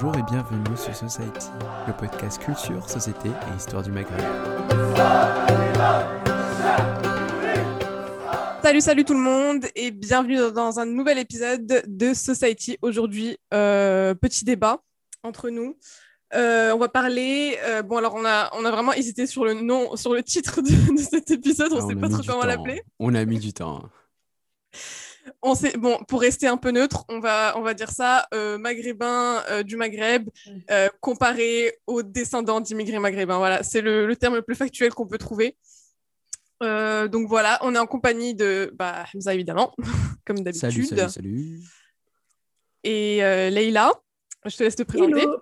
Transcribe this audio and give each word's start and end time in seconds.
Bonjour 0.00 0.16
et 0.16 0.22
bienvenue 0.30 0.76
sur 0.76 0.94
Society, 0.94 1.48
le 1.88 1.92
podcast 1.92 2.40
culture, 2.40 2.88
société 2.88 3.28
et 3.30 3.56
histoire 3.56 3.82
du 3.82 3.90
Maghreb. 3.90 4.20
Salut, 8.62 8.80
salut 8.80 9.04
tout 9.04 9.14
le 9.14 9.18
monde 9.18 9.64
et 9.74 9.90
bienvenue 9.90 10.52
dans 10.52 10.78
un 10.78 10.86
nouvel 10.86 11.18
épisode 11.18 11.82
de 11.84 12.14
Society. 12.14 12.78
Aujourd'hui, 12.80 13.38
euh, 13.52 14.14
petit 14.14 14.44
débat 14.44 14.78
entre 15.24 15.50
nous. 15.50 15.76
Euh, 16.32 16.70
on 16.72 16.78
va 16.78 16.88
parler. 16.88 17.58
euh, 17.64 17.82
bon, 17.82 17.96
alors 17.96 18.14
on 18.14 18.24
a, 18.24 18.50
on 18.52 18.64
a 18.64 18.70
vraiment 18.70 18.92
hésité 18.92 19.26
sur 19.26 19.44
le 19.44 19.54
nom, 19.54 19.96
sur 19.96 20.14
le 20.14 20.22
titre 20.22 20.60
de, 20.62 20.92
de 20.96 21.02
cet 21.02 21.32
épisode. 21.32 21.72
On 21.72 21.84
Ah, 21.84 21.88
sait 21.88 21.96
pas 21.96 22.08
trop 22.08 22.22
comment 22.24 22.44
l'appeler. 22.44 22.82
On 23.00 23.16
a 23.16 23.24
mis 23.24 23.40
du 23.40 23.52
temps. 23.52 23.82
On 25.42 25.54
sait, 25.54 25.76
bon, 25.76 25.98
pour 26.08 26.20
rester 26.20 26.46
un 26.46 26.56
peu 26.56 26.70
neutre, 26.70 27.04
on 27.08 27.20
va, 27.20 27.54
on 27.56 27.62
va 27.62 27.74
dire 27.74 27.90
ça, 27.90 28.26
euh, 28.34 28.58
maghrébin 28.58 29.42
euh, 29.50 29.62
du 29.62 29.76
Maghreb 29.76 30.28
euh, 30.70 30.88
comparé 31.00 31.78
aux 31.86 32.02
descendants 32.02 32.60
d'immigrés 32.60 32.98
maghrébins. 32.98 33.38
Voilà, 33.38 33.62
c'est 33.62 33.80
le, 33.80 34.06
le 34.06 34.16
terme 34.16 34.34
le 34.34 34.42
plus 34.42 34.54
factuel 34.56 34.92
qu'on 34.94 35.06
peut 35.06 35.18
trouver. 35.18 35.56
Euh, 36.62 37.06
donc 37.08 37.28
voilà, 37.28 37.58
on 37.62 37.74
est 37.74 37.78
en 37.78 37.86
compagnie 37.86 38.34
de 38.34 38.72
bah, 38.74 39.04
Hamza 39.14 39.32
évidemment, 39.34 39.74
comme 40.26 40.38
Salut, 40.38 40.42
d'habitude, 40.44 40.86
salut, 40.86 41.10
salut. 41.10 41.60
et 42.84 43.24
euh, 43.24 43.50
Leïla. 43.50 43.92
Je 44.44 44.56
te 44.56 44.62
laisse 44.64 44.76
te 44.76 44.82
présenter. 44.82 45.20
Hello. 45.22 45.36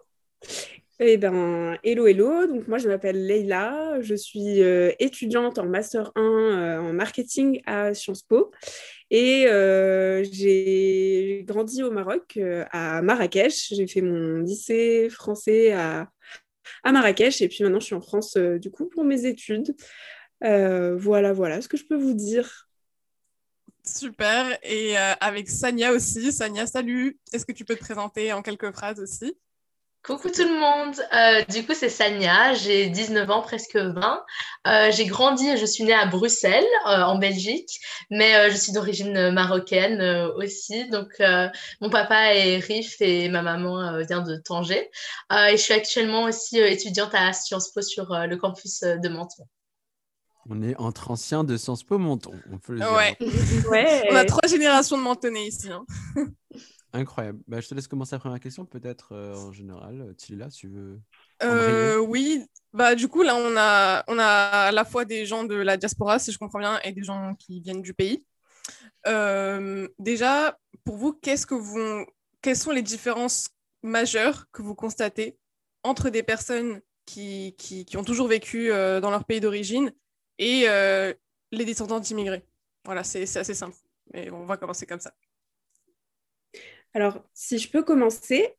Eh 0.98 1.18
ben, 1.18 1.76
hello, 1.84 2.06
hello. 2.06 2.46
Donc, 2.46 2.68
moi, 2.68 2.78
je 2.78 2.88
m'appelle 2.88 3.26
Leïla. 3.26 4.00
Je 4.00 4.14
suis 4.14 4.62
euh, 4.62 4.92
étudiante 4.98 5.58
en 5.58 5.66
Master 5.66 6.10
1 6.16 6.20
euh, 6.22 6.80
en 6.80 6.92
marketing 6.94 7.60
à 7.66 7.92
Sciences 7.92 8.22
Po. 8.22 8.50
Et 9.10 9.46
euh, 9.46 10.24
j'ai 10.24 11.44
grandi 11.46 11.82
au 11.82 11.90
Maroc, 11.90 12.36
euh, 12.36 12.64
à 12.72 13.02
Marrakech. 13.02 13.72
J'ai 13.74 13.86
fait 13.86 14.00
mon 14.00 14.38
lycée 14.38 15.08
français 15.10 15.72
à, 15.72 16.10
Marrakech. 16.84 17.40
Et 17.42 17.48
puis 17.48 17.62
maintenant, 17.62 17.80
je 17.80 17.86
suis 17.86 17.94
en 17.94 18.00
France, 18.00 18.36
euh, 18.36 18.58
du 18.58 18.70
coup, 18.70 18.86
pour 18.86 19.04
mes 19.04 19.26
études. 19.26 19.74
Voilà, 20.40 21.32
voilà 21.32 21.62
ce 21.62 21.68
que 21.68 21.76
je 21.76 21.84
peux 21.84 21.96
vous 21.96 22.14
dire. 22.14 22.68
Super. 23.84 24.58
Et 24.64 24.96
avec 24.96 25.48
Sania 25.48 25.92
aussi. 25.92 26.32
Sania, 26.32 26.66
salut. 26.66 27.18
Est-ce 27.32 27.46
que 27.46 27.52
tu 27.52 27.64
peux 27.64 27.76
te 27.76 27.80
présenter 27.80 28.32
en 28.32 28.42
quelques 28.42 28.72
phrases 28.72 29.00
aussi? 29.00 29.36
Coucou 30.06 30.28
tout 30.30 30.44
le 30.44 30.58
monde, 30.60 30.94
Euh, 31.12 31.42
du 31.52 31.66
coup 31.66 31.74
c'est 31.74 31.88
Sania, 31.88 32.54
j'ai 32.54 32.88
19 32.88 33.28
ans, 33.28 33.42
presque 33.42 33.76
20. 33.76 34.24
Euh, 34.68 34.90
j'ai 34.92 35.04
grandi 35.06 35.48
et 35.48 35.56
je 35.56 35.66
suis 35.66 35.82
née 35.82 35.94
à 35.94 36.06
Bruxelles, 36.06 36.64
euh, 36.86 37.02
en 37.02 37.18
Belgique, 37.18 37.80
mais 38.10 38.36
euh, 38.36 38.50
je 38.50 38.56
suis 38.56 38.70
d'origine 38.72 39.30
marocaine 39.32 40.00
euh, 40.00 40.32
aussi. 40.36 40.88
Donc 40.90 41.08
euh, 41.18 41.48
mon 41.80 41.90
papa 41.90 42.34
est 42.34 42.58
Rif 42.58 42.96
et 43.00 43.28
ma 43.28 43.42
maman 43.42 43.80
euh, 43.80 44.02
vient 44.04 44.22
de 44.22 44.36
Tanger. 44.36 44.88
Euh, 45.32 45.46
et 45.46 45.56
je 45.56 45.62
suis 45.62 45.74
actuellement 45.74 46.22
aussi 46.24 46.60
euh, 46.60 46.68
étudiante 46.68 47.10
à 47.12 47.32
Sciences 47.32 47.70
Po 47.72 47.82
sur 47.82 48.12
euh, 48.12 48.26
le 48.26 48.36
campus 48.36 48.84
euh, 48.84 48.96
de 48.98 49.08
Menton. 49.08 49.44
On 50.48 50.62
est 50.62 50.76
entre 50.76 51.10
anciens 51.10 51.42
de 51.42 51.56
Sciences 51.56 51.82
Po 51.82 51.98
Menton, 51.98 52.30
on 52.52 52.58
peut 52.58 52.74
le 52.74 52.78
dire. 52.78 52.92
Ouais. 52.92 53.16
Ouais. 53.68 54.04
On 54.12 54.14
a 54.14 54.24
trois 54.24 54.48
générations 54.48 54.96
de 54.96 55.02
Mentonnais 55.02 55.48
ici. 55.48 55.68
hein. 55.72 55.84
Incroyable. 56.96 57.40
Bah, 57.46 57.60
je 57.60 57.68
te 57.68 57.74
laisse 57.74 57.88
commencer 57.88 58.14
la 58.14 58.20
première 58.20 58.40
question, 58.40 58.64
peut-être 58.64 59.12
euh, 59.12 59.34
en 59.36 59.52
général. 59.52 60.14
Tilila, 60.16 60.48
tu 60.48 60.68
veux 60.68 61.00
Euh, 61.42 61.98
oui, 61.98 62.44
bah 62.72 62.94
du 62.94 63.08
coup 63.08 63.22
là 63.22 63.36
on 63.36 63.56
a 63.56 64.04
on 64.08 64.18
a 64.18 64.24
à 64.24 64.72
la 64.72 64.84
fois 64.84 65.04
des 65.04 65.26
gens 65.26 65.44
de 65.44 65.54
la 65.54 65.76
diaspora 65.76 66.18
si 66.18 66.32
je 66.32 66.38
comprends 66.38 66.58
bien 66.58 66.78
et 66.80 66.92
des 66.92 67.02
gens 67.02 67.34
qui 67.34 67.60
viennent 67.60 67.82
du 67.82 67.94
pays. 67.94 68.24
Euh, 69.06 69.88
déjà 69.98 70.58
pour 70.84 70.96
vous 70.96 71.12
qu'est-ce 71.12 71.46
que 71.46 71.54
vous 71.54 72.04
quelles 72.42 72.56
sont 72.56 72.72
les 72.72 72.82
différences 72.82 73.48
majeures 73.82 74.46
que 74.52 74.62
vous 74.62 74.74
constatez 74.74 75.38
entre 75.82 76.10
des 76.10 76.22
personnes 76.22 76.80
qui, 77.04 77.54
qui, 77.58 77.84
qui 77.84 77.96
ont 77.96 78.04
toujours 78.04 78.28
vécu 78.28 78.72
euh, 78.72 79.00
dans 79.00 79.10
leur 79.10 79.24
pays 79.24 79.40
d'origine 79.40 79.92
et 80.38 80.64
euh, 80.68 81.12
les 81.52 81.64
descendants 81.64 82.00
d'immigrés? 82.00 82.44
Voilà 82.84 83.04
c'est 83.04 83.26
c'est 83.26 83.40
assez 83.40 83.54
simple 83.54 83.76
mais 84.12 84.30
on 84.30 84.46
va 84.46 84.56
commencer 84.56 84.86
comme 84.86 85.00
ça. 85.00 85.12
Alors, 86.96 87.22
si 87.34 87.58
je 87.58 87.70
peux 87.70 87.82
commencer, 87.82 88.54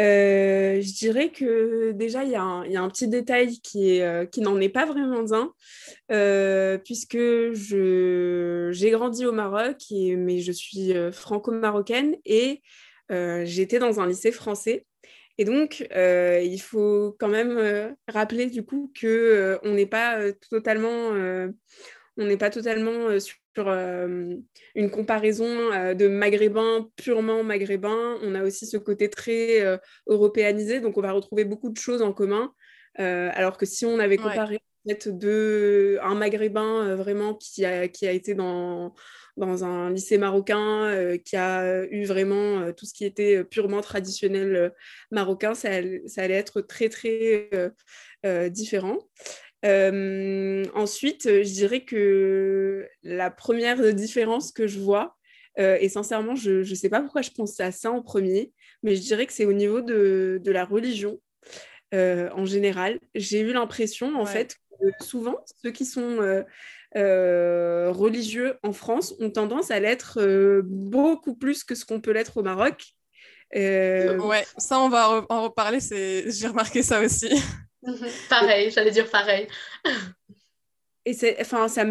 euh, 0.00 0.80
je 0.80 0.94
dirais 0.94 1.30
que 1.30 1.90
déjà, 1.92 2.24
il 2.24 2.30
y, 2.30 2.36
a 2.36 2.42
un- 2.42 2.88
petit 2.88 3.06
détail 3.06 3.58
euh, 3.76 4.24
qui 4.24 4.40
n'en 4.40 4.58
est 4.62 4.70
pas 4.70 4.86
vraiment 4.86 5.30
un, 5.34 5.52
euh, 6.10 6.78
puisque 6.78 7.18
j'ai 7.52 8.90
grandi 8.92 9.26
au 9.26 9.32
Maroc, 9.32 9.76
mais 9.90 10.38
je 10.40 10.52
suis 10.52 10.94
franco-marocaine 11.12 12.16
et 12.24 12.62
j'étais 13.10 13.78
dans 13.78 14.00
un 14.00 14.06
lycée 14.06 14.32
français. 14.32 14.86
Et 15.36 15.44
donc, 15.44 15.86
il 15.94 16.60
faut 16.62 17.14
quand 17.20 17.28
même 17.28 17.94
rappeler 18.08 18.46
du 18.46 18.64
coup 18.64 18.90
que 18.98 19.06
euh, 19.06 19.58
on 19.64 19.74
n'est 19.74 19.84
pas 19.84 20.32
totalement, 20.48 21.10
on 22.16 22.24
n'est 22.24 22.38
pas 22.38 22.48
totalement 22.48 23.10
euh, 23.10 23.18
sur 23.54 23.68
euh, 23.68 24.34
une 24.74 24.90
comparaison 24.90 25.46
euh, 25.72 25.94
de 25.94 26.08
maghrébins 26.08 26.88
purement 26.96 27.42
maghrébins. 27.44 28.18
On 28.22 28.34
a 28.34 28.42
aussi 28.42 28.66
ce 28.66 28.76
côté 28.76 29.10
très 29.10 29.60
euh, 29.62 29.76
européanisé, 30.06 30.80
donc 30.80 30.96
on 30.98 31.02
va 31.02 31.12
retrouver 31.12 31.44
beaucoup 31.44 31.70
de 31.70 31.76
choses 31.78 32.02
en 32.02 32.12
commun. 32.12 32.52
Euh, 33.00 33.30
alors 33.34 33.56
que 33.58 33.66
si 33.66 33.86
on 33.86 33.98
avait 33.98 34.16
Ouais. 34.18 34.24
comparé 34.24 34.60
peut-être 34.84 35.16
de 35.16 35.98
un 36.02 36.14
maghrébin 36.16 36.96
vraiment 36.96 37.34
qui 37.34 37.64
a, 37.64 37.86
qui 37.88 38.06
a 38.06 38.10
été 38.12 38.34
dans, 38.34 38.94
dans 39.36 39.62
un 39.64 39.90
lycée 39.92 40.18
marocain, 40.18 41.16
qui 41.24 41.36
a 41.36 41.84
eu 41.88 42.04
vraiment 42.04 42.72
tout 42.72 42.84
ce 42.84 42.92
qui 42.92 43.04
était 43.04 43.44
purement 43.44 43.80
traditionnel 43.80 44.72
marocain, 45.12 45.54
ça, 45.54 45.70
allait- 45.70 46.02
ça 46.06 46.22
allait 46.24 46.34
être 46.34 46.62
très 46.62 46.88
très 46.88 47.48
différent. 48.50 48.98
Euh, 49.64 50.64
ensuite, 50.74 51.26
euh, 51.26 51.44
je 51.44 51.52
dirais 51.52 51.80
que 51.84 52.86
la 53.02 53.30
première 53.30 53.94
différence 53.94 54.52
que 54.52 54.66
je 54.66 54.80
vois, 54.80 55.16
euh, 55.58 55.76
et 55.80 55.88
sincèrement, 55.88 56.34
je 56.34 56.68
ne 56.68 56.74
sais 56.74 56.88
pas 56.88 57.00
pourquoi 57.00 57.22
je 57.22 57.30
pense 57.30 57.60
à 57.60 57.70
ça 57.70 57.90
en 57.90 58.02
premier, 58.02 58.52
mais 58.82 58.96
je 58.96 59.02
dirais 59.02 59.26
que 59.26 59.32
c'est 59.32 59.44
au 59.44 59.52
niveau 59.52 59.80
de, 59.80 60.40
de 60.42 60.50
la 60.52 60.64
religion 60.64 61.20
euh, 61.94 62.30
en 62.34 62.44
général. 62.44 62.98
J'ai 63.14 63.40
eu 63.40 63.52
l'impression, 63.52 64.14
en 64.16 64.24
Ouais. 64.24 64.32
fait, 64.32 64.56
que 64.80 65.04
souvent, 65.04 65.36
ceux 65.62 65.70
qui 65.70 65.84
sont 65.84 66.44
religieux 66.94 68.54
en 68.62 68.72
France 68.72 69.14
ont 69.20 69.30
tendance 69.30 69.70
à 69.70 69.78
l'être 69.80 70.62
beaucoup 70.64 71.34
plus 71.36 71.64
que 71.64 71.74
ce 71.74 71.84
qu'on 71.84 72.00
peut 72.00 72.12
l'être 72.12 72.36
au 72.38 72.42
Maroc. 72.42 72.84
Ouais 73.54 74.46
ça 74.56 74.80
on 74.80 74.88
va 74.88 75.24
en 75.28 75.42
reparler 75.42 75.78
j'ai 75.80 76.48
remarqué 76.48 76.82
ça 76.82 77.00
aussi. 77.00 77.28
pareil, 78.28 78.70
j'allais 78.70 78.90
dire 78.90 79.10
pareil. 79.10 79.48
Et 81.04 81.14
c'est, 81.14 81.40
enfin, 81.40 81.66
ça 81.66 81.84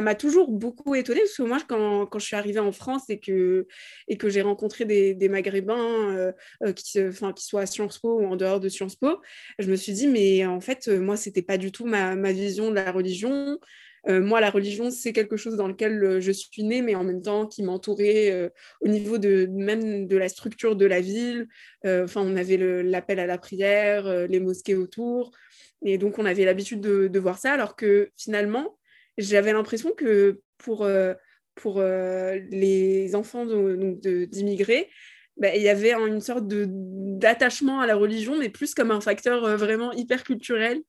m'a 0.00 0.14
toujours 0.14 0.50
beaucoup 0.50 0.94
étonnée 0.94 1.20
parce 1.20 1.36
que 1.36 1.42
moi, 1.42 1.58
quand, 1.66 2.04
quand 2.06 2.18
je 2.18 2.26
suis 2.26 2.36
arrivée 2.36 2.60
en 2.60 2.72
France 2.72 3.08
et 3.08 3.18
que, 3.18 3.66
et 4.08 4.18
que 4.18 4.28
j'ai 4.28 4.42
rencontré 4.42 4.84
des, 4.84 5.28
Maghrébins 5.28 6.14
euh, 6.14 6.32
euh, 6.62 6.72
qui, 6.74 7.02
enfin, 7.02 7.32
qui 7.32 7.46
soient 7.46 7.62
à 7.62 7.66
Sciences 7.66 7.98
Po 7.98 8.20
ou 8.20 8.26
en 8.26 8.36
dehors 8.36 8.60
de 8.60 8.68
Sciences 8.68 8.96
Po, 8.96 9.20
je 9.58 9.70
me 9.70 9.76
suis 9.76 9.92
dit, 9.92 10.06
mais 10.06 10.44
en 10.44 10.60
fait, 10.60 10.88
euh, 10.88 11.00
moi, 11.00 11.16
c'était 11.16 11.40
pas 11.42 11.56
du 11.56 11.72
tout 11.72 11.86
ma, 11.86 12.14
ma 12.14 12.32
vision 12.32 12.68
de 12.68 12.74
la 12.74 12.92
religion. 12.92 13.58
Euh, 14.08 14.20
moi, 14.22 14.40
la 14.40 14.50
religion, 14.50 14.90
c'est 14.90 15.12
quelque 15.12 15.36
chose 15.36 15.56
dans 15.56 15.68
lequel 15.68 16.02
euh, 16.02 16.20
je 16.20 16.32
suis 16.32 16.64
née, 16.64 16.80
mais 16.80 16.94
en 16.94 17.04
même 17.04 17.20
temps 17.20 17.46
qui 17.46 17.62
m'entourait 17.62 18.30
euh, 18.30 18.48
au 18.80 18.88
niveau 18.88 19.18
de 19.18 19.46
même 19.50 20.06
de 20.06 20.16
la 20.16 20.28
structure 20.28 20.76
de 20.76 20.86
la 20.86 21.00
ville. 21.00 21.46
Enfin, 21.84 22.22
on 22.22 22.36
avait 22.36 22.56
l'appel 22.82 23.18
à 23.18 23.26
la 23.26 23.38
prière, 23.38 24.26
les 24.26 24.40
mosquées 24.40 24.74
autour. 24.74 25.30
Et 25.84 25.98
donc, 25.98 26.18
on 26.18 26.24
avait 26.24 26.44
l'habitude 26.44 26.80
de, 26.80 27.18
voir 27.18 27.38
ça, 27.38 27.52
alors 27.52 27.76
que 27.76 28.10
finalement, 28.16 28.78
j'avais 29.16 29.52
l'impression 29.52 29.92
que 29.92 30.40
pour, 30.58 30.88
pour 31.54 31.80
les 31.80 33.14
enfants 33.14 33.46
d'immigrés, 33.46 34.90
bah, 35.36 35.54
il 35.54 35.62
y 35.62 35.68
avait 35.68 35.92
un- 35.92 36.06
une 36.06 36.20
sorte 36.20 36.44
d'attachement 36.48 37.80
à 37.80 37.86
la 37.86 37.94
religion, 37.94 38.36
mais 38.38 38.48
plus 38.48 38.74
comme 38.74 38.90
un 38.90 39.00
facteur 39.00 39.56
vraiment 39.56 39.92
hyper 39.92 40.24
culturel, 40.24 40.82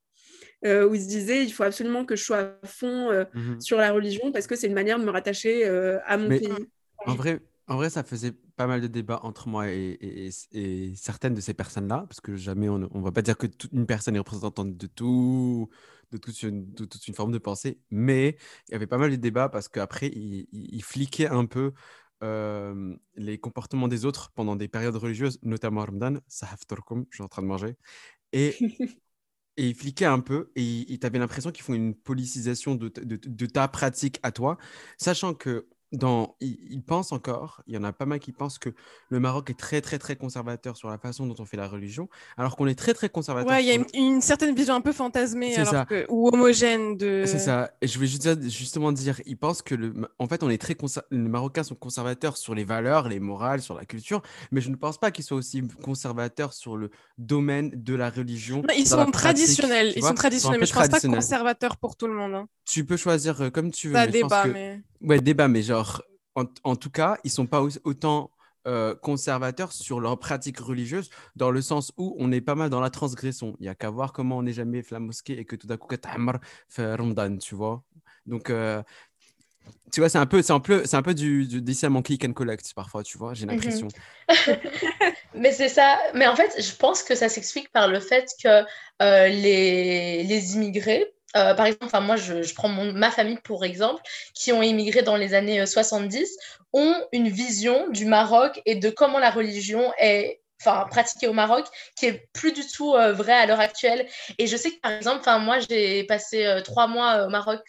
euh, 0.66 0.88
où 0.88 0.94
ils 0.96 1.02
se 1.02 1.08
disaient, 1.08 1.44
il 1.46 1.52
faut 1.52 1.64
absolument 1.64 2.06
que 2.06 2.16
je 2.16 2.24
sois 2.24 2.38
à 2.64 2.68
fond 2.68 3.10
euh, 3.12 3.26
Mhm. 3.34 3.62
sur 3.62 3.78
la 3.78 3.92
religion, 3.92 4.32
parce 4.32 4.48
que 4.48 4.56
c'est 4.56 4.68
une 4.68 4.74
manière 4.74 5.00
de 5.00 5.06
me 5.06 5.12
rattacher 5.12 5.66
euh, 5.68 6.00
à 6.06 6.18
mon 6.18 6.28
Mais- 6.30 6.40
pays. 6.40 6.50
En 7.06 7.16
vrai, 7.16 7.40
en 7.68 7.78
vrai, 7.78 7.90
ça 7.90 8.04
faisait 8.04 8.34
pas 8.58 8.68
mal 8.68 8.82
de 8.82 8.88
débats 8.88 9.22
entre 9.24 9.48
moi 9.48 9.70
et, 9.72 9.98
et- 10.02 10.28
et- 10.52 10.90
et 10.90 10.96
certaines 10.96 11.34
de 11.34 11.40
ces 11.42 11.54
personnes-là, 11.54 12.06
parce 12.10 12.20
que 12.20 12.36
jamais 12.36 12.68
on 12.68 12.78
ne 12.80 13.02
va 13.02 13.12
pas 13.12 13.22
dire 13.22 13.38
que 13.38 13.48
toute 13.48 13.72
une 13.72 13.86
personne 13.86 14.16
est 14.16 14.20
représentante 14.20 14.76
de 14.76 14.88
tout, 14.88 15.70
de 16.12 16.18
toute 16.18 16.42
une, 16.44 16.74
de 16.74 16.84
toute 16.86 17.08
une 17.08 17.14
forme 17.14 17.32
de 17.32 17.38
pensée, 17.38 17.80
mais 17.90 18.36
il 18.68 18.72
y 18.74 18.76
avait 18.76 18.88
pas 18.88 18.98
mal 18.98 19.12
de 19.12 19.16
débats 19.16 19.48
parce 19.48 19.70
qu'après, 19.70 20.08
ils 20.08 20.48
il, 20.52 20.76
il 20.76 20.84
fliquaient 20.84 21.28
un 21.30 21.46
peu 21.46 21.72
euh, 22.22 22.96
les 23.16 23.38
comportements 23.38 23.88
des 23.88 24.04
autres 24.04 24.32
pendant 24.36 24.58
des 24.58 24.68
périodes 24.68 24.96
religieuses, 24.98 25.40
notamment 25.42 25.86
Ramadan, 25.86 26.16
Sahaf 26.28 26.68
Turkum, 26.68 27.06
je 27.12 27.16
suis 27.18 27.24
en 27.24 27.30
train 27.30 27.44
de 27.44 27.48
manger, 27.48 27.78
et, 28.34 28.56
et 29.60 29.68
ils 29.70 29.76
fliquaient 29.76 30.06
un 30.06 30.22
peu, 30.22 30.52
et 30.56 30.98
tu 31.00 31.06
avais 31.06 31.20
l'impression 31.20 31.52
qu'ils 31.52 31.64
font 31.66 31.74
une 31.74 31.94
policisation 31.94 32.76
de, 32.76 32.88
de 32.88 33.46
ta 33.46 33.68
pratique 33.68 34.20
à 34.24 34.32
toi, 34.32 34.58
sachant 34.98 35.34
que 35.34 35.68
dans, 35.92 36.36
ils, 36.40 36.82
pensent 36.82 37.12
encore, 37.12 37.64
il 37.68 37.74
y 37.74 37.78
en 37.78 37.84
a 37.84 37.92
pas 37.92 38.06
mal 38.06 38.20
qui 38.20 38.32
pensent 38.32 38.60
que 38.60 38.70
le 39.10 39.20
Maroc 39.20 39.50
est 39.50 39.58
très, 39.58 39.82
très, 39.82 39.98
très 39.98 40.16
conservateur 40.16 40.78
sur 40.78 40.90
la 40.90 40.98
façon 40.98 41.26
dont 41.26 41.36
on 41.40 41.46
fait 41.46 41.58
la 41.58 41.68
religion, 41.68 42.10
alors 42.38 42.56
qu'on 42.56 42.68
est 42.68 42.78
très, 42.78 42.94
très 42.94 43.10
conservateur. 43.10 43.52
Ouais, 43.52 43.64
il 43.64 43.68
y 43.68 43.72
a 43.72 43.84
une, 43.94 44.22
certaine 44.22 44.54
vision 44.54 44.76
un 44.76 44.82
peu 44.82 44.92
fantasmée 44.92 45.56
alors 45.56 45.86
ou 46.10 46.30
homogène 46.30 46.98
de. 46.98 47.24
C'est 47.26 47.40
ça. 47.40 47.72
Et 47.82 47.88
je 47.88 47.96
voulais 47.96 48.08
juste, 48.08 48.50
justement 48.50 48.92
dire, 48.92 49.22
ils 49.26 49.38
pensent 49.38 49.62
que, 49.62 49.76
le, 49.76 49.94
en 50.20 50.28
fait, 50.28 50.44
on 50.44 50.50
est 50.50 50.58
très 50.58 50.76
les 51.12 51.18
Marocains 51.18 51.64
sont 51.64 51.76
conservateurs 51.76 52.38
sur 52.38 52.56
les 52.56 52.64
valeurs, 52.64 53.10
les 53.10 53.20
morales, 53.20 53.62
sur 53.62 53.76
la 53.76 53.86
culture, 53.86 54.22
mais 54.52 54.62
je 54.62 54.70
ne 54.70 54.76
pense 54.76 54.98
pas 54.98 55.12
qu'ils 55.12 55.26
soient 55.26 55.38
aussi 55.38 55.64
conservateurs 55.84 56.54
sur 56.54 56.78
le 56.78 56.90
domaine 57.18 57.72
de 57.74 57.96
la 57.96 58.10
religion. 58.10 58.62
ils, 58.78 58.88
sont 58.88 59.06
traditionnels, 59.12 59.94
ils 59.96 60.04
sont 60.04 60.14
traditionnels, 60.14 60.60
mais 60.60 60.66
je 60.66 60.74
ne 60.74 60.80
pense 60.80 61.02
pas 61.02 61.08
conservateurs 61.08 61.78
pour 61.78 61.96
tout 61.96 62.08
le 62.08 62.14
monde. 62.14 62.34
Hein. 62.34 62.48
Tu 62.66 62.86
peux 62.86 62.98
choisir 62.98 63.42
euh, 63.42 63.50
comme 63.50 63.72
tu 63.72 63.88
veux. 63.90 63.96
Ça 63.96 64.08
débat, 64.08 64.46
mais. 64.46 64.82
Ouais, 65.02 65.22
débat, 65.22 65.48
mais 65.48 65.62
genre, 65.62 65.79
en, 66.36 66.76
tout 66.76 66.90
cas, 66.90 67.18
ils 67.24 67.32
sont 67.32 67.48
pas 67.48 67.62
autant 67.84 68.32
euh, 68.68 68.96
conservateurs 68.96 69.72
sur 69.72 70.00
leur 70.00 70.20
pratique 70.20 70.60
religieuse, 70.60 71.10
dans 71.36 71.52
le 71.52 71.62
sens 71.62 71.92
où 71.98 72.16
on 72.20 72.32
est 72.32 72.42
pas 72.42 72.56
mal 72.56 72.70
dans 72.70 72.82
la 72.82 72.90
transgression. 72.90 73.56
Il 73.60 73.66
y 73.66 73.70
a 73.70 73.76
qu'à 73.76 73.90
voir 73.90 74.14
comment 74.14 74.38
on 74.38 74.44
n'est 74.44 74.54
jamais 74.54 74.82
fait 74.84 74.96
la 74.96 75.00
mosquée 75.00 75.40
et 75.40 75.46
que 75.46 75.56
tout 75.56 75.68
d'un 75.68 75.78
coup, 75.78 75.88
fait 76.68 76.96
Ramadan, 76.96 77.38
tu 77.38 77.56
vois. 77.56 77.84
Donc, 78.26 78.50
euh, 78.50 78.84
tu 79.92 80.02
vois, 80.02 80.10
c'est 80.10 80.18
un 80.18 80.26
peu, 80.26 80.42
c'est 80.42 80.54
un 80.54 80.60
peu, 80.60 80.86
c'est 80.86 80.98
un 80.98 81.02
peu 81.02 81.14
du, 81.14 81.48
du 81.48 81.86
en 81.86 82.02
click 82.02 82.26
and 82.26 82.34
collect 82.34 82.74
parfois, 82.74 83.04
tu 83.04 83.18
vois, 83.18 83.34
j'ai 83.34 83.46
mhm. 83.46 83.54
l'impression. 83.54 83.88
mais 85.34 85.52
c'est 85.52 85.70
ça. 85.70 85.98
Mais 86.14 86.28
en 86.28 86.36
fait, 86.36 86.62
je 86.62 86.76
pense 86.76 87.04
que 87.04 87.16
ça 87.16 87.30
s'explique 87.30 87.72
par 87.72 87.88
le 87.88 88.00
fait 88.00 88.30
que 88.44 88.64
euh, 89.02 89.28
les, 89.28 90.24
les 90.24 90.54
immigrés, 90.56 91.12
euh, 91.36 91.54
par 91.54 91.66
exemple, 91.66 91.98
moi, 92.02 92.16
je, 92.16 92.54
prends 92.54 92.70
ma 92.70 93.12
famille 93.12 93.40
pour 93.44 93.64
exemple, 93.66 94.02
qui 94.34 94.52
ont 94.52 94.62
immigré 94.62 95.02
dans 95.02 95.16
les 95.16 95.34
années 95.34 95.66
70, 95.66 96.18
euh, 96.22 96.80
ont 96.80 96.96
une 97.12 97.30
vision 97.30 97.90
du 97.90 98.06
Maroc 98.06 98.62
et 98.66 98.76
de 98.76 98.90
comment 98.90 99.20
la 99.20 99.30
religion 99.30 99.92
est 100.00 100.42
pratiquée 100.92 101.28
au 101.28 101.34
Maroc 101.34 101.66
qui 101.96 102.06
est 102.06 102.28
plus 102.34 102.52
du 102.52 102.68
tout 102.68 102.94
euh, 102.94 103.14
vraie 103.14 103.34
à 103.34 103.46
l'heure 103.46 103.62
actuelle. 103.62 104.06
Et 104.38 104.46
je 104.46 104.58
sais 104.58 104.72
que 104.72 104.80
par 104.82 104.92
exemple 104.92 105.24
moi 105.40 105.58
j'ai 105.60 106.04
passé 106.04 106.60
trois 106.66 106.86
mois 106.88 107.26
au 107.26 107.30
Maroc 107.30 107.62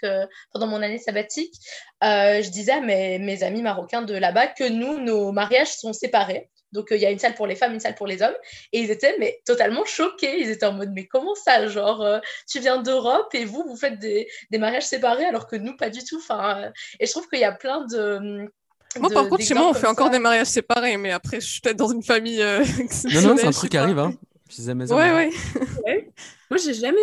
pendant 0.52 0.66
mon 0.66 0.82
année 0.82 0.98
sabbatique. 0.98 1.54
Je 2.02 2.50
disais 2.50 2.72
à 2.72 2.80
mes 2.80 3.42
amis 3.44 3.62
marocains 3.62 4.02
de 4.02 4.14
là-bas 4.14 4.48
que 4.48 4.68
nous 4.68 4.98
nos 4.98 5.30
mariages 5.30 5.72
sont 5.72 5.92
séparés 5.92 6.50
donc, 6.72 6.92
euh, 6.92 6.96
il 6.96 7.02
y 7.02 7.06
a 7.06 7.10
une 7.10 7.18
salle 7.18 7.34
pour 7.34 7.46
les 7.46 7.56
femmes, 7.56 7.74
une 7.74 7.80
salle 7.80 7.94
pour 7.94 8.06
les 8.06 8.22
hommes. 8.22 8.34
Et 8.72 8.80
ils 8.80 8.90
étaient 8.90 9.16
mais, 9.18 9.40
totalement 9.44 9.84
choqués. 9.84 10.40
Ils 10.40 10.50
étaient 10.50 10.66
en 10.66 10.72
mode, 10.72 10.92
mais 10.94 11.06
comment 11.06 11.34
ça 11.34 11.66
Genre, 11.66 12.02
euh, 12.02 12.18
tu 12.48 12.60
viens 12.60 12.80
d'Europe 12.80 13.34
et 13.34 13.44
vous, 13.44 13.64
vous 13.66 13.76
faites 13.76 13.98
des, 13.98 14.28
des, 14.50 14.58
mariages 14.58 14.86
séparés 14.86 15.24
alors 15.24 15.46
que 15.46 15.56
nous, 15.56 15.76
pas 15.76 15.90
du 15.90 16.04
tout. 16.04 16.18
Enfin, 16.18 16.64
euh, 16.64 16.70
et 17.00 17.06
je 17.06 17.10
trouve 17.10 17.28
qu'il 17.28 17.40
y 17.40 17.44
a 17.44 17.52
plein 17.52 17.84
de. 17.86 18.48
Moi, 18.98 19.10
par 19.10 19.28
contre, 19.28 19.42
chez 19.42 19.54
moi, 19.54 19.68
on 19.68 19.74
fait 19.74 19.86
encore 19.86 20.10
des 20.10 20.18
mariages 20.18 20.48
séparés, 20.48 20.96
mais 20.96 21.12
après, 21.12 21.40
je 21.40 21.46
suis 21.46 21.60
peut-être 21.60 21.76
dans 21.76 21.92
une 21.92 22.02
famille. 22.02 22.38
non, 23.14 23.20
non, 23.22 23.36
c'est 23.36 23.46
un 23.46 23.50
truc 23.50 23.70
qui 23.70 23.76
arrive. 23.76 23.98
Hein. 23.98 24.14
ouais, 24.68 25.12
ouais. 25.12 25.30
ouais. 25.86 26.10
Moi, 26.50 26.58
j'ai 26.58 26.74
jamais 26.74 26.98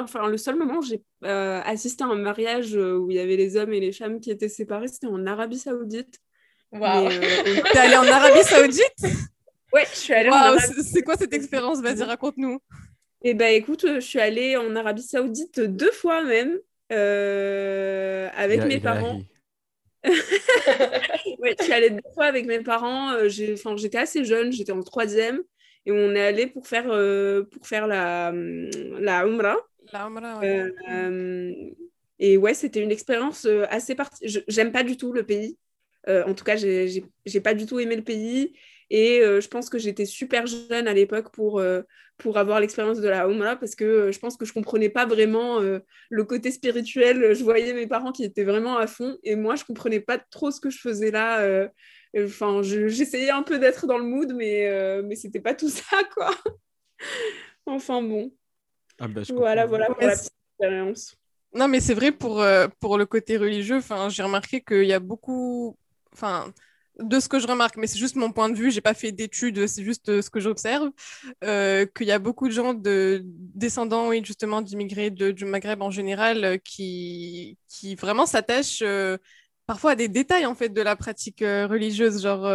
Enfin, 0.00 0.26
le 0.28 0.38
seul 0.38 0.56
moment 0.56 0.78
où 0.78 0.82
j'ai 0.82 1.02
assisté 1.22 2.02
à 2.02 2.06
un 2.06 2.14
mariage 2.14 2.74
où 2.74 3.10
il 3.10 3.16
y 3.16 3.18
avait 3.18 3.36
les 3.36 3.58
hommes 3.58 3.74
et 3.74 3.80
les 3.80 3.92
femmes 3.92 4.20
qui 4.20 4.30
étaient 4.30 4.48
séparés, 4.48 4.88
c'était 4.88 5.06
en 5.06 5.26
Arabie 5.26 5.58
Saoudite. 5.58 6.18
Waouh! 6.72 7.08
Euh, 7.08 7.62
T'es 7.72 7.78
allée 7.78 7.96
en 7.96 8.06
Arabie 8.06 8.42
Saoudite? 8.42 9.02
Ouais, 9.72 9.84
je 9.92 9.98
suis 9.98 10.14
allée 10.14 10.30
en 10.30 10.34
Arabie 10.34 10.82
C'est 10.82 11.02
quoi 11.02 11.16
cette 11.16 11.32
expérience? 11.32 11.80
Vas-y, 11.80 12.02
raconte-nous. 12.02 12.60
Eh 13.22 13.34
ben, 13.34 13.54
écoute, 13.54 13.84
je 13.86 14.00
suis 14.00 14.20
allée 14.20 14.56
en 14.56 14.74
Arabie 14.76 15.02
Saoudite 15.02 15.60
deux 15.60 15.90
fois 15.90 16.22
même 16.22 16.58
euh, 16.92 18.28
avec 18.36 18.64
mes 18.64 18.80
parents. 18.80 19.20
ouais, 20.04 21.56
je 21.58 21.64
suis 21.64 21.72
allée 21.72 21.90
deux 21.90 22.10
fois 22.14 22.26
avec 22.26 22.46
mes 22.46 22.60
parents. 22.60 23.12
Euh, 23.12 23.28
j'étais 23.28 23.98
assez 23.98 24.24
jeune, 24.24 24.52
j'étais 24.52 24.72
en 24.72 24.82
troisième. 24.82 25.40
Et 25.84 25.92
on 25.92 26.14
est 26.14 26.24
allé 26.26 26.46
pour 26.46 26.66
faire, 26.66 26.84
pour 26.84 27.66
faire 27.66 27.86
la, 27.86 28.32
la 28.32 29.24
Umrah. 29.24 29.56
La 29.92 30.06
Umrah, 30.06 30.40
et 32.18 32.38
ouais, 32.38 32.54
c'était 32.54 32.80
une 32.80 32.90
expérience 32.90 33.46
assez 33.68 33.94
particulière. 33.94 34.42
J'aime 34.48 34.72
pas 34.72 34.82
du 34.82 34.96
tout 34.96 35.12
le 35.12 35.22
pays. 35.22 35.58
Euh, 36.08 36.24
en 36.24 36.34
tout 36.34 36.44
cas, 36.44 36.56
j'ai 36.56 37.40
pas 37.42 37.54
du 37.54 37.66
tout 37.66 37.78
aimé 37.80 37.96
le 37.96 38.04
pays. 38.04 38.54
Et 38.88 39.20
euh, 39.20 39.40
je 39.40 39.48
pense 39.48 39.68
que 39.68 39.78
j'étais 39.78 40.06
super 40.06 40.46
jeune 40.46 40.86
à 40.86 40.94
l'époque 40.94 41.32
pour, 41.32 41.58
euh, 41.58 41.82
pour 42.18 42.38
avoir 42.38 42.60
l'expérience 42.60 43.00
de 43.00 43.08
la 43.08 43.26
Umrah 43.26 43.56
parce 43.56 43.74
que 43.74 44.12
je 44.12 44.18
pense 44.20 44.36
que 44.36 44.44
je 44.44 44.52
comprenais 44.52 44.88
pas 44.88 45.06
vraiment 45.06 45.60
le 45.60 46.24
côté 46.24 46.50
spirituel. 46.50 47.34
Je 47.34 47.42
voyais 47.42 47.74
mes 47.74 47.86
parents 47.86 48.12
qui 48.12 48.24
étaient 48.24 48.44
vraiment 48.44 48.78
à 48.78 48.86
fond 48.86 49.18
et 49.22 49.36
moi, 49.36 49.56
je 49.56 49.64
comprenais 49.64 50.00
pas 50.00 50.18
trop 50.18 50.50
ce 50.50 50.60
que 50.60 50.70
je 50.70 50.78
faisais 50.78 51.10
là. 51.10 51.68
Enfin, 52.16 52.62
j'essayais 52.62 53.30
un 53.30 53.42
peu 53.42 53.58
d'être 53.58 53.86
dans 53.86 53.98
le 53.98 54.04
mood, 54.04 54.32
mais, 54.34 55.02
mais 55.02 55.16
c'était 55.16 55.40
pas 55.40 55.54
tout 55.54 55.68
ça, 55.68 55.98
quoi. 56.14 56.30
enfin, 57.66 58.00
bon. 58.02 58.32
Ah 58.98 59.08
bah, 59.08 59.22
voilà, 59.28 59.66
voilà 59.66 59.86
pour 59.86 60.00
la 60.00 60.16
petite 60.16 60.32
expérience. 60.52 61.16
Non, 61.52 61.68
mais 61.68 61.80
c'est 61.80 61.94
vrai 61.94 62.12
pour, 62.12 62.42
pour 62.80 62.96
le 62.96 63.04
côté 63.04 63.36
religieux. 63.36 63.76
Enfin, 63.76 64.08
j'ai 64.08 64.22
remarqué 64.22 64.62
qu'il 64.62 64.84
y 64.84 64.94
a 64.94 65.00
beaucoup 65.00 65.76
enfin, 66.16 66.52
de 66.98 67.20
ce 67.20 67.28
que 67.28 67.38
je 67.38 67.46
remarque, 67.46 67.76
mais 67.76 67.86
c'est 67.86 67.98
juste 67.98 68.16
mon 68.16 68.32
point 68.32 68.48
de 68.48 68.56
vue, 68.56 68.70
j'ai 68.70 68.80
pas 68.80 68.94
fait 68.94 69.12
d'études, 69.12 69.66
c'est 69.66 69.84
juste 69.84 70.08
euh, 70.08 70.22
ce 70.22 70.30
que 70.30 70.40
j'observe, 70.40 70.90
euh, 71.44 71.84
qu'il 71.86 72.06
y 72.06 72.12
a 72.12 72.18
beaucoup 72.18 72.48
de 72.48 72.52
gens 72.52 72.72
de 72.74 73.22
descendants, 73.24 74.10
justement, 74.24 74.62
d'immigrés 74.62 75.10
du 75.10 75.44
Maghreb 75.44 75.82
en 75.82 75.90
général, 75.90 76.44
euh, 76.44 76.56
qui, 76.58 77.58
qui 77.68 77.94
vraiment 77.96 78.26
s'attachent 78.26 78.82
parfois 79.66 79.92
à 79.92 79.94
des 79.96 80.08
détails 80.08 80.46
en 80.46 80.54
fait 80.54 80.68
de 80.70 80.80
la 80.80 80.96
pratique 80.96 81.40
religieuse, 81.40 82.22
genre 82.22 82.46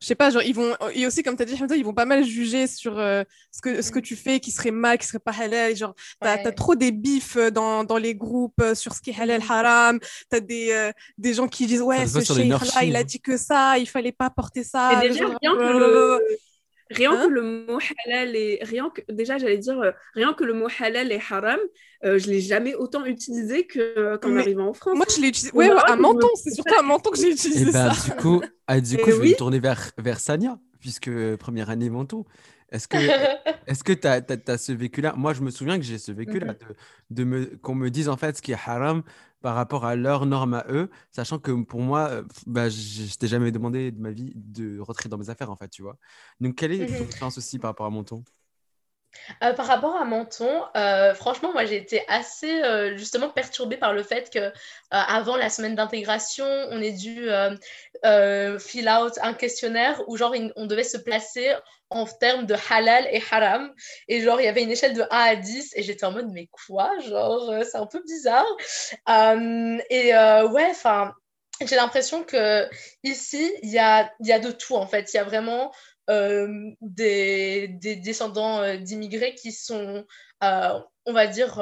je 0.00 0.06
sais 0.06 0.14
pas, 0.14 0.30
genre, 0.30 0.42
ils 0.42 0.54
vont, 0.54 0.74
et 0.92 1.06
aussi, 1.06 1.22
comme 1.22 1.36
tu 1.36 1.42
as 1.42 1.46
dit, 1.46 1.56
ils 1.76 1.84
vont 1.84 1.94
pas 1.94 2.04
mal 2.04 2.24
juger 2.24 2.66
sur 2.66 2.98
euh, 2.98 3.24
ce, 3.50 3.62
que, 3.62 3.80
ce 3.80 3.90
que 3.90 3.98
tu 3.98 4.16
fais 4.16 4.38
qui 4.40 4.50
serait 4.50 4.70
mal, 4.70 4.98
qui 4.98 5.06
serait 5.06 5.18
pas 5.18 5.32
halal. 5.32 5.74
Genre, 5.76 5.94
tu 6.20 6.28
as, 6.28 6.52
trop 6.52 6.74
des 6.74 6.92
bifs 6.92 7.36
euh, 7.36 7.50
dans, 7.50 7.84
dans 7.84 7.96
les 7.96 8.14
groupes 8.14 8.60
euh, 8.60 8.74
sur 8.74 8.92
ce 8.94 9.00
qui 9.00 9.10
est 9.10 9.18
halal, 9.18 9.40
haram. 9.48 9.98
Tu 10.30 10.36
as 10.36 10.40
des, 10.40 10.90
des 11.16 11.34
gens 11.34 11.48
qui 11.48 11.66
disent, 11.66 11.82
ouais, 11.82 12.06
ce 12.06 12.20
cheikh 12.20 12.48
là, 12.48 12.84
il 12.84 12.96
a 12.96 13.04
dit 13.04 13.20
que 13.20 13.36
ça, 13.36 13.78
il 13.78 13.88
fallait 13.88 14.12
pas 14.12 14.30
porter 14.30 14.62
ça. 14.62 15.02
Et 15.02 15.08
déjà, 15.08 15.24
que 15.24 15.78
le... 15.78 16.20
Rien 16.90 17.10
que 17.12 17.16
hein 17.16 17.28
le 17.28 17.42
mot 17.42 17.78
halal 18.04 18.36
et 18.36 18.58
rien 18.62 18.90
que 18.90 19.00
déjà 19.10 19.38
j'allais 19.38 19.58
dire 19.58 19.94
rien 20.14 20.34
que 20.34 20.44
le 20.44 20.52
mot 20.52 20.68
halal 20.78 21.12
et 21.12 21.20
haram, 21.30 21.58
euh, 22.04 22.18
je 22.18 22.28
l'ai 22.28 22.40
jamais 22.40 22.74
autant 22.74 23.04
utilisé 23.06 23.66
que 23.66 24.16
qu'en 24.16 24.36
arrivant 24.36 24.68
en 24.68 24.74
France. 24.74 24.96
Moi 24.96 25.06
je 25.14 25.20
l'ai 25.20 25.28
utilisé 25.28 25.52
ouais, 25.54 25.70
à 25.70 25.96
Menton, 25.96 26.28
c'est 26.34 26.52
surtout 26.52 26.74
à 26.78 26.82
Menton 26.82 27.10
que 27.10 27.18
j'ai 27.18 27.30
utilisé 27.30 27.64
et 27.64 27.68
eh 27.68 27.72
ben, 27.72 27.92
ça. 27.92 28.10
Du 28.10 28.20
coup, 28.20 28.42
ah, 28.66 28.80
du 28.80 28.98
coup 28.98 29.10
je 29.10 29.16
vais 29.16 29.28
me 29.30 29.36
tourner 29.36 29.60
vers 29.60 29.90
vers 29.98 30.20
Sania 30.20 30.58
puisque 30.80 31.10
première 31.36 31.70
année 31.70 31.88
Menton. 31.88 32.24
Est-ce 32.70 32.88
que 32.88 32.96
est-ce 33.66 33.84
que 33.84 33.92
tu 33.92 34.06
as, 34.06 34.58
ce 34.58 34.72
vécu-là 34.72 35.14
Moi, 35.16 35.32
je 35.32 35.42
me 35.42 35.50
souviens 35.50 35.78
que 35.78 35.84
j'ai 35.84 35.98
ce 35.98 36.12
vécu-là 36.12 36.52
mhm. 36.52 36.58
de, 37.10 37.22
de 37.22 37.24
me 37.24 37.44
qu'on 37.62 37.74
me 37.74 37.88
dise 37.88 38.08
en 38.08 38.16
fait 38.16 38.36
ce 38.36 38.42
qui 38.42 38.52
est 38.52 38.58
haram 38.66 39.02
par 39.44 39.56
rapport 39.56 39.84
à 39.84 39.94
leurs 39.94 40.24
normes 40.24 40.54
à 40.54 40.64
eux, 40.70 40.90
sachant 41.10 41.38
que 41.38 41.52
pour 41.64 41.80
moi, 41.80 42.08
euh, 42.08 42.22
bah, 42.46 42.70
je 42.70 43.14
t'ai 43.14 43.26
jamais 43.26 43.52
demandé 43.52 43.92
de 43.92 44.00
ma 44.00 44.10
vie 44.10 44.32
de 44.34 44.80
rentrer 44.80 45.10
dans 45.10 45.18
mes 45.18 45.28
affaires, 45.28 45.50
en 45.50 45.56
fait, 45.56 45.68
tu 45.68 45.82
vois. 45.82 45.98
Donc, 46.40 46.54
quelle 46.54 46.72
est 46.72 46.86
ton 46.86 46.94
mhm. 46.94 47.02
expérience 47.02 47.36
aussi 47.36 47.58
par 47.58 47.68
rapport 47.68 47.84
à 47.84 47.90
Menton? 47.90 48.24
Euh, 49.42 49.52
par 49.52 49.66
rapport 49.66 49.96
à 49.96 50.06
Menton, 50.06 50.62
euh, 50.76 51.14
franchement, 51.14 51.52
moi 51.52 51.66
j'ai 51.66 51.76
été 51.76 52.02
assez 52.08 52.62
justement 52.96 53.28
perturbée 53.28 53.76
par 53.76 53.92
le 53.92 54.02
fait 54.02 54.32
que 54.32 54.50
avant 54.90 55.36
la 55.36 55.50
semaine 55.50 55.74
d'intégration, 55.76 56.46
on 56.70 56.80
ait 56.80 56.92
dû 56.92 57.28
fill 58.58 58.88
out 58.88 59.18
un 59.22 59.34
questionnaire 59.34 60.02
où 60.08 60.16
genre 60.16 60.34
on 60.56 60.66
devait 60.66 60.84
se 60.84 60.98
placer 60.98 61.54
en 61.94 62.06
termes 62.06 62.46
de 62.46 62.56
halal 62.70 63.08
et 63.10 63.22
haram. 63.30 63.72
Et 64.08 64.20
genre, 64.20 64.40
il 64.40 64.44
y 64.44 64.48
avait 64.48 64.62
une 64.62 64.70
échelle 64.70 64.94
de 64.94 65.02
1 65.02 65.06
à 65.10 65.36
10 65.36 65.72
et 65.76 65.82
j'étais 65.82 66.04
en 66.04 66.12
mode, 66.12 66.30
mais 66.32 66.48
quoi? 66.48 66.98
Genre, 67.00 67.50
euh, 67.50 67.62
c'est 67.64 67.78
un 67.78 67.86
peu 67.86 68.02
bizarre. 68.02 68.46
Euh, 69.08 69.78
et 69.90 70.14
euh, 70.14 70.48
ouais, 70.48 70.68
enfin, 70.70 71.14
j'ai 71.64 71.76
l'impression 71.76 72.24
que 72.24 72.68
ici, 73.04 73.52
il 73.62 73.70
y 73.70 73.78
a, 73.78 74.12
y 74.20 74.32
a 74.32 74.40
de 74.40 74.50
tout 74.50 74.74
en 74.74 74.86
fait. 74.86 75.12
Il 75.12 75.16
y 75.16 75.20
a 75.20 75.24
vraiment 75.24 75.72
des, 76.08 77.68
des, 77.68 77.96
descendants 77.96 78.76
d'immigrés 78.76 79.34
qui 79.34 79.52
sont, 79.52 80.04
on 80.42 81.12
va 81.12 81.26
dire, 81.26 81.58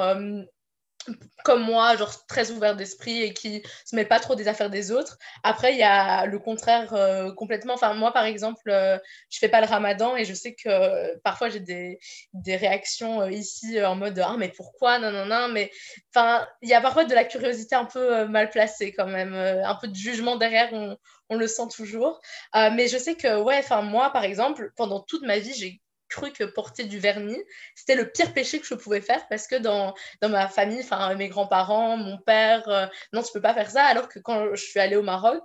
comme 1.44 1.62
moi, 1.64 1.96
genre 1.96 2.26
très 2.26 2.50
ouvert 2.50 2.76
d'esprit 2.76 3.22
et 3.22 3.34
qui 3.34 3.62
se 3.84 3.96
met 3.96 4.04
pas 4.04 4.20
trop 4.20 4.34
des 4.34 4.48
affaires 4.48 4.70
des 4.70 4.92
autres. 4.92 5.18
Après, 5.42 5.72
il 5.72 5.78
y 5.78 5.82
a 5.82 6.26
le 6.26 6.38
contraire 6.38 6.94
euh, 6.94 7.32
complètement. 7.32 7.74
Enfin, 7.74 7.94
moi, 7.94 8.12
par 8.12 8.24
exemple, 8.24 8.70
euh, 8.70 8.98
je 9.30 9.38
fais 9.38 9.48
pas 9.48 9.60
le 9.60 9.66
ramadan 9.66 10.16
et 10.16 10.24
je 10.24 10.34
sais 10.34 10.54
que 10.54 10.68
euh, 10.68 11.14
parfois 11.24 11.48
j'ai 11.48 11.60
des, 11.60 11.98
des, 12.32 12.56
réactions 12.56 13.28
ici 13.28 13.82
en 13.82 13.96
mode 13.96 14.18
Ah, 14.24 14.36
mais 14.38 14.48
pourquoi? 14.48 14.98
Non, 14.98 15.10
non, 15.10 15.26
non. 15.26 15.48
Mais 15.48 15.70
enfin, 16.14 16.46
il 16.62 16.68
y 16.68 16.74
a 16.74 16.80
parfois 16.80 17.04
de 17.04 17.14
la 17.14 17.24
curiosité 17.24 17.74
un 17.74 17.86
peu 17.86 18.26
mal 18.26 18.50
placée 18.50 18.92
quand 18.92 19.06
même, 19.06 19.34
un 19.34 19.74
peu 19.74 19.88
de 19.88 19.94
jugement 19.94 20.36
derrière, 20.36 20.72
on, 20.72 20.96
on 21.28 21.36
le 21.36 21.46
sent 21.46 21.68
toujours. 21.74 22.20
mais 22.54 22.88
je 22.88 22.98
sais 22.98 23.16
que, 23.16 23.40
ouais, 23.40 23.58
enfin, 23.58 23.82
moi, 23.82 24.10
par 24.10 24.24
exemple, 24.24 24.72
pendant 24.76 25.00
toute 25.00 25.22
ma 25.22 25.38
vie, 25.38 25.54
j'ai 25.54 25.80
cru 26.12 26.30
que 26.32 26.44
porter 26.44 26.84
du 26.84 26.98
vernis, 26.98 27.42
c'était 27.74 27.94
le 27.94 28.10
pire 28.10 28.32
péché 28.32 28.60
que 28.60 28.66
je 28.66 28.74
pouvais 28.74 29.00
faire 29.00 29.26
parce 29.28 29.46
que 29.46 29.56
dans, 29.56 29.94
dans 30.20 30.28
ma 30.28 30.48
famille, 30.48 30.80
enfin 30.82 31.14
mes 31.14 31.28
grands-parents, 31.28 31.96
mon 31.96 32.18
père, 32.18 32.68
euh, 32.68 32.86
non, 33.12 33.22
tu 33.22 33.32
peux 33.32 33.40
pas 33.40 33.54
faire 33.54 33.70
ça. 33.70 33.84
Alors 33.84 34.08
que 34.08 34.18
quand 34.18 34.54
je 34.54 34.62
suis 34.62 34.78
allée 34.78 34.96
au 34.96 35.02
Maroc, 35.02 35.42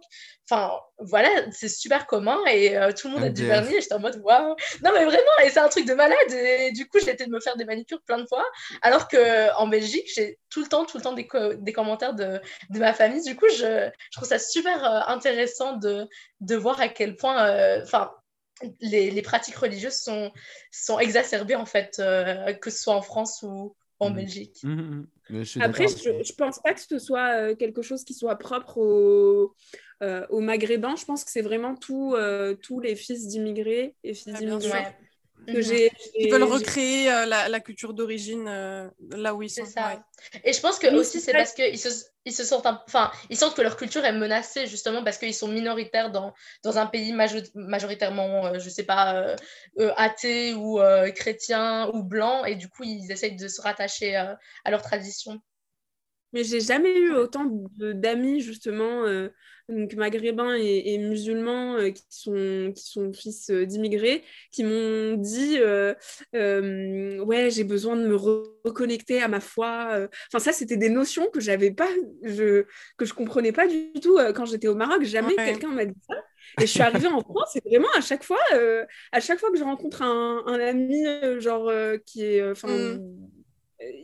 enfin 0.49 0.73
voilà, 0.99 1.29
c'est 1.51 1.69
super 1.69 2.05
commun 2.05 2.37
et 2.51 2.77
euh, 2.77 2.91
tout 2.91 3.07
le 3.07 3.13
monde 3.13 3.23
a 3.23 3.29
du 3.29 3.45
vernis 3.45 3.75
et 3.75 3.81
j'étais 3.81 3.93
en 3.93 3.99
mode 3.99 4.19
waouh. 4.23 4.55
Non, 4.83 4.91
mais 4.93 5.05
vraiment, 5.05 5.37
et 5.45 5.49
c'est 5.49 5.59
un 5.59 5.69
truc 5.69 5.85
de 5.85 5.93
malade. 5.93 6.31
Et 6.31 6.71
du 6.71 6.87
coup, 6.87 6.99
j'ai 6.99 7.11
été 7.11 7.25
de 7.25 7.31
me 7.31 7.39
faire 7.39 7.55
des 7.55 7.65
manicures 7.65 8.01
plein 8.05 8.17
de 8.17 8.27
fois. 8.27 8.45
Alors 8.81 9.07
qu'en 9.07 9.67
Belgique, 9.67 10.09
j'ai 10.13 10.37
tout 10.49 10.61
le 10.61 10.67
temps, 10.67 10.85
tout 10.85 10.97
le 10.97 11.03
temps 11.03 11.13
des, 11.13 11.27
des 11.59 11.73
commentaires 11.73 12.13
de, 12.13 12.41
de, 12.69 12.79
ma 12.79 12.93
famille. 12.93 13.23
Du 13.23 13.35
coup, 13.35 13.47
je, 13.49 13.89
je 14.11 14.17
trouve 14.17 14.27
ça 14.27 14.39
super 14.39 14.83
euh, 14.83 15.13
intéressant 15.13 15.73
de, 15.73 16.07
de 16.41 16.55
voir 16.55 16.81
à 16.81 16.89
quel 16.89 17.15
point, 17.15 17.81
enfin, 17.81 18.11
les, 18.81 19.11
les, 19.11 19.21
pratiques 19.21 19.55
religieuses 19.55 20.01
sont, 20.01 20.31
sont 20.71 20.99
exacerbées, 20.99 21.55
en 21.55 21.65
fait, 21.65 21.97
euh, 21.99 22.53
que 22.53 22.69
ce 22.69 22.81
soit 22.81 22.95
en 22.95 23.01
France 23.01 23.43
ou 23.43 23.75
en 23.99 24.09
mmh. 24.09 24.15
Belgique. 24.15 24.59
Mmh, 24.63 25.05
mmh, 25.29 25.43
Après, 25.61 25.87
je 25.87 26.09
ne 26.09 26.35
pense 26.35 26.59
pas 26.59 26.73
que 26.73 26.81
ce 26.81 26.99
soit 26.99 27.35
euh, 27.35 27.55
quelque 27.55 27.81
chose 27.81 28.03
qui 28.03 28.13
soit 28.13 28.35
propre 28.37 28.77
aux, 28.77 29.55
euh, 30.03 30.25
aux 30.29 30.41
Maghrébins. 30.41 30.95
Je 30.95 31.05
pense 31.05 31.23
que 31.23 31.31
c'est 31.31 31.41
vraiment 31.41 31.75
tout, 31.75 32.15
tous 32.61 32.79
les 32.79 32.95
fils 32.95 33.27
d'immigrés 33.27 33.95
et 34.03 34.13
filles 34.13 34.33
ah, 34.35 34.39
d'immigrés. 34.39 34.85
Que 35.47 35.57
mhm. 35.57 35.89
Ils 36.15 36.31
veulent 36.31 36.43
recréer 36.43 37.05
la, 37.25 37.47
la, 37.47 37.59
culture 37.59 37.93
d'origine 37.93 38.45
là 39.11 39.33
où 39.33 39.41
ils 39.41 39.49
sont. 39.49 39.65
Ça. 39.65 40.03
Et 40.43 40.51
je 40.53 40.59
pense 40.59 40.77
que 40.77 40.93
aussi 40.93 41.21
c'est 41.21 41.31
parce 41.31 41.53
qu'ils 41.53 41.79
se, 41.79 41.89
ils 42.27 42.33
se 42.33 42.43
sentent, 42.43 42.65
enfin, 42.65 43.09
ils 43.29 43.37
sentent 43.37 43.55
que 43.55 43.61
leur 43.61 43.77
culture 43.77 44.03
est 44.03 44.11
menacée 44.11 44.67
justement 44.67 45.03
parce 45.03 45.17
qu'ils 45.17 45.33
sont 45.33 45.47
minoritaires 45.47 46.11
dans, 46.11 46.33
dans 46.63 46.77
un 46.77 46.85
pays 46.85 47.13
majoritairement, 47.13 48.47
euh, 48.47 48.59
je 48.59 48.69
sais 48.69 48.83
pas, 48.83 49.15
euh, 49.15 49.35
euh, 49.79 49.93
athée 49.95 50.53
ou 50.53 50.79
chrétien 51.15 51.89
ou 51.93 52.03
blanc, 52.03 52.43
et 52.43 52.55
du 52.55 52.67
coup, 52.69 52.83
ils 52.83 53.11
essayent 53.11 53.37
de 53.37 53.47
se 53.47 53.61
rattacher 53.61 54.15
à 54.15 54.71
leur 54.71 54.81
tradition. 54.81 55.41
Mais 56.37 56.43
j'ai 56.43 56.59
jamais 56.59 56.95
eu 56.95 57.13
autant 57.13 57.45
d'amis 57.79 58.41
justement 58.41 59.05
donc 59.69 59.93
maghrébins 59.95 60.55
et, 60.55 60.97
musulmans 60.97 61.75
euh, 61.75 61.89
qui, 61.89 62.03
sont, 62.09 62.71
qui 62.73 62.83
sont 62.83 63.11
fils 63.11 63.49
euh, 63.49 63.65
d'immigrés, 63.65 64.23
qui 64.51 64.63
m'ont 64.63 65.17
dit 65.17 65.57
euh, 65.59 65.93
Ouais, 66.33 67.49
j'ai 67.51 67.63
besoin 67.63 67.95
de 67.97 68.07
me 68.07 68.15
reconnecter 68.15 69.21
à 69.21 69.27
ma 69.27 69.39
foi. 69.39 70.07
Enfin, 70.31 70.39
ça, 70.39 70.53
c'était 70.53 70.77
des 70.77 70.89
notions 70.89 71.29
que 71.29 71.39
j'avais 71.39 71.71
pas, 71.71 71.89
je, 72.23 72.65
que 72.97 73.05
je 73.05 73.13
comprenais 73.13 73.51
pas 73.51 73.67
du 73.67 73.91
tout 74.01 74.17
quand 74.35 74.45
j'étais 74.45 74.67
au 74.67 74.75
Maroc. 74.75 75.03
Jamais 75.03 75.35
quelqu'un 75.35 75.69
m'a 75.69 75.85
dit 75.85 76.01
ça. 76.07 76.15
Et 76.59 76.65
je 76.65 76.71
suis 76.71 76.81
arrivée 76.81 77.07
en 77.07 77.19
France, 77.19 77.57
et 77.57 77.69
vraiment 77.69 77.89
à 77.97 78.01
chaque 78.01 78.23
fois, 78.23 78.39
à 79.11 79.19
chaque 79.19 79.39
fois 79.39 79.51
que 79.51 79.57
je 79.57 79.63
rencontre 79.63 80.01
un, 80.01 80.43
un 80.45 80.59
ami, 80.59 81.03
genre 81.39 81.71
qui 82.05 82.23
est, 82.23 82.41
mmh. 82.41 82.99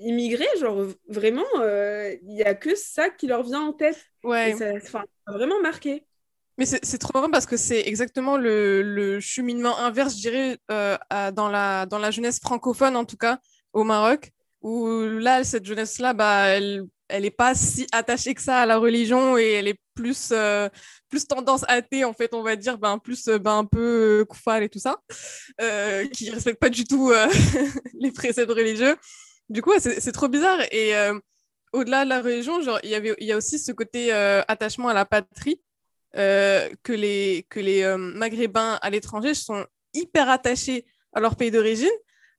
Immigré, 0.02 0.46
genre 0.60 0.86
vraiment, 1.08 1.46
il 1.56 2.34
n'y 2.34 2.44
a 2.44 2.54
que 2.54 2.76
ça 2.76 3.10
qui 3.10 3.28
leur 3.28 3.44
vient 3.44 3.62
en 3.62 3.74
tête. 3.74 3.98
Ouais. 4.24 4.56
ça, 4.56 5.04
a 5.26 5.32
vraiment 5.32 5.60
marqué. 5.62 6.06
Mais 6.58 6.66
c'est 6.66 6.98
trop 7.00 7.12
marrant 7.16 7.32
parce 7.32 7.48
que 7.48 7.58
c'est 7.58 7.82
exactement 7.88 8.38
le, 8.38 8.84
le, 8.84 9.20
cheminement 9.20 9.80
inverse, 9.80 10.16
je 10.16 10.22
dirais, 10.22 10.58
euh, 10.70 10.98
dans, 11.32 11.50
la, 11.50 11.88
dans 11.88 11.98
la 11.98 12.12
jeunesse 12.12 12.40
francophone, 12.40 12.96
en 12.96 13.06
tout 13.06 13.18
cas, 13.18 13.40
au 13.74 13.84
Maroc, 13.84 14.32
où 14.62 14.88
là, 14.88 15.44
cette 15.44 15.66
jeunesse-là, 15.66 16.14
bah, 16.14 16.48
elle 16.50 16.86
elle 17.10 17.24
n'est 17.24 17.32
pas 17.32 17.54
si 17.54 17.86
attachée 17.92 18.34
que 18.34 18.42
ça 18.42 18.62
à 18.62 18.66
la 18.66 18.78
religion 18.78 19.38
et 19.38 19.52
elle 19.52 19.68
est 19.68 19.80
plus, 19.94 20.30
euh, 20.32 20.68
plus 21.10 21.28
tendance 21.28 21.64
athée, 21.68 22.06
en 22.06 22.14
fait, 22.14 22.34
on 22.34 22.42
va 22.42 22.56
dire, 22.56 22.80
ben, 22.80 22.98
plus 22.98 23.26
ben, 23.28 23.60
un 23.60 23.66
peu 23.66 24.26
koufal 24.28 24.64
et 24.64 24.70
tout 24.70 24.80
ça, 24.80 24.98
euh, 25.62 26.08
qui 26.08 26.28
ne 26.30 26.34
respecte 26.34 26.60
pas 26.60 26.70
du 26.70 26.86
tout 26.86 27.12
les 28.00 28.12
préceptes 28.12 28.50
religieux. 28.52 28.96
Du 29.50 29.62
coup, 29.62 29.72
c'est 29.78 30.12
trop 30.12 30.28
bizarre. 30.28 30.60
Et 30.72 30.94
au-delà 31.74 32.06
de 32.06 32.10
la 32.10 32.22
religion, 32.22 32.60
il 32.84 32.90
y 32.90 32.96
avait, 32.96 33.16
il 33.20 33.28
y 33.28 33.32
a 33.32 33.38
aussi 33.38 33.60
ce 33.60 33.72
côté 33.72 34.14
euh, 34.14 34.42
attachement 34.48 34.88
à 34.88 34.94
la 34.94 35.06
patrie 35.06 35.60
euh, 36.16 36.70
que 36.84 36.94
les, 36.94 37.46
que 37.50 37.60
les 37.60 37.82
euh, 37.82 37.98
Maghrébins 37.98 38.78
à 38.82 38.90
l'étranger 38.92 39.34
sont 39.34 39.66
hyper 39.94 40.30
attachés 40.30 40.86
à 41.14 41.20
leur 41.20 41.36
pays 41.36 41.52
d'origine, 41.52 41.90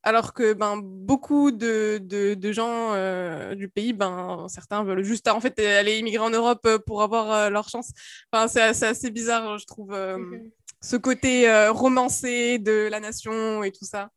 alors 0.04 0.32
que 0.32 0.52
ben, 0.52 0.80
beaucoup 0.82 1.50
de, 1.50 1.99
de, 2.02 2.34
de 2.34 2.52
gens 2.52 2.94
du 3.54 3.68
pays, 3.68 3.92
ben, 3.92 4.46
certains 4.49 4.84
veulent 4.84 5.04
juste 5.04 5.28
en 5.28 5.40
fait 5.40 5.58
aller 5.61 5.99
immigrer 5.99 6.25
en 6.25 6.30
Europe 6.30 6.68
pour 6.87 7.02
avoir 7.02 7.50
leur 7.50 7.68
chance. 7.68 7.92
Enfin, 8.32 8.49
c'est 8.49 8.61
assez, 8.61 8.84
assez, 8.84 9.11
bizarre, 9.11 9.58
je 9.58 9.64
trouve, 9.64 9.96
ce 10.80 10.96
côté 10.96 11.49
romancé 11.68 12.58
de 12.58 12.88
la 12.90 12.99
nation 12.99 13.62
et 13.62 13.70
tout 13.70 13.84
ça. 13.84 14.11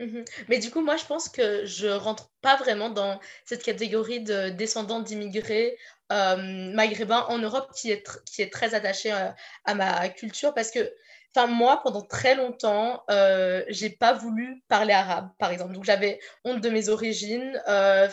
Mhm. 0.00 0.24
Mais 0.48 0.58
du 0.58 0.70
coup, 0.70 0.80
moi, 0.80 0.96
je 0.96 1.04
pense 1.04 1.28
que 1.28 1.64
je 1.66 1.86
rentre 1.86 2.30
pas 2.42 2.56
vraiment 2.56 2.90
dans 2.90 3.20
cette 3.44 3.62
catégorie 3.62 4.20
de 4.20 4.48
descendants 4.50 5.00
d'immigrés 5.00 5.78
euh, 6.12 6.36
maghrébins 6.74 7.24
en 7.28 7.38
Europe 7.38 7.70
qui 7.76 7.90
est, 7.92 8.04
qui 8.26 8.42
est 8.42 8.52
très 8.52 8.74
attachée 8.74 9.12
euh, 9.12 9.30
à 9.64 9.74
ma 9.74 10.08
culture 10.08 10.52
parce 10.54 10.70
que 10.70 10.92
Enfin, 11.36 11.48
moi, 11.48 11.80
pendant 11.82 12.02
très 12.02 12.36
longtemps, 12.36 13.02
euh, 13.10 13.64
j'ai 13.66 13.90
pas 13.90 14.12
voulu 14.12 14.62
parler 14.68 14.92
arabe, 14.92 15.30
par 15.40 15.50
exemple. 15.50 15.72
Donc, 15.72 15.82
j'avais 15.82 16.20
honte 16.44 16.60
de 16.60 16.70
mes 16.70 16.88
origines. 16.90 17.60
Euh, 17.66 18.06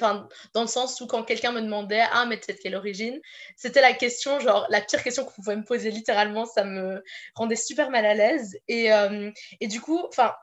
dans 0.55 0.61
le 0.61 0.67
sens 0.67 0.99
où 1.01 1.05
quand 1.05 1.21
quelqu'un 1.21 1.51
me 1.51 1.61
demandait, 1.61 2.01
ah, 2.11 2.25
mais 2.25 2.39
tu 2.39 2.51
de 2.51 2.57
quelle 2.57 2.73
origine? 2.73 3.21
C'était 3.55 3.81
la 3.81 3.93
question, 3.93 4.39
genre, 4.39 4.65
la 4.69 4.81
pire 4.81 5.03
question 5.03 5.23
qu'on 5.23 5.33
pouvait 5.33 5.55
me 5.55 5.63
poser 5.63 5.91
littéralement. 5.91 6.45
Ça 6.45 6.63
me 6.63 7.03
rendait 7.35 7.55
super 7.55 7.91
mal 7.91 8.07
à 8.07 8.15
l'aise. 8.15 8.57
Et, 8.67 8.89
et 9.59 9.67
du 9.67 9.81
coup, 9.81 10.01
enfin, 10.07 10.33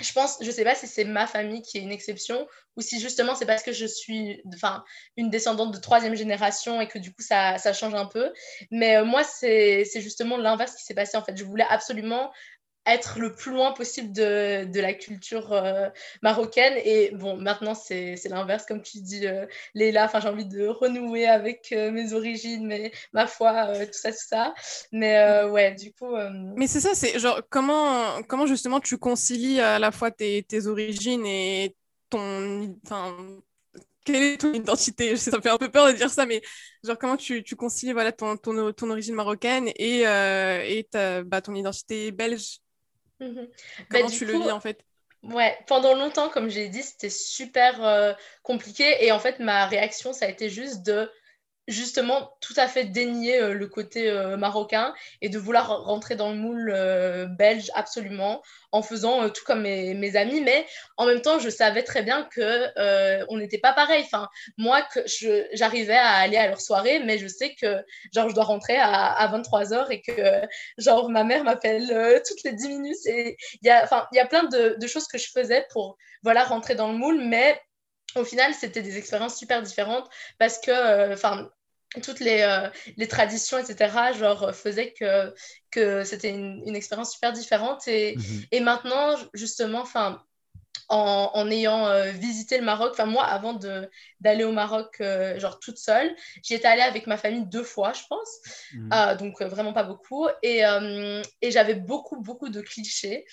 je 0.00 0.12
pense, 0.12 0.38
je 0.40 0.50
sais 0.50 0.64
pas 0.64 0.74
si 0.74 0.86
c'est 0.86 1.04
ma 1.04 1.26
famille 1.26 1.62
qui 1.62 1.78
est 1.78 1.80
une 1.80 1.92
exception 1.92 2.46
ou 2.76 2.80
si 2.80 2.98
justement 2.98 3.34
c'est 3.34 3.44
parce 3.46 3.62
que 3.62 3.72
je 3.72 3.84
suis 3.84 4.42
enfin, 4.54 4.82
une 5.16 5.28
descendante 5.28 5.72
de 5.72 5.78
troisième 5.78 6.14
génération 6.14 6.80
et 6.80 6.88
que 6.88 6.98
du 6.98 7.12
coup 7.12 7.22
ça, 7.22 7.58
ça 7.58 7.72
change 7.72 7.94
un 7.94 8.06
peu. 8.06 8.32
Mais 8.70 8.96
euh, 8.96 9.04
moi, 9.04 9.22
c'est 9.22 9.84
justement 9.96 10.36
l'inverse 10.36 10.74
qui 10.74 10.84
s'est 10.84 10.94
passé 10.94 11.16
en 11.16 11.22
fait. 11.22 11.36
Je 11.36 11.44
voulais 11.44 11.66
absolument 11.68 12.32
être 12.84 13.20
le 13.20 13.32
plus 13.32 13.52
loin 13.52 13.72
possible 13.72 14.12
de, 14.12 14.64
de 14.64 14.80
la 14.80 14.92
culture 14.92 15.52
euh, 15.52 15.88
marocaine. 16.20 16.74
Et 16.84 17.10
bon, 17.14 17.36
maintenant, 17.36 17.74
c'est 17.74 18.16
l'inverse, 18.28 18.66
comme 18.66 18.82
tu 18.82 19.00
dis, 19.00 19.26
euh, 19.26 19.46
Léla. 19.74 20.06
Enfin, 20.06 20.20
j'ai 20.20 20.28
envie 20.28 20.46
de 20.46 20.66
renouer 20.66 21.26
avec 21.26 21.72
euh, 21.72 21.92
mes 21.92 22.12
origines, 22.12 22.66
mais 22.66 22.90
ma 23.12 23.26
foi, 23.26 23.68
tout 23.86 23.92
ça, 23.92 24.10
tout 24.10 24.18
ça. 24.18 24.54
Mais 24.90 25.44
ouais, 25.44 25.74
du 25.74 25.92
coup. 25.92 26.14
Mais 26.56 26.66
c'est 26.66 26.80
ça, 26.80 26.94
c'est 26.94 27.18
genre, 27.18 27.40
comment, 27.50 28.22
comment 28.24 28.46
justement 28.46 28.80
tu 28.80 28.98
concilies 28.98 29.60
à 29.60 29.78
la 29.78 29.92
fois 29.92 30.10
tes, 30.10 30.42
tes 30.42 30.66
origines 30.66 31.24
et 31.26 31.76
ton. 32.10 32.76
Quelle 34.04 34.22
est 34.22 34.38
ton 34.38 34.52
identité? 34.52 35.16
Ça 35.16 35.40
fait 35.40 35.50
un 35.50 35.58
peu 35.58 35.70
peur 35.70 35.86
de 35.86 35.92
dire 35.92 36.10
ça, 36.10 36.26
mais 36.26 36.42
genre 36.82 36.98
comment 36.98 37.16
tu, 37.16 37.44
tu 37.44 37.54
concilies 37.54 37.92
voilà, 37.92 38.10
ton, 38.10 38.36
ton, 38.36 38.72
ton 38.72 38.90
origine 38.90 39.14
marocaine 39.14 39.68
et, 39.76 40.00
et 40.00 40.88
ta, 40.90 41.22
bah, 41.22 41.40
ton 41.40 41.54
identité 41.54 42.10
belge? 42.10 42.58
Comment 43.88 44.06
bah, 44.06 44.10
tu 44.10 44.24
le 44.24 44.34
vis 44.34 44.50
en 44.50 44.60
fait? 44.60 44.84
Ouais, 45.22 45.56
pendant 45.68 45.94
longtemps, 45.94 46.28
comme 46.28 46.48
j'ai 46.48 46.68
dit, 46.68 46.82
c'était 46.82 47.10
super 47.10 47.84
euh, 47.84 48.12
compliqué. 48.42 49.04
Et 49.04 49.12
en 49.12 49.20
fait, 49.20 49.38
ma 49.38 49.66
réaction, 49.66 50.12
ça 50.12 50.26
a 50.26 50.28
été 50.28 50.50
juste 50.50 50.84
de 50.84 51.08
justement 51.68 52.36
tout 52.40 52.54
à 52.56 52.66
fait 52.66 52.84
dénier 52.84 53.40
euh, 53.40 53.54
le 53.54 53.68
côté 53.68 54.10
euh, 54.10 54.36
marocain 54.36 54.94
et 55.20 55.28
de 55.28 55.38
vouloir 55.38 55.84
rentrer 55.84 56.16
dans 56.16 56.30
le 56.30 56.36
moule 56.36 56.72
euh, 56.74 57.26
belge 57.26 57.70
absolument 57.74 58.42
en 58.72 58.82
faisant 58.82 59.28
tout 59.30 59.44
comme 59.44 59.62
mes, 59.62 60.16
amis. 60.16 60.40
Mais 60.40 60.66
en 60.96 61.06
même 61.06 61.20
temps 61.20 61.38
je 61.38 61.50
savais 61.50 61.82
très 61.82 62.02
bien 62.02 62.28
que 62.34 62.68
on 63.28 63.36
n'était 63.36 63.58
pas 63.58 63.72
pareil. 63.72 64.02
Enfin 64.04 64.28
moi 64.56 64.82
que 64.82 65.00
j'arrivais 65.52 65.94
à 65.94 66.14
aller 66.16 66.36
à 66.36 66.48
leur 66.48 66.60
soirée 66.60 67.00
mais 67.00 67.18
je 67.18 67.28
sais 67.28 67.54
que 67.54 67.84
genre 68.14 68.28
je 68.28 68.34
dois 68.34 68.44
rentrer 68.44 68.76
à, 68.76 69.12
à 69.12 69.38
23h 69.38 69.90
et 69.90 70.00
que 70.00 70.46
genre 70.78 71.10
ma 71.10 71.24
mère 71.24 71.44
m'appelle 71.44 72.22
toutes 72.26 72.42
les 72.44 72.52
10 72.52 72.68
minutes. 72.68 73.06
Et 73.06 73.36
il 73.62 73.66
y 73.66 73.70
a 73.70 73.84
enfin 73.84 74.06
il 74.12 74.16
y 74.16 74.20
a 74.20 74.26
plein 74.26 74.44
de, 74.44 74.76
de 74.78 74.86
choses 74.86 75.06
que 75.06 75.18
je 75.18 75.30
faisais 75.30 75.66
pour 75.70 75.96
voilà 76.22 76.44
rentrer 76.44 76.74
dans 76.74 76.90
le 76.90 76.98
moule 76.98 77.22
mais 77.22 77.60
au 78.16 78.24
final, 78.24 78.54
c'était 78.54 78.82
des 78.82 78.98
expériences 78.98 79.38
super 79.38 79.62
différentes 79.62 80.08
parce 80.38 80.58
que, 80.58 80.70
euh, 80.70 81.14
enfin, 81.14 81.50
toutes 82.02 82.20
les, 82.20 82.40
euh, 82.40 82.68
les, 82.96 83.08
traditions, 83.08 83.58
etc., 83.58 84.12
genre, 84.18 84.54
faisaient 84.54 84.92
que, 84.92 85.34
que 85.70 86.04
c'était 86.04 86.30
une, 86.30 86.62
une, 86.66 86.76
expérience 86.76 87.12
super 87.12 87.32
différente. 87.32 87.86
Et, 87.88 88.16
mhm. 88.16 88.44
et 88.50 88.60
maintenant, 88.60 89.16
justement, 89.34 89.80
enfin, 89.80 90.22
en, 90.88 91.30
en, 91.34 91.50
ayant 91.50 91.86
euh, 91.86 92.10
visité 92.10 92.58
le 92.58 92.64
Maroc, 92.64 92.92
enfin, 92.92 93.06
moi, 93.06 93.24
avant 93.24 93.58
d'aller 94.20 94.44
au 94.44 94.52
Maroc, 94.52 95.02
genre, 95.36 95.58
toute 95.58 95.78
seule, 95.78 96.14
j'y 96.42 96.54
étais 96.54 96.68
allée 96.68 96.82
avec 96.82 97.06
ma 97.06 97.16
famille 97.16 97.46
deux 97.46 97.64
fois, 97.64 97.92
je 97.92 98.02
pense. 98.08 98.38
Mhm. 98.74 99.16
donc, 99.18 99.42
vraiment 99.42 99.72
pas 99.72 99.84
beaucoup. 99.84 100.28
Et, 100.42 100.62
et 101.40 101.50
j'avais 101.50 101.74
beaucoup, 101.74 102.20
beaucoup 102.20 102.48
de 102.48 102.60
clichés. 102.62 103.26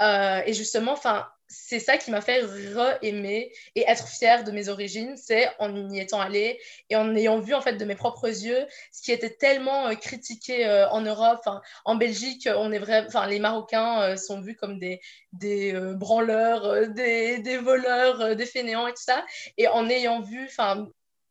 et 0.00 0.52
justement, 0.52 0.92
enfin, 0.92 1.26
c'est 1.48 1.78
ça 1.78 1.96
qui 1.96 2.10
m'a 2.10 2.20
fait 2.20 2.40
re-aimer 2.42 3.52
et 3.74 3.84
être 3.86 4.08
fière 4.08 4.42
de 4.44 4.50
mes 4.50 4.68
origines, 4.68 5.16
c'est 5.16 5.48
en 5.58 5.90
y 5.90 6.00
étant 6.00 6.20
allée 6.20 6.60
et 6.90 6.96
en 6.96 7.14
ayant 7.14 7.38
vu 7.38 7.54
en 7.54 7.60
fait 7.60 7.74
de 7.74 7.84
mes 7.84 7.94
propres 7.94 8.26
yeux 8.28 8.66
ce 8.92 9.02
qui 9.02 9.12
était 9.12 9.30
tellement 9.30 9.88
euh, 9.88 9.94
critiqué 9.94 10.66
euh, 10.66 10.88
en 10.90 11.02
Europe, 11.02 11.48
en 11.84 11.94
Belgique, 11.94 12.48
on 12.52 12.72
est 12.72 12.78
vrai, 12.78 13.04
enfin 13.06 13.26
les 13.26 13.38
Marocains 13.38 14.02
euh, 14.02 14.16
sont 14.16 14.40
vus 14.40 14.56
comme 14.56 14.78
des, 14.78 15.00
des 15.32 15.72
branleurs, 15.94 16.88
des, 16.88 17.38
des, 17.38 17.58
voleurs, 17.58 18.34
des 18.34 18.46
fainéants 18.46 18.86
et 18.88 18.92
tout 18.92 19.02
ça, 19.02 19.24
et 19.56 19.68
en 19.68 19.88
ayant 19.88 20.20
vu, 20.20 20.46
enfin 20.46 20.88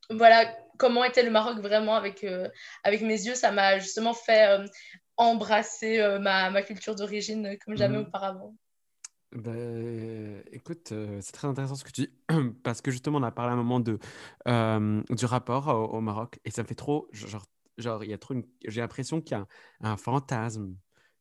voilà 0.10 0.46
comment 0.78 1.04
était 1.04 1.24
le 1.24 1.32
Maroc 1.32 1.60
vraiment 1.60 1.96
avec 1.96 2.26
avec 2.84 3.02
mes 3.02 3.26
yeux, 3.26 3.36
ça 3.36 3.52
m'a 3.52 3.80
justement 3.80 4.14
fait 4.14 4.60
embrasser 5.18 6.00
ma, 6.20 6.50
ma, 6.52 6.62
culture 6.62 6.96
d'origine 6.96 7.58
comme 7.66 7.78
jamais 7.78 7.98
mmh. 7.98 8.02
auparavant. 8.02 8.54
Bah, 9.32 9.52
écoute, 10.52 10.92
euh, 10.92 11.20
c'est 11.22 11.34
très 11.34 11.48
intéressant 11.48 11.76
ce 11.76 11.84
que 11.84 11.92
tu 11.92 12.02
dis, 12.02 12.10
parce 12.64 12.82
que 12.82 12.92
justement, 12.92 13.18
on 13.18 13.24
a 13.24 13.32
parlé 13.32 13.52
à 13.52 13.54
un 13.54 13.58
moment 13.58 13.80
de, 13.80 14.00
euh, 14.48 15.02
du 15.10 15.26
rapport 15.26 15.68
au, 15.94 16.00
Maroc, 16.02 16.40
et 16.46 16.52
ça 16.52 16.64
me 16.64 16.68
fait 16.68 16.76
trop, 16.76 17.08
genre, 17.12 17.46
genre 17.78 18.04
il 18.04 18.10
y 18.10 18.14
a 18.14 18.18
trop 18.18 18.36
j'ai 18.66 18.82
l'impression 18.82 19.22
qu'il 19.22 19.38
y 19.38 19.40
a 19.40 19.48
un, 19.82 19.98
fantasme 19.98 20.76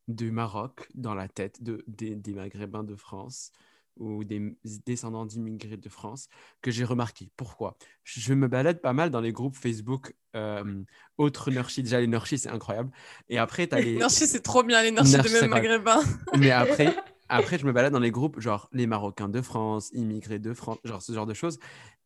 du 0.06 0.30
Maroc 0.30 0.88
dans 0.94 1.14
la 1.14 1.28
tête 1.28 1.62
de, 1.62 1.82
des, 1.88 2.14
des 2.14 2.34
Maghrébins 2.34 2.84
de 2.84 2.94
France 2.94 3.50
ou 3.96 4.24
des 4.24 4.56
descendants 4.86 5.24
d'immigrés 5.24 5.76
de 5.76 5.88
France 5.88 6.28
que 6.62 6.70
j'ai 6.70 6.84
remarqué. 6.84 7.30
Pourquoi? 7.36 7.76
Je 8.02 8.34
me 8.34 8.48
balade 8.48 8.80
pas 8.80 8.92
mal 8.92 9.10
dans 9.10 9.20
les 9.20 9.32
groupes 9.32 9.56
Facebook 9.56 10.14
euh, 10.34 10.82
autres 11.16 11.50
Nurchi. 11.50 11.82
Déjà, 11.82 12.00
les 12.00 12.06
Nurchi, 12.06 12.38
c'est 12.38 12.48
incroyable. 12.48 12.90
Et 13.28 13.38
après, 13.38 13.68
tu 13.68 13.74
as 13.74 13.80
les. 13.80 13.96
Nurchi, 13.96 14.26
c'est 14.26 14.42
trop 14.42 14.62
bien, 14.62 14.82
les 14.82 14.90
Nurchi 14.90 15.12
de 15.12 15.40
même 15.40 15.50
Maghrébins. 15.50 16.02
Mais 16.36 16.50
après, 16.50 16.96
après, 17.28 17.58
je 17.58 17.66
me 17.66 17.72
balade 17.72 17.92
dans 17.92 18.00
les 18.00 18.10
groupes, 18.10 18.40
genre 18.40 18.68
les 18.72 18.86
Marocains 18.86 19.28
de 19.28 19.40
France, 19.40 19.90
immigrés 19.92 20.38
de 20.38 20.52
France, 20.52 20.78
genre 20.84 21.02
ce 21.02 21.12
genre 21.12 21.26
de 21.26 21.34
choses. 21.34 21.58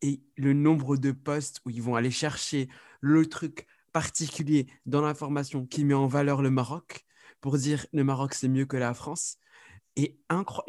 Et 0.02 0.20
le 0.37 0.52
nombre 0.52 0.96
de 0.96 1.12
posts 1.12 1.60
où 1.64 1.70
ils 1.70 1.82
vont 1.82 1.96
aller 1.96 2.10
chercher 2.10 2.68
le 3.00 3.26
truc 3.26 3.66
particulier 3.92 4.66
dans 4.87 5.00
l'information 5.00 5.66
qui 5.66 5.84
met 5.84 5.94
en 5.94 6.06
valeur 6.06 6.42
le 6.42 6.50
Maroc 6.50 7.04
pour 7.40 7.56
dire 7.58 7.87
le 7.92 8.04
Maroc 8.04 8.34
c'est 8.34 8.48
mieux 8.48 8.66
que 8.66 8.76
la 8.76 8.94
France. 8.94 9.38
Et 9.96 10.18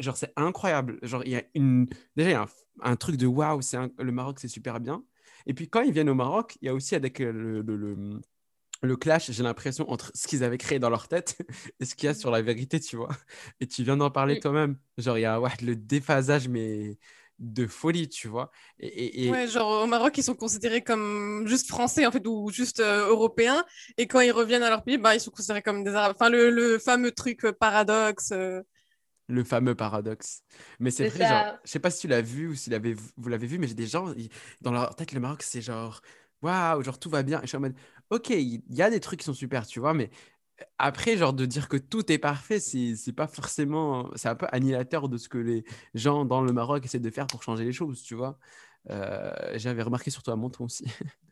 genre 0.00 0.16
c'est 0.16 0.32
incroyable. 0.36 0.98
Genre 1.02 1.22
il 1.24 1.32
y 1.32 1.36
a 1.36 1.44
une 1.54 1.86
déjà 2.16 2.30
y 2.30 2.34
a 2.34 2.46
un, 2.82 2.96
truc 2.96 3.16
de 3.16 3.26
waouh, 3.26 3.60
le 3.98 4.12
Maroc 4.12 4.40
c'est 4.40 4.48
super 4.48 4.80
bien. 4.80 5.04
Et 5.46 5.54
puis 5.54 5.68
quand 5.68 5.82
ils 5.82 5.92
viennent 5.92 6.10
au 6.10 6.14
Maroc, 6.14 6.58
il 6.60 6.66
y 6.66 6.68
a 6.68 6.74
aussi 6.74 6.94
avec 6.96 7.20
le 7.20 7.62
le 7.62 8.20
clash, 8.96 9.30
j'ai 9.30 9.42
l'impression, 9.42 9.90
entre 9.90 10.10
ce 10.14 10.26
qu'ils 10.26 10.44
avaient 10.44 10.58
créé 10.58 10.78
dans 10.78 10.90
leur 10.90 11.08
tête 11.08 11.38
et 11.80 11.84
ce 11.84 11.94
qu'il 11.94 12.06
y 12.06 12.10
a 12.10 12.14
sur 12.14 12.30
la 12.30 12.42
vérité, 12.42 12.80
tu 12.80 12.96
vois. 12.96 13.10
Et 13.60 13.66
tu 13.66 13.82
viens 13.82 13.96
d'en 13.96 14.10
parler 14.10 14.40
toi-même. 14.40 14.76
Genre, 14.98 15.18
il 15.18 15.22
y 15.22 15.26
a 15.26 15.40
ouais, 15.40 15.50
le 15.62 15.76
déphasage, 15.76 16.48
mais 16.48 16.98
de 17.40 17.66
folie, 17.66 18.08
tu 18.08 18.28
vois. 18.28 18.50
Et, 18.78 19.30
Ouais, 19.30 19.48
genre 19.48 19.82
au 19.84 19.86
Maroc, 19.86 20.16
ils 20.18 20.22
sont 20.22 20.34
considérés 20.34 20.82
comme 20.82 21.44
juste 21.46 21.68
français, 21.68 22.06
en 22.06 22.12
fait, 22.12 22.24
ou 22.26 22.50
juste 22.50 22.80
euh, 22.80 23.08
européens. 23.08 23.64
Et 23.96 24.06
quand 24.06 24.20
ils 24.20 24.30
reviennent 24.30 24.62
à 24.62 24.68
leur 24.68 24.84
pays, 24.84 24.98
bah, 24.98 25.14
ils 25.14 25.20
sont 25.20 25.30
considérés 25.30 25.62
comme 25.62 25.82
des 25.82 25.94
arabes. 25.94 26.14
Enfin, 26.14 26.28
le, 26.28 26.78
fameux 26.78 27.12
truc 27.12 27.44
euh, 27.44 27.52
paradoxe. 27.52 28.30
Euh. 28.32 28.62
Le 29.28 29.42
fameux 29.44 29.74
paradoxe. 29.74 30.42
Mais 30.80 30.90
c'est 30.90 31.08
vrai, 31.08 31.26
genre, 31.26 31.58
je 31.64 31.70
sais 31.70 31.78
pas 31.78 31.90
si 31.90 32.00
tu 32.02 32.08
l'as 32.08 32.20
vu 32.20 32.48
ou 32.48 32.54
si 32.54 32.70
vous 33.16 33.28
l'avez 33.28 33.46
vu, 33.46 33.58
mais 33.58 33.68
j'ai 33.68 33.74
des 33.74 33.86
gens, 33.86 34.12
dans 34.60 34.72
leur 34.72 34.94
tête, 34.96 35.12
le 35.12 35.20
Maroc, 35.20 35.42
c'est 35.42 35.62
genre 35.62 36.02
waouh, 36.42 36.82
genre 36.82 36.98
tout 36.98 37.10
va 37.10 37.22
bien. 37.22 37.38
Et 37.40 37.42
je 37.42 37.48
suis 37.48 37.56
en 37.56 37.60
mode, 37.60 37.74
ok, 38.10 38.30
il 38.30 38.62
y, 38.68 38.82
a 38.82 38.90
des 38.90 39.00
trucs 39.00 39.20
qui 39.20 39.26
sont 39.26 39.34
super, 39.34 39.66
tu 39.66 39.80
vois, 39.80 39.94
mais 39.94 40.10
après, 40.78 41.16
genre 41.16 41.32
de 41.32 41.46
dire 41.46 41.68
que 41.68 41.76
tout 41.76 42.10
est 42.12 42.18
parfait, 42.18 42.60
c'est 42.60 43.12
pas 43.14 43.26
forcément. 43.26 44.10
C'est 44.16 44.28
un 44.28 44.34
peu 44.36 44.46
annihilateur 44.52 45.08
de 45.08 45.16
ce 45.18 45.28
que 45.28 45.38
les 45.38 45.64
gens 45.94 46.24
dans 46.24 46.42
le 46.42 46.52
Maroc 46.52 46.84
essaient 46.84 47.00
de 47.00 47.10
faire 47.10 47.26
pour 47.26 47.42
changer 47.42 47.64
les 47.64 47.72
choses, 47.72 48.02
tu 48.02 48.14
vois. 48.14 48.38
Euh, 48.90 49.32
j'avais 49.56 49.82
remarqué 49.82 50.10
surtout 50.10 50.30
à 50.32 50.36
Menton 50.36 50.64
aussi. 50.64 50.84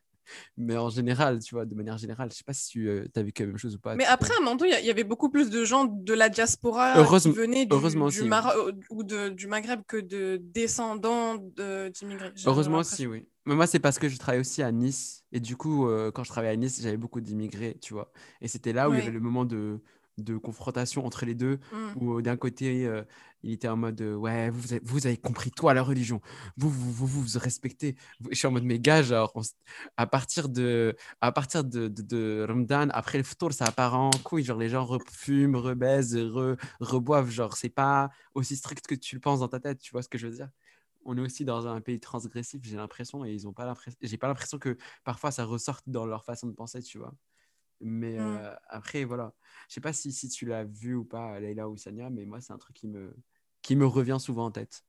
Mais 0.56 0.76
en 0.76 0.90
général, 0.90 1.40
tu 1.40 1.54
vois, 1.54 1.64
de 1.64 1.75
manière 1.75 1.99
générale, 1.99 2.30
je 2.30 2.37
sais 2.37 2.44
pas 2.44 2.52
si 2.52 2.68
tu 2.68 2.88
euh, 2.88 3.06
as 3.14 3.23
vécu 3.23 3.42
la 3.42 3.49
même 3.49 3.58
chose 3.58 3.75
ou 3.75 3.78
pas. 3.78 3.94
Mais 3.94 4.04
après, 4.04 4.35
à 4.38 4.40
Menton, 4.42 4.64
il 4.64 4.85
y, 4.85 4.90
avait 4.90 5.04
beaucoup 5.04 5.30
plus 5.30 5.50
de 5.50 5.64
gens 5.64 5.85
de 5.85 6.14
la 6.14 6.28
diaspora 6.28 6.94
qui 7.18 7.30
venaient 7.30 7.66
du, 7.66 8.23
Maroc 8.25 8.75
ou 8.90 9.02
de, 9.04 9.28
du 9.30 9.47
Maghreb 9.47 9.82
que 9.87 9.97
de 9.97 10.40
descendants 10.42 11.37
d'immigrés. 11.37 12.32
Heureusement 12.47 12.78
aussi, 12.78 13.06
oui. 13.06 13.26
Mais 13.49 13.54
moi, 13.54 13.66
c'est 13.66 13.78
parce 13.78 13.99
que 13.99 14.11
je 14.11 14.18
travaille 14.18 14.40
aussi 14.40 14.62
à 14.62 14.70
Nice. 14.70 15.25
Et 15.32 15.40
du 15.40 15.56
coup, 15.56 15.88
euh, 15.88 16.11
quand 16.11 16.23
je 16.23 16.28
travaillais 16.28 16.52
à 16.52 16.56
Nice, 16.56 16.80
j'avais 16.82 16.99
beaucoup 16.99 17.23
d'immigrés, 17.23 17.78
tu 17.80 17.94
vois. 17.94 18.12
Et 18.42 18.49
c'était 18.49 18.75
là 18.75 18.90
où 18.90 18.92
il 18.92 18.99
y 18.99 19.02
avait 19.02 19.11
le 19.11 19.20
moment 19.20 19.47
de, 19.47 19.80
de 20.18 20.37
confrontation 20.37 21.06
entre 21.06 21.25
les 21.25 21.35
deux, 21.35 21.58
mmh. 21.73 21.76
où 21.97 22.18
euh, 22.18 22.23
d'un 22.23 22.37
côté, 22.37 22.87
euh, 22.87 23.02
il 23.42 23.53
était 23.53 23.68
en 23.68 23.77
mode 23.77 24.01
Ouais, 24.01 24.51
vous 24.51 24.72
avez, 24.72 24.83
vous 24.85 25.07
avez, 25.07 25.16
compris, 25.16 25.51
toi, 25.51 25.74
la 25.74 25.83
religion. 25.83 26.20
Vous, 26.57 26.70
vous, 26.70 26.92
vous, 26.92 27.07
vous, 27.07 27.38
respectez. 27.38 27.96
Je 28.31 28.35
suis 28.35 28.46
en 28.46 28.51
mode 28.51 28.64
Mais 28.64 28.79
gars, 28.79 29.03
genre, 29.03 29.33
à 29.96 30.07
partir 30.07 30.48
de, 30.48 30.96
à 31.20 31.33
partir 31.33 31.64
de, 31.64 31.88
de, 31.88 32.44
Ramadan, 32.46 32.88
après 32.90 33.18
le 33.18 33.24
ftour, 33.24 33.53
ça 33.53 33.70
part 33.72 33.94
en 33.98 34.11
couille. 34.24 34.44
Genre, 34.44 34.59
les 34.59 34.68
gens 34.68 34.85
refument, 34.85 35.57
rebaisent, 35.57 36.16
re, 36.16 36.57
reboivent. 36.81 37.31
Genre, 37.31 37.57
c'est 37.57 37.68
pas 37.68 38.11
aussi 38.35 38.57
strict 38.57 38.87
que 38.87 38.94
tu 38.94 39.14
le 39.14 39.20
penses 39.20 39.40
dans 39.40 39.48
ta 39.48 39.61
tête. 39.61 39.79
Tu 39.81 39.92
vois 39.92 40.03
ce 40.03 40.09
que 40.09 40.18
je 40.18 40.27
veux 40.27 40.35
dire? 40.35 40.51
On 41.05 41.16
est 41.16 41.20
aussi 41.20 41.44
dans 41.44 41.66
un 41.66 41.81
pays 41.81 42.01
transgressif, 42.01 42.61
j'ai 42.64 42.77
l'impression, 42.77 43.24
et 43.24 43.33
ils 43.33 43.48
ont 43.48 43.53
pas 43.53 43.64
l'impression, 43.64 43.98
j'ai 44.03 44.18
pas 44.18 44.29
l'impression 44.29 44.59
que 44.59 44.77
parfois 45.05 45.31
ça 45.31 45.44
ressorte 45.44 45.85
dans 45.88 46.05
leur 46.05 46.24
façon 46.24 46.48
de 46.48 46.53
penser, 46.53 46.83
tu 46.83 46.98
vois? 46.98 47.14
Mais 47.80 48.18
mm. 48.18 48.38
euh, 48.38 48.54
après, 48.68 49.04
voilà. 49.04 49.34
Je 49.68 49.74
sais 49.74 49.80
pas 49.80 49.92
si, 49.92 50.12
si 50.12 50.28
tu 50.28 50.46
l'as 50.46 50.64
vu 50.64 50.94
ou 50.94 51.04
pas, 51.04 51.38
Leïla 51.40 51.68
ou 51.68 51.76
Sania, 51.76 52.10
mais 52.10 52.24
moi, 52.24 52.40
c'est 52.40 52.52
un 52.52 52.58
truc 52.58 52.76
qui 52.76 52.88
me, 52.88 53.14
qui 53.62 53.76
me 53.76 53.86
revient 53.86 54.18
souvent 54.20 54.46
en 54.46 54.50
tête. 54.50 54.84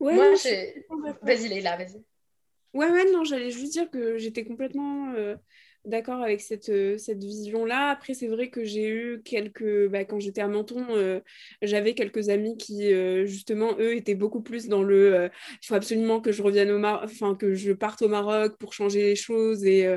Ouais, 0.00 0.14
moi, 0.14 0.34
j'ai... 0.34 0.86
Vas-y, 1.22 1.48
Leïla, 1.48 1.76
vas-y. 1.76 2.04
Ouais, 2.74 2.90
ouais, 2.90 3.10
non, 3.10 3.24
j'allais 3.24 3.50
juste 3.50 3.72
dire 3.72 3.90
que 3.90 4.18
j'étais 4.18 4.44
complètement 4.44 5.12
euh, 5.12 5.36
d'accord 5.88 6.22
avec 6.22 6.40
cette, 6.40 6.68
euh, 6.68 6.98
cette 6.98 7.22
vision-là. 7.22 7.90
Après, 7.90 8.14
c'est 8.14 8.28
vrai 8.28 8.50
que 8.50 8.64
j'ai 8.64 8.88
eu 8.88 9.22
quelques. 9.24 9.88
Bah, 9.88 10.04
quand 10.04 10.20
j'étais 10.20 10.40
à 10.40 10.48
Menton, 10.48 10.86
euh, 10.90 11.20
j'avais 11.62 11.94
quelques 11.94 12.28
amis 12.28 12.56
qui, 12.56 12.92
euh, 12.92 13.26
justement, 13.26 13.76
eux, 13.78 13.96
étaient 13.96 14.14
beaucoup 14.14 14.42
plus 14.42 14.68
dans 14.68 14.82
le. 14.82 15.30
il 15.62 15.66
faut 15.66 15.74
absolument 15.74 16.20
que 16.20 16.32
je 16.32 16.42
revienne 16.42 16.70
au 16.70 16.78
Maroc, 16.78 17.02
enfin, 17.04 17.34
que 17.34 17.54
je 17.54 17.72
parte 17.72 18.02
au 18.02 18.08
Maroc 18.08 18.56
pour 18.58 18.72
changer 18.72 19.02
les 19.02 19.16
choses 19.16 19.64
et, 19.64 19.88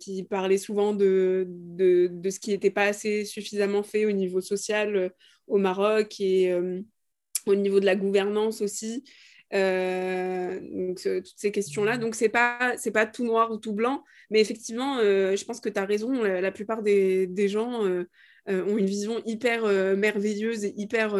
qui 0.00 0.24
parlaient 0.24 0.58
souvent 0.58 0.94
de 0.94 1.46
ce 1.78 2.40
qui 2.40 2.50
n'était 2.50 2.70
pas 2.70 2.84
assez 2.84 3.24
suffisamment 3.24 3.82
fait 3.82 4.06
au 4.06 4.12
niveau 4.12 4.40
social 4.40 5.12
au 5.46 5.58
Maroc 5.58 6.20
et 6.20 6.52
au 7.46 7.54
niveau 7.54 7.80
de 7.80 7.86
la 7.86 7.96
gouvernance 7.96 8.60
aussi. 8.60 9.04
Euh, 9.54 10.60
donc, 10.60 11.00
toutes 11.02 11.34
ces 11.36 11.52
questions-là. 11.52 11.98
Donc, 11.98 12.14
c'est 12.14 12.28
pas, 12.28 12.74
c'est 12.78 12.90
pas 12.90 13.06
tout 13.06 13.24
noir 13.24 13.50
ou 13.50 13.58
tout 13.58 13.72
blanc, 13.72 14.04
mais 14.30 14.40
effectivement, 14.40 14.98
euh, 14.98 15.36
je 15.36 15.44
pense 15.44 15.60
que 15.60 15.68
tu 15.68 15.78
as 15.78 15.84
raison. 15.84 16.22
La, 16.22 16.52
plupart 16.52 16.82
des, 16.82 17.26
des 17.26 17.48
gens 17.48 17.84
euh, 17.84 18.04
ont 18.48 18.76
une 18.76 18.86
vision 18.86 19.22
hyper 19.24 19.66
merveilleuse 19.96 20.64
et 20.64 20.74
hyper 20.76 21.16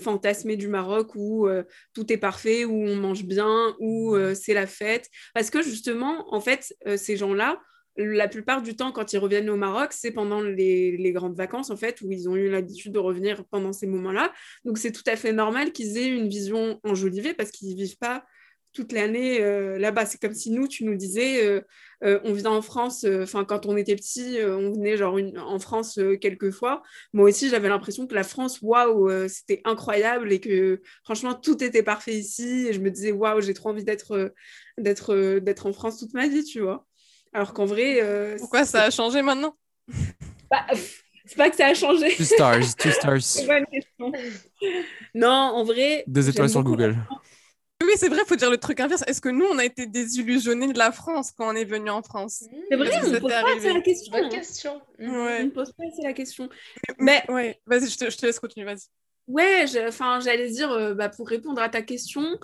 fantasmée 0.00 0.56
du 0.56 0.68
Maroc 0.68 1.14
où 1.14 1.48
tout 1.94 2.12
est 2.12 2.18
parfait, 2.18 2.64
où 2.64 2.74
on 2.74 2.96
mange 2.96 3.24
bien, 3.24 3.74
où 3.80 4.16
c'est 4.34 4.54
la 4.54 4.66
fête. 4.66 5.08
Parce 5.34 5.50
que 5.50 5.62
justement, 5.62 6.32
en 6.34 6.40
fait, 6.40 6.74
ces 6.96 7.16
gens-là, 7.16 7.60
la 7.96 8.28
plupart 8.28 8.62
du 8.62 8.76
temps, 8.76 8.92
quand 8.92 9.12
ils 9.12 9.18
reviennent 9.18 9.50
au 9.50 9.56
Maroc, 9.56 9.92
c'est 9.92 10.10
pendant 10.10 10.40
les, 10.42 11.12
grandes 11.12 11.36
vacances, 11.36 11.70
en 11.70 11.76
fait, 11.76 12.00
où 12.02 12.10
ils 12.10 12.28
ont 12.28 12.36
eu 12.36 12.50
l'habitude 12.50 12.92
de 12.92 12.98
revenir 12.98 13.44
pendant 13.46 13.72
ces 13.72 13.86
moments-là. 13.86 14.32
Donc, 14.64 14.78
c'est 14.78 14.92
tout 14.92 15.04
à 15.06 15.16
fait 15.16 15.32
normal 15.32 15.72
qu'ils 15.72 15.96
aient 15.98 16.08
une 16.08 16.28
vision 16.28 16.80
enjolivée 16.84 17.34
parce 17.34 17.50
qu'ils 17.50 17.70
ne 17.70 17.76
vivent 17.76 17.98
pas 17.98 18.24
toute 18.76 18.92
l'année 18.92 19.40
euh, 19.40 19.78
là-bas. 19.78 20.06
C'est 20.06 20.20
comme 20.20 20.34
si 20.34 20.50
nous, 20.50 20.68
tu 20.68 20.84
nous 20.84 20.94
disais, 20.94 21.44
euh, 21.44 21.62
euh, 22.04 22.20
on 22.24 22.34
vient 22.34 22.50
en 22.50 22.62
France, 22.62 23.06
enfin, 23.22 23.44
quand 23.44 23.66
on 23.66 23.76
était 23.76 23.96
petit, 23.96 24.38
on 24.42 24.72
venait 24.72 24.96
genre 24.98 25.18
en 25.38 25.58
France 25.58 25.98
quelques 26.20 26.50
fois. 26.50 26.82
Moi 27.14 27.28
aussi, 27.28 27.48
j'avais 27.48 27.68
l'impression 27.68 28.06
que 28.06 28.14
la 28.14 28.24
France, 28.24 28.60
waouh, 28.62 29.10
c'était 29.28 29.62
incroyable 29.64 30.32
et 30.32 30.40
que 30.40 30.82
franchement, 31.04 31.34
tout 31.34 31.64
était 31.64 31.82
parfait 31.82 32.14
ici. 32.14 32.66
Et 32.68 32.72
je 32.74 32.80
me 32.80 32.90
disais, 32.90 33.12
waouh, 33.12 33.40
j'ai 33.40 33.54
trop 33.54 33.70
envie 33.70 33.84
d'être, 33.84 34.34
d'être, 34.78 35.38
d'être 35.38 35.66
en 35.66 35.72
France 35.72 35.98
toute 35.98 36.12
ma 36.14 36.28
vie, 36.28 36.44
tu 36.44 36.60
vois. 36.60 36.85
Alors 37.36 37.52
qu'en 37.52 37.66
vrai. 37.66 38.00
Euh, 38.00 38.38
Pourquoi 38.38 38.64
ça 38.64 38.84
a 38.84 38.90
changé 38.90 39.20
maintenant? 39.20 39.54
Bah, 40.48 40.64
C'est 41.26 41.36
pas 41.36 41.50
que 41.50 41.56
ça 41.56 41.66
a 41.66 41.74
changé. 41.74 42.14
Two 42.14 42.24
stars, 42.24 42.76
two 42.76 42.90
stars. 42.92 43.44
non, 45.12 45.28
en 45.28 45.64
vrai. 45.64 46.04
Deux 46.06 46.28
étoiles 46.28 46.48
sur 46.48 46.62
Google. 46.62 46.96
Oui, 47.82 47.92
c'est 47.96 48.08
vrai, 48.08 48.20
il 48.24 48.28
faut 48.28 48.36
dire 48.36 48.48
le 48.48 48.58
truc 48.58 48.78
inverse. 48.78 49.02
Est-ce 49.08 49.20
que 49.20 49.28
nous, 49.28 49.44
on 49.44 49.58
a 49.58 49.64
été 49.64 49.86
désillusionnés 49.86 50.72
de 50.72 50.78
la 50.78 50.92
France 50.92 51.32
quand 51.36 51.52
on 51.52 51.56
est 51.56 51.64
venu 51.64 51.90
en 51.90 52.00
France? 52.00 52.44
C'est 52.70 52.76
vrai, 52.76 52.90
on 53.04 53.10
ne 53.10 53.18
pose 53.18 53.30
pas 53.30 53.56
assez 53.56 53.72
la 53.72 53.80
question. 53.80 54.12
Bonne 54.12 54.28
question. 54.30 54.80
Ouais. 55.00 55.38
On 55.40 55.44
ne 55.44 55.50
pose 55.50 55.72
pas 55.72 55.84
assez 55.92 56.02
la 56.04 56.12
question. 56.12 56.48
Mais, 56.98 57.22
ouais, 57.28 57.60
vas-y, 57.66 57.88
je 57.90 57.98
te, 57.98 58.08
je 58.08 58.16
te 58.16 58.24
laisse 58.24 58.38
continuer, 58.38 58.64
vas-y. 58.64 58.86
Ouais, 59.26 59.64
enfin, 59.88 60.20
j'allais 60.20 60.48
dire, 60.50 60.70
euh, 60.70 60.94
bah, 60.94 61.08
pour 61.08 61.28
répondre 61.28 61.60
à 61.60 61.68
ta 61.68 61.82
question, 61.82 62.38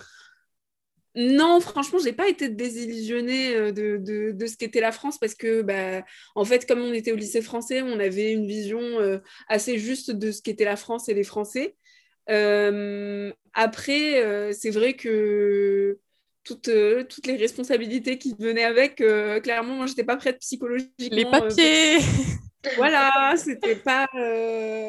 non, 1.15 1.59
franchement, 1.59 1.99
j'ai 2.03 2.13
pas 2.13 2.27
été 2.27 2.49
désillusionnée 2.49 3.55
euh, 3.55 3.71
de, 3.71 3.97
de, 3.97 4.31
de 4.31 4.45
ce 4.47 4.57
qu'était 4.57 4.81
la 4.81 4.91
France 4.91 5.19
parce 5.19 5.35
que, 5.35 5.61
bah, 5.61 6.03
en 6.33 6.43
fait, 6.43 6.65
comme 6.65 6.79
on 6.79 6.93
était 6.93 7.11
au 7.11 7.15
lycée 7.15 7.41
français, 7.41 7.83
on 7.83 7.99
avait 7.99 8.31
une 8.31 8.47
vision 8.47 8.79
euh, 8.79 9.19
assez 9.47 9.77
juste 9.77 10.09
de 10.09 10.31
ce 10.31 10.41
qu'était 10.41 10.65
la 10.65 10.75
France 10.75 11.09
et 11.09 11.13
les 11.13 11.23
Français. 11.23 11.75
Euh, 12.31 13.31
après, 13.53 14.23
euh, 14.23 14.53
c'est 14.53 14.71
vrai 14.71 14.93
que 14.93 15.99
toutes, 16.43 16.71
toutes 17.09 17.27
les 17.27 17.37
responsabilités 17.37 18.17
qui 18.17 18.35
venaient 18.39 18.63
avec, 18.63 18.95
clairement, 19.43 19.75
moi, 19.75 19.85
j'étais 19.85 20.03
pas 20.03 20.17
prête 20.17 20.39
psychologiquement. 20.39 20.91
Les 21.11 21.25
papiers 21.25 21.99
voilà, 22.75 23.35
c'était 23.37 23.75
pas, 23.75 24.07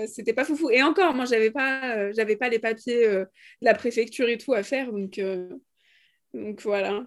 c'était 0.08 0.32
pas 0.32 0.44
foufou. 0.44 0.70
Et 0.70 0.82
encore, 0.82 1.12
moi, 1.12 1.26
j'avais 1.26 1.50
pas, 1.50 2.12
j'avais 2.12 2.36
pas 2.36 2.48
les 2.48 2.58
papiers 2.58 3.06
de 3.06 3.28
la 3.60 3.74
préfecture 3.74 4.28
et 4.28 4.38
tout 4.38 4.54
à 4.54 4.62
faire, 4.62 4.90
donc, 4.90 5.20
donc 6.34 6.60
voilà. 6.62 7.06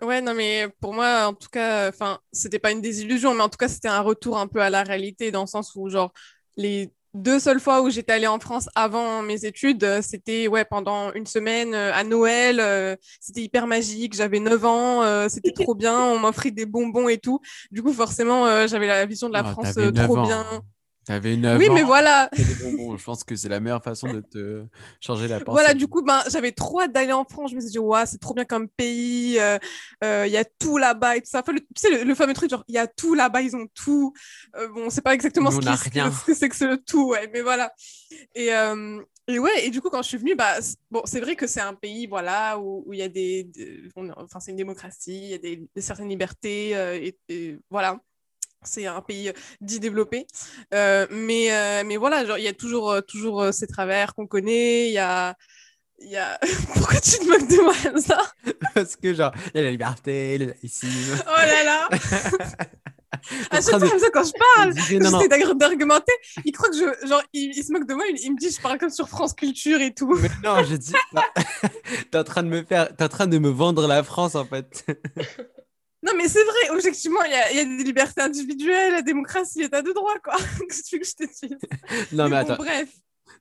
Ouais, 0.00 0.20
non, 0.20 0.32
mais 0.34 0.68
pour 0.80 0.94
moi, 0.94 1.26
en 1.26 1.34
tout 1.34 1.48
cas, 1.48 1.88
enfin, 1.88 2.20
c'était 2.32 2.60
pas 2.60 2.70
une 2.70 2.80
désillusion, 2.80 3.34
mais 3.34 3.42
en 3.42 3.48
tout 3.48 3.56
cas, 3.58 3.66
c'était 3.68 3.88
un 3.88 4.00
retour 4.00 4.38
un 4.38 4.46
peu 4.46 4.60
à 4.62 4.70
la 4.70 4.84
réalité 4.84 5.32
dans 5.32 5.40
le 5.40 5.48
sens 5.48 5.72
où, 5.74 5.88
genre, 5.90 6.12
les 6.56 6.92
deux 7.14 7.40
seules 7.40 7.58
fois 7.58 7.82
où 7.82 7.90
j'étais 7.90 8.12
allée 8.12 8.28
en 8.28 8.38
France 8.38 8.68
avant 8.76 9.22
mes 9.22 9.44
études, 9.44 9.82
euh, 9.82 10.00
c'était 10.00 10.46
ouais, 10.46 10.64
pendant 10.64 11.12
une 11.14 11.26
semaine 11.26 11.74
euh, 11.74 11.92
à 11.92 12.04
Noël. 12.04 12.60
euh, 12.60 12.94
c'était 13.20 13.42
hyper 13.42 13.66
magique. 13.66 14.14
J'avais 14.14 14.38
9 14.38 14.64
ans. 14.64 15.02
euh, 15.02 15.28
c'était 15.28 15.50
trop 15.52 15.74
bien. 15.74 15.98
On 16.00 16.18
m'offrait 16.20 16.52
des 16.52 16.66
bonbons 16.66 17.08
et 17.08 17.18
tout. 17.18 17.40
Du 17.72 17.82
coup, 17.82 17.92
forcément, 17.92 18.66
j'avais 18.68 18.86
la 18.86 19.04
vision 19.06 19.28
de 19.28 19.32
la 19.34 19.42
Oh, 19.42 19.54
France 19.56 19.76
t'avais 19.76 19.90
9 19.90 20.14
trop 20.14 20.16
ans. 20.16 20.44
bien. 20.44 20.62
T'avais 21.08 21.36
9 21.38 21.58
Oui, 21.58 21.70
ans. 21.70 21.72
mais 21.74 21.82
voilà. 21.84 22.28
Je 22.36 23.02
pense 23.02 23.24
que 23.24 23.34
c'est 23.34 23.48
la 23.48 23.60
meilleure 23.60 23.82
façon 23.82 24.12
de 24.12 24.20
te 24.20 24.64
changer 25.00 25.26
la 25.26 25.40
pensée. 25.40 25.52
Voilà, 25.52 25.72
du 25.72 25.88
coup, 25.88 26.02
ben, 26.02 26.22
j'avais 26.30 26.52
trop 26.52 26.82
hâte 26.82 26.92
d'aller 26.92 27.14
en 27.14 27.24
France. 27.24 27.50
Je 27.50 27.56
me 27.56 27.60
suis 27.62 27.70
dit, 27.70 27.78
ouais, 27.78 28.04
c'est 28.04 28.18
trop 28.20 28.34
bien 28.34 28.44
comme 28.44 28.68
pays. 28.68 29.38
euh, 29.40 29.56
euh, 30.04 30.24
Il 30.26 30.32
y 30.32 30.36
a 30.36 30.44
tout 30.44 30.76
là-bas 30.76 31.16
et 31.16 31.22
tout 31.22 31.30
ça. 31.30 31.40
Enfin, 31.40 31.52
le- 31.52 31.60
tu 31.60 31.66
sais, 31.78 31.90
le, 31.90 32.04
le 32.04 32.14
fameux 32.14 32.34
truc, 32.34 32.50
genre, 32.50 32.62
il 32.68 32.74
y 32.74 32.78
a 32.78 32.86
tout 32.86 33.14
là-bas, 33.14 33.40
ils 33.40 33.56
ont 33.56 33.66
tout. 33.74 34.12
Euh, 34.56 34.68
bon, 34.68 34.90
c'est 34.90 35.00
pas 35.00 35.14
exactement 35.14 35.48
Nous, 35.50 35.62
ce 35.62 36.26
que 36.26 36.34
c'est 36.34 36.48
que 36.50 36.56
ce 36.56 36.76
tout, 36.76 37.08
ouais, 37.08 37.30
mais 37.32 37.40
voilà. 37.40 37.72
Et, 38.34 38.54
euh, 38.54 39.00
et 39.28 39.38
ouais, 39.38 39.64
et 39.66 39.70
du 39.70 39.80
coup, 39.80 39.88
quand 39.88 40.02
je 40.02 40.08
suis 40.08 40.18
venue, 40.18 40.34
bah, 40.34 40.56
bon, 40.90 41.00
c'est 41.06 41.20
vrai 41.20 41.36
que 41.36 41.46
c'est 41.46 41.60
un 41.62 41.72
pays, 41.74 42.06
voilà, 42.06 42.58
où 42.58 42.84
où 42.86 42.92
il 42.92 42.98
y 42.98 43.02
a 43.02 43.08
des. 43.08 43.44
des- 43.44 43.88
on- 43.96 44.10
enfin, 44.16 44.40
c'est 44.40 44.50
une 44.50 44.58
démocratie, 44.58 45.16
il 45.22 45.30
y 45.30 45.34
a 45.34 45.38
des, 45.38 45.66
des 45.74 45.80
certaines 45.80 46.10
libertés, 46.10 46.76
euh, 46.76 46.94
et, 47.00 47.16
et 47.30 47.58
voilà. 47.70 47.98
C'est 48.62 48.86
un 48.86 49.00
pays 49.00 49.28
euh, 49.28 49.32
dit 49.60 49.80
développé. 49.80 50.26
Euh, 50.74 51.06
mais, 51.10 51.52
euh, 51.52 51.82
mais 51.86 51.96
voilà, 51.96 52.38
il 52.38 52.44
y 52.44 52.48
a 52.48 52.52
toujours, 52.52 52.96
toujours 53.06 53.52
ces 53.52 53.66
travers 53.66 54.14
qu'on 54.14 54.26
connaît. 54.26 54.88
Il 54.88 54.92
y 54.92 54.98
a. 54.98 55.34
Y 56.00 56.16
a... 56.16 56.38
Pourquoi 56.74 57.00
tu 57.00 57.18
te 57.18 57.24
moques 57.28 57.48
de 57.48 57.62
moi 57.62 57.74
comme 57.82 58.00
ça 58.00 58.32
Parce 58.74 58.96
que, 58.96 59.14
genre, 59.14 59.32
il 59.54 59.58
y 59.58 59.60
a 59.60 59.64
la 59.64 59.70
liberté, 59.70 60.38
le 60.38 60.46
laïcisme. 60.46 61.22
Oh 61.26 61.30
là 61.36 61.64
là 61.64 61.88
À 63.50 63.60
chaque 63.60 63.78
fois 63.78 63.88
comme 63.88 63.98
ça, 63.98 64.10
quand 64.12 64.24
je 64.24 64.32
parle, 64.54 64.74
j'essaie 64.76 65.28
d'arg- 65.28 65.56
d'argumenter, 65.58 66.12
il 66.44 66.52
croit 66.52 66.68
que 66.68 66.76
je. 66.76 67.06
Genre, 67.08 67.22
il, 67.32 67.52
il 67.56 67.64
se 67.64 67.72
moque 67.72 67.86
de 67.86 67.94
moi, 67.94 68.04
il, 68.08 68.18
il 68.22 68.32
me 68.32 68.38
dit 68.38 68.50
je 68.50 68.60
parle 68.60 68.78
comme 68.78 68.90
sur 68.90 69.08
France 69.08 69.34
Culture 69.34 69.80
et 69.80 69.92
tout. 69.92 70.14
Mais 70.20 70.28
non, 70.44 70.62
je 70.62 70.76
dis. 70.76 70.92
T'es 72.10 72.18
en 72.18 72.24
train 72.24 72.42
de 72.42 72.48
me 72.48 72.62
faire. 72.62 72.94
T'es 72.94 73.04
en 73.04 73.08
train 73.08 73.26
de 73.26 73.38
me 73.38 73.48
vendre 73.48 73.86
la 73.86 74.02
France, 74.02 74.34
en 74.34 74.44
fait. 74.44 74.84
Non, 76.07 76.11
mais 76.17 76.27
c'est 76.27 76.43
vrai, 76.43 76.69
objectivement, 76.71 77.23
il 77.23 77.31
y 77.31 77.35
a, 77.35 77.51
il 77.51 77.57
y 77.57 77.59
a 77.61 77.65
des 77.65 77.83
libertés 77.83 78.21
individuelles, 78.21 78.91
la 78.91 79.01
démocratie, 79.01 79.59
l'état 79.61 79.81
de 79.81 79.91
droit, 79.93 80.15
quoi. 80.23 80.35
Qu'est-ce 80.67 80.83
que 80.83 80.87
tu 80.89 80.95
veux 80.97 81.01
que 81.01 81.07
je 81.07 81.15
te 81.15 81.47
dise 81.47 81.57
Non, 82.11 82.25
mais 82.27 82.29
bon, 82.43 82.51
attends. 82.51 82.55
bref. 82.63 82.89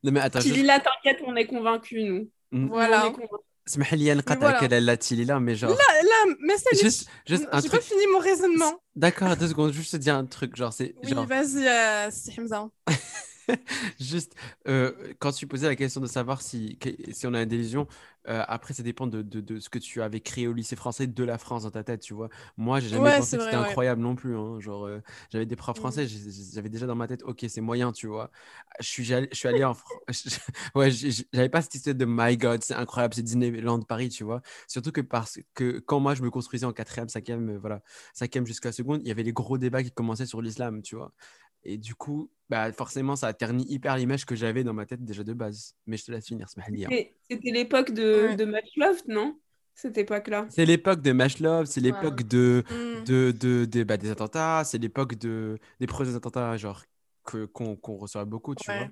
Non, 0.05 0.13
mais 0.13 0.21
attends. 0.21 0.39
Tilly, 0.39 0.63
là, 0.63 0.79
t'inquiète, 0.79 1.21
on 1.27 1.35
est 1.35 1.47
convaincus, 1.47 2.05
nous. 2.05 2.31
Mm. 2.53 2.69
Voilà. 2.69 3.07
On 3.07 3.11
est 3.11 3.13
convaincus. 3.15 3.39
اسمح 3.69 3.95
لي 3.95 4.15
نقطعك 4.15 4.39
voilà. 4.41 4.63
على 4.63 4.81
لا 4.81 4.95
تيلي 4.95 5.25
là 5.25 5.39
mais 5.39 5.55
genre 5.55 5.71
Là, 5.71 6.03
là, 6.03 6.35
mais 6.41 6.57
c'est 6.59 6.83
juste 6.83 7.07
juste 7.29 7.47
un 7.53 7.61
J'ai 7.61 7.69
truc 7.69 7.81
pas 7.81 7.87
fini 7.87 8.05
mon 8.13 8.19
raisonnement. 8.19 8.75
d'accord 8.97 9.37
deux 9.37 9.47
secondes 9.49 9.73
juste 9.73 9.93
te 9.93 9.97
dire 9.99 10.17
un 10.17 10.27
truc 10.27 10.57
genre 10.57 10.73
c'est 10.73 10.97
Oui, 11.05 11.11
genre 11.11 11.27
vas-y, 11.27 11.69
euh, 11.69 12.09
c'est 12.11 12.37
Hamza. 12.41 12.69
Juste, 14.00 14.36
euh, 14.68 15.14
quand 15.20 15.32
tu 15.32 15.48
posais 15.48 15.68
la 15.68 15.76
question 15.76 16.02
de 16.02 16.08
savoir 16.08 16.42
si, 16.42 16.78
si 17.12 17.28
on 17.28 17.34
a 17.34 17.42
une 17.44 17.50
délusion, 17.50 17.88
euh, 18.28 18.44
après, 18.48 18.74
ça 18.74 18.84
dépend 18.84 19.08
de, 19.08 19.22
de, 19.22 19.40
de 19.42 19.60
ce 19.60 19.70
que 19.70 19.80
tu 19.80 20.02
avais 20.02 20.20
créé 20.20 20.48
au 20.48 20.54
lycée 20.54 20.76
français 20.76 21.08
de 21.08 21.24
la 21.24 21.38
France 21.38 21.64
dans 21.64 21.72
ta 21.72 21.84
tête, 21.84 22.02
tu 22.02 22.14
vois. 22.14 22.30
Moi, 22.58 22.80
j'ai 22.80 22.90
jamais 22.90 23.12
Ouais, 23.12 23.14
pensé 23.14 23.38
que 23.38 23.44
c'était 23.44 23.56
ouais. 23.56 23.56
incroyable 23.56 24.02
non 24.02 24.16
plus. 24.16 24.36
hein. 24.38 24.60
Genre, 24.60 24.86
euh, 24.86 25.02
j'avais 25.32 25.46
des 25.46 25.56
profs 25.56 25.78
Mm. 25.78 25.78
français, 25.78 26.08
j'avais 26.08 26.70
déjà 26.70 26.86
dans 26.88 26.96
ma 26.96 27.08
tête, 27.08 27.24
ok, 27.24 27.46
c'est 27.48 27.62
moyen, 27.62 27.92
tu 27.94 28.08
vois. 28.08 28.32
Je 28.80 28.86
suis, 28.88 29.14
allé- 29.14 29.30
je 29.32 29.38
suis 29.38 29.48
allé 29.48 29.64
en 29.64 29.74
France. 29.74 30.02
ouais, 30.76 30.92
j'avais 30.92 31.50
pas 31.50 31.62
cette 31.62 31.76
histoire 31.76 31.96
de 31.96 32.06
my 32.08 32.38
God, 32.38 32.64
c'est 32.64 32.74
incroyable, 32.76 33.14
c'est 33.14 33.24
Disneyland 33.24 33.82
Paris, 33.82 34.10
tu 34.10 34.24
vois. 34.24 34.42
Surtout 34.68 34.92
que 34.92 35.02
parce 35.02 35.40
que 35.54 35.80
quand 35.80 36.00
moi, 36.00 36.16
je 36.16 36.22
me 36.24 36.30
construisais 36.30 36.66
en 36.66 36.74
quatrième, 36.74 37.10
cinquième, 37.10 37.58
voilà, 37.58 37.82
cinquième 38.14 38.46
jusqu'à 38.46 38.72
seconde, 38.72 39.02
il 39.04 39.08
y 39.08 39.12
avait 39.12 39.24
les 39.24 39.34
gros 39.34 39.58
débats 39.58 39.84
qui 39.84 39.92
commençaient 39.92 40.26
sur 40.26 40.42
l'islam, 40.42 40.82
tu 40.82 40.96
vois. 40.96 41.14
Et 41.64 41.78
du 41.78 41.96
coup, 41.96 42.30
bah, 42.50 42.72
forcément, 42.72 43.16
ça 43.16 43.28
a 43.28 43.34
terni 43.34 43.66
hyper 43.70 43.98
l'image 43.98 44.26
que 44.26 44.36
j'avais 44.36 44.64
dans 44.64 44.74
ma 44.74 44.86
tête 44.86 45.04
déjà 45.04 45.24
de 45.24 45.34
base. 45.34 45.74
Mais 45.86 45.98
je 45.98 46.06
te 46.06 46.12
laisse 46.12 46.26
finir, 46.26 46.50
Smahli, 46.50 46.86
hein. 46.86 46.90
C'était 46.90 47.16
c'était 47.30 47.52
l'époque 47.52 47.92
de, 47.92 48.28
Ouais. 48.30 48.36
de 48.36 48.46
Matchloft, 48.46 49.08
non? 49.08 49.38
Cette 49.76 49.98
époque-là. 49.98 50.48
C'est 50.50 50.66
l'époque 50.66 51.02
de 51.02 51.12
Mashlov, 51.12 51.66
c'est 51.66 51.82
l'époque 51.82 52.24
de, 52.24 52.64
Mm. 52.72 53.04
de, 53.04 53.32
de, 53.40 53.66
de- 53.66 53.84
bah, 53.84 53.98
des 53.98 54.10
attentats, 54.10 54.64
c'est 54.64 54.78
l'époque 54.80 55.16
de, 55.16 55.58
des 55.80 55.86
premiers 55.88 56.16
attentats 56.16 56.58
genre, 56.58 56.84
que, 57.26 57.46
qu'on, 57.46 57.76
qu'on 57.76 57.98
reçoit 57.98 58.26
beaucoup, 58.26 58.56
tu 58.56 58.70
Ouais. 58.72 58.78
vois. 58.80 58.88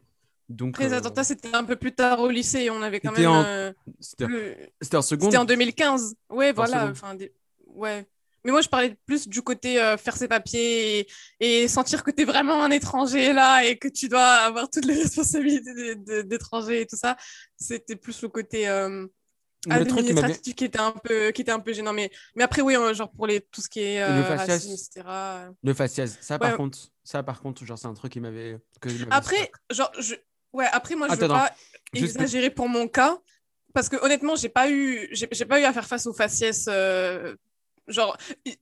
Donc, 0.50 0.78
les 0.78 0.94
euh, 0.94 0.98
attentats, 0.98 1.24
c'était 1.24 1.56
un 1.56 1.64
peu 1.64 1.76
plus 1.76 1.94
tard 1.96 2.20
au 2.20 2.30
lycée. 2.30 2.70
On 2.70 2.82
avait 2.84 3.00
quand 3.00 3.10
C'était 3.16 3.22
même. 3.24 3.32
en- 3.32 3.44
euh, 3.46 3.74
c'était, 4.00 4.26
en 4.98 5.02
seconde. 5.02 5.30
C'était 5.32 5.38
en 5.38 5.46
2015. 5.46 6.16
Ouais, 6.30 6.52
voilà. 6.54 6.86
Enfin, 6.92 7.16
des- 7.16 7.34
ouais. 7.66 8.06
Mais 8.46 8.52
moi, 8.52 8.62
je 8.62 8.70
parlais 8.70 8.96
plus 9.06 9.28
du 9.28 9.42
côté 9.42 9.82
euh, 9.82 9.98
faire 9.98 10.16
ses 10.16 10.28
papiers 10.30 11.00
et, 11.00 11.64
et 11.64 11.68
sentir 11.68 12.04
que 12.04 12.12
tu 12.12 12.22
es 12.22 12.26
vraiment 12.26 12.64
un 12.64 12.72
étranger 12.72 13.34
là 13.34 13.66
et 13.66 13.78
que 13.78 13.88
tu 13.90 14.08
dois 14.08 14.24
avoir 14.24 14.70
toutes 14.70 14.86
les 14.86 14.94
responsabilités 15.04 15.96
d'étranger 16.24 16.82
et 16.82 16.86
tout 16.86 16.96
ça. 16.96 17.18
C'était 17.58 17.96
plus 17.98 18.22
le 18.22 18.30
côté 18.30 18.68
euh, 18.70 19.08
truc 19.68 19.88
qui 19.88 19.98
administratif 20.00 20.54
qui 20.56 20.66
était 20.66 20.80
un 20.80 20.92
peu 20.92 21.32
qui 21.32 21.42
était 21.42 21.52
un 21.52 21.60
peu 21.60 21.74
gênant. 21.74 21.92
Mais, 21.94 22.12
mais 22.36 22.44
après, 22.44 22.62
oui, 22.62 22.76
euh, 22.76 22.94
genre 22.94 23.12
pour 23.12 23.26
les, 23.28 23.42
tout 23.42 23.62
ce 23.62 23.68
qui 23.70 23.80
est 23.82 24.04
euh, 24.04 24.18
Le 24.18 24.24
faciès. 24.24 24.48
racisme, 24.50 24.74
etc. 24.74 25.08
Le 25.64 25.74
faciès, 25.74 26.18
ça 26.22 26.38
par 26.40 26.52
Ouais. 26.52 26.56
contre, 26.58 26.78
ça 27.04 27.24
par 27.24 27.42
contre, 27.42 27.66
genre 27.66 27.78
c'est 27.80 27.88
un 27.88 27.94
truc 27.96 28.14
qui 28.14 28.20
m'avait. 28.20 28.60
Après, 29.10 29.52
genre, 29.72 29.92
je... 30.00 30.14
ouais, 30.54 30.68
après, 30.72 30.96
moi, 30.96 31.08
je 31.08 31.14
Attends, 31.14 31.24
veux 31.24 31.34
pas 31.34 31.52
Juste- 31.94 32.16
exagérer 32.16 32.52
pour 32.52 32.70
mon 32.70 32.88
cas, 32.88 33.18
parce 33.74 33.90
que 33.90 33.96
honnêtement, 34.06 34.36
j'ai 34.36 34.50
pas 34.50 34.70
eu, 34.70 35.08
j'ai 35.12 35.46
pas 35.46 35.60
eu 35.60 35.64
à 35.64 35.74
faire 35.74 35.88
face 35.88 36.06
aux 36.06 36.14
faciès. 36.14 36.66
euh, 36.68 37.36
Genre, 37.88 38.18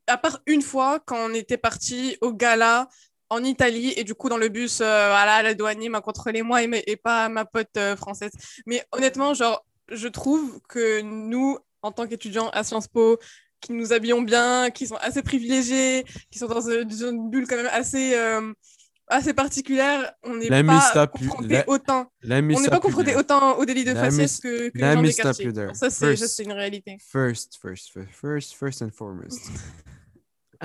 à 0.08 0.18
part 0.18 0.42
une 0.46 0.62
fois, 0.62 1.00
quand 1.00 1.18
on 1.18 1.34
était 1.34 1.58
parti 1.58 2.18
au 2.22 2.34
gala 2.34 2.90
en 3.30 3.44
Italie, 3.44 3.94
et 3.96 4.04
du 4.04 4.14
coup, 4.14 4.30
dans 4.30 4.38
le 4.38 4.50
bus, 4.50 4.82
euh, 4.82 5.08
voilà, 5.08 5.42
la 5.42 5.54
douanier 5.54 5.90
m'a 5.90 6.02
contrôlé 6.02 6.44
moi 6.44 6.62
et, 6.64 6.96
pas 6.98 7.30
ma 7.30 7.46
pote 7.46 7.78
euh, 7.78 7.96
française. 7.96 8.32
Mais 8.66 8.86
honnêtement, 8.92 9.34
genre, 9.34 9.66
je 9.90 10.08
trouve 10.08 10.60
que 10.70 11.02
nous, 11.02 11.58
en 11.82 11.92
tant 11.92 12.08
qu'étudiants 12.08 12.50
à 12.50 12.64
Sciences 12.64 12.88
Po, 12.88 13.20
qui 13.64 13.74
nous 13.74 13.94
habillons 13.94 14.22
bien, 14.22 14.70
qui 14.72 14.86
sont 14.88 14.98
assez 14.98 15.24
privilégiés, 15.24 16.04
qui 16.30 16.38
sont 16.38 16.48
dans 16.48 16.68
euh, 16.68 16.84
une 16.84 17.30
bulle 17.30 17.48
quand 17.48 17.56
même 17.56 17.70
assez, 17.72 18.14
euh, 18.16 18.54
assez 19.14 19.34
particulière, 19.34 20.14
on 20.24 20.36
n'est 20.36 20.50
pas 20.50 21.08
confronté 21.08 21.48
la- 21.54 21.70
autant. 21.70 22.12
La 22.22 22.38
On 22.40 22.42
n'est 22.42 22.70
pas 22.70 22.80
confronté 22.80 23.16
autant 23.16 23.58
au 23.58 23.66
délit 23.66 23.84
de 23.86 23.94
faciès 23.94 24.40
que, 24.40 24.70
que 24.70 24.78
la 24.78 24.90
les 24.90 24.96
gens 24.96 25.02
des 25.02 25.14
quartiers. 25.14 25.52
Ça, 25.74 25.90
c'est 25.90 26.44
une 26.44 26.52
réalité. 26.54 26.98
First, 27.00 27.58
first, 27.62 27.92
first, 27.92 28.10
first, 28.12 28.54
first 28.54 28.82
and 28.82 28.90
foremost. 28.92 29.40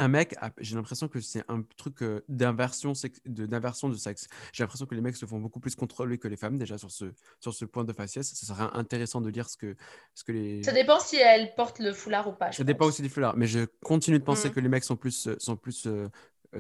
Un 0.01 0.07
mec, 0.07 0.37
a- 0.41 0.53
j'ai 0.61 0.77
l'impression 0.77 1.09
que 1.09 1.21
c'est 1.21 1.43
un 1.49 1.65
truc 1.77 2.03
euh, 2.03 2.21
d'inversion 2.29 2.95
sex- 2.95 3.19
de, 3.27 3.47
d'inversion 3.47 3.89
de 3.89 3.97
sexe. 3.97 4.29
J'ai 4.53 4.63
l'impression 4.63 4.87
que 4.87 4.95
les 4.95 5.01
mecs 5.01 5.17
se 5.17 5.27
font 5.27 5.41
beaucoup 5.41 5.59
plus 5.59 5.75
contrôler 5.75 6.19
que 6.19 6.29
les 6.29 6.37
femmes, 6.37 6.57
déjà 6.57 6.79
sur 6.79 6.93
ce, 6.93 7.07
sur 7.41 7.53
ce 7.53 7.65
point 7.65 7.83
de 7.83 7.93
faciès. 7.93 8.25
Ça 8.33 8.47
serait 8.47 8.69
intéressant 8.75 9.21
de 9.21 9.29
lire 9.29 9.49
ce 9.49 9.57
que, 9.57 9.75
ce 10.15 10.23
que 10.23 10.31
les. 10.31 10.63
Ça 10.63 10.71
dépend 10.71 11.01
si 11.01 11.17
elle 11.17 11.53
porte 11.57 11.81
le 11.81 11.93
foulard 11.93 12.29
ou 12.29 12.33
pas. 12.33 12.53
Ça 12.53 12.63
dépend 12.63 12.87
aussi 12.87 13.03
des 13.03 13.09
foulards. 13.09 13.37
Mais 13.37 13.49
je 13.49 13.61
continue 13.83 14.21
de 14.21 14.25
penser 14.25 14.51
Mm. 14.51 14.53
que 14.53 14.61
les 14.61 14.69
mecs 14.69 14.85
sont 14.85 14.95
plus, 14.95 15.27
euh, 15.27 15.35
sont 15.41 15.57
plus, 15.57 15.85
euh, 15.89 16.07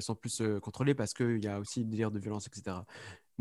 sont 0.02 0.14
plus 0.14 0.40
euh, 0.40 0.61
contrôlés 0.61 0.94
parce 0.94 1.14
qu'il 1.14 1.42
y 1.42 1.48
a 1.48 1.58
aussi 1.58 1.80
le 1.80 1.87
délire 1.87 2.11
de 2.11 2.18
violence, 2.18 2.46
etc. 2.46 2.76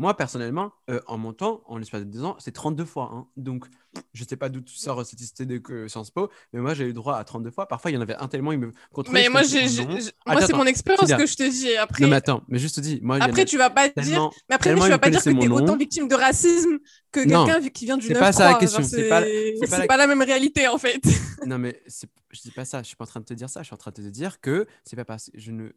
Moi, 0.00 0.16
personnellement, 0.16 0.70
euh, 0.90 1.00
en 1.08 1.18
montant, 1.18 1.62
en 1.66 1.76
l'espace 1.76 2.02
de 2.04 2.06
deux 2.10 2.22
ans, 2.22 2.36
c'est 2.38 2.52
32 2.52 2.84
fois. 2.84 3.10
hein. 3.12 3.26
Donc, 3.36 3.64
je 4.12 4.22
sais 4.22 4.36
pas 4.36 4.48
d'où 4.48 4.60
tu 4.60 4.76
sors 4.76 5.04
cette 5.04 5.20
idée 5.20 5.44
de 5.46 5.58
que 5.58 5.88
Sciences 5.88 6.12
Po, 6.12 6.30
mais 6.52 6.60
moi, 6.60 6.72
j'ai 6.74 6.84
eu 6.86 6.92
droit 6.92 7.16
à 7.16 7.24
32 7.24 7.50
fois. 7.50 7.66
Parfois, 7.66 7.90
il 7.90 7.94
y 7.94 7.96
en 7.96 8.00
avait 8.00 8.14
un 8.14 8.28
tellement, 8.28 8.52
il 8.52 8.60
me 8.60 8.72
contrôlait. 8.92 9.22
Mais 9.24 9.28
moi, 9.28 9.42
j'ai, 9.42 9.58
Attends, 9.58 9.98
moi 10.28 10.40
c'est 10.46 10.52
mon 10.52 10.66
expérience 10.66 11.10
que 11.12 11.26
je 11.26 11.34
te 11.34 11.50
dis. 11.50 11.76
Après, 11.76 12.04
Non, 12.04 12.10
mais 12.10 12.16
attends, 12.16 12.44
mais 12.46 12.60
juste 12.60 12.76
te 12.76 12.80
dis, 12.80 13.00
moi, 13.02 13.16
après 13.20 13.44
tu 13.44 13.58
vas 13.58 13.70
pas 13.70 13.88
dire. 13.88 14.30
Mais 14.48 14.54
après, 14.54 14.70
tu 14.72 14.78
vas 14.88 14.98
pas 15.00 15.10
dire 15.10 15.18
que 15.24 15.30
tu 15.30 15.44
es 15.46 15.48
autant 15.50 15.76
victime 15.76 16.06
de 16.06 16.14
racisme 16.14 16.78
que 17.10 17.26
quelqu'un 17.46 17.68
qui 17.68 17.84
vient 17.86 17.96
du 17.96 18.06
C'est 18.06 18.12
9 18.14 18.20
pas 18.20 18.32
ça 18.32 18.52
la 18.52 18.58
question, 18.58 18.80
Genre, 18.82 18.88
c'est 18.90 19.08
pas- 19.08 19.22
c'est 19.22 19.54
c'est 19.54 19.60
pas 19.62 19.66
c'est 19.66 19.78
la- 19.82 19.86
pas 19.88 19.96
la 19.96 20.06
même 20.06 20.22
réalité, 20.22 20.68
en 20.68 20.78
fait. 20.78 21.00
Non, 21.44 21.58
mais 21.58 21.82
c'est- 21.88 22.08
je 22.30 22.40
dis 22.42 22.50
pas 22.50 22.64
ça. 22.64 22.82
Je 22.82 22.88
suis 22.88 22.96
pas 22.96 23.04
en 23.04 23.06
train 23.06 23.20
de 23.20 23.24
te 23.24 23.34
dire 23.34 23.50
ça. 23.50 23.62
Je 23.62 23.66
suis 23.66 23.74
en 23.74 23.78
train 23.78 23.90
de 23.90 23.96
te 23.96 24.08
dire 24.08 24.40
que 24.40 24.66
c'est 24.84 24.96
pas 24.96 25.04
parce 25.04 25.30
je 25.34 25.50
ne 25.52 25.70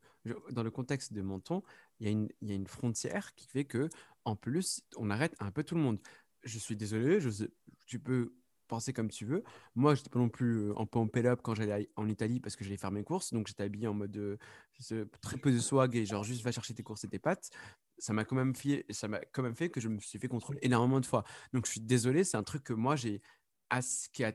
dans 0.52 0.64
le 0.64 0.72
contexte 0.72 1.14
de 1.14 1.22
mon 1.22 1.40
ton, 1.40 1.64
il 2.00 2.30
y 2.42 2.52
a 2.52 2.56
une 2.56 2.68
frontière 2.68 3.34
qui 3.36 3.48
fait 3.48 3.66
que 3.66 3.90
en 4.26 4.36
plus 4.36 4.84
on 4.98 5.10
arrête 5.10 5.36
un 5.40 5.52
peu 5.52 5.64
tout 5.64 5.76
le 5.76 5.82
monde. 5.82 6.00
Je 6.44 6.58
suis 6.60 6.76
désolé. 6.76 7.20
Tu 7.86 8.00
peux 8.00 8.34
penser 8.68 8.94
comme 8.94 9.10
tu 9.10 9.26
veux. 9.26 9.44
Moi, 9.76 9.96
j'étais 9.96 10.10
pas 10.10 10.20
non 10.20 10.30
plus 10.30 10.70
euh, 10.70 10.74
en 10.78 10.86
pump 10.86 11.14
it 11.18 11.26
up 11.26 11.42
quand 11.44 11.54
j'allais 11.56 11.90
en 11.98 12.08
Italie 12.08 12.40
parce 12.40 12.56
que 12.56 12.64
j'allais 12.64 12.78
faire 12.78 12.92
mes 12.92 13.04
courses. 13.04 13.34
Donc, 13.34 13.48
j'étais 13.48 13.64
habillé 13.64 13.88
en 13.88 13.94
mode 13.94 14.16
euh, 14.16 14.38
très 15.22 15.38
peu 15.38 15.52
de 15.52 15.60
swag 15.60 15.96
et 15.96 16.06
genre 16.06 16.24
juste 16.24 16.42
va 16.42 16.52
chercher 16.52 16.74
tes 16.74 16.82
courses 16.84 17.04
et 17.04 17.10
tes 17.10 17.20
pâtes. 17.20 17.50
Ça 17.98 18.14
m'a 18.14 18.24
quand 18.24 18.36
même 18.38 18.56
fait, 18.56 18.86
ça 18.90 19.08
m'a 19.10 19.20
quand 19.34 19.44
même 19.44 19.56
fait 19.56 19.70
que 19.70 19.82
je 19.82 19.90
me 19.90 20.00
suis 20.00 20.18
fait 20.20 20.30
contrôler 20.30 20.60
énormément 20.62 21.02
de 21.02 21.06
fois. 21.06 21.24
Donc, 21.54 21.66
je 21.66 21.72
suis 21.72 21.82
désolé, 21.82 22.24
c'est 22.24 22.38
un 22.38 22.44
truc 22.44 22.64
que 22.64 22.74
moi, 22.74 22.96
j'ai. 22.96 23.22
qui 24.14 24.24
a- 24.24 24.34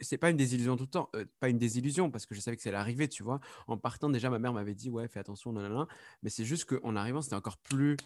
C'est 0.00 0.18
pas 0.18 0.30
une 0.30 0.36
désillusion 0.36 0.76
tout 0.76 0.84
le 0.84 0.90
temps, 0.90 1.10
pas 1.40 1.48
une 1.48 1.58
désillusion 1.58 2.10
parce 2.10 2.26
que 2.26 2.34
je 2.34 2.40
savais 2.40 2.56
que 2.56 2.68
allait 2.68 2.76
arriver, 2.76 3.08
tu 3.08 3.22
vois. 3.22 3.40
En 3.66 3.76
partant, 3.76 4.10
déjà, 4.10 4.30
ma 4.30 4.38
mère 4.38 4.52
m'avait 4.52 4.74
dit, 4.74 4.90
ouais, 4.90 5.08
fais 5.08 5.20
attention, 5.20 5.52
nanana. 5.52 5.86
Mais 6.22 6.30
c'est 6.30 6.44
juste 6.44 6.64
qu'en 6.64 6.96
arrivant, 6.96 7.22
c'était 7.22 7.36
encore 7.36 7.58
plus 7.58 7.96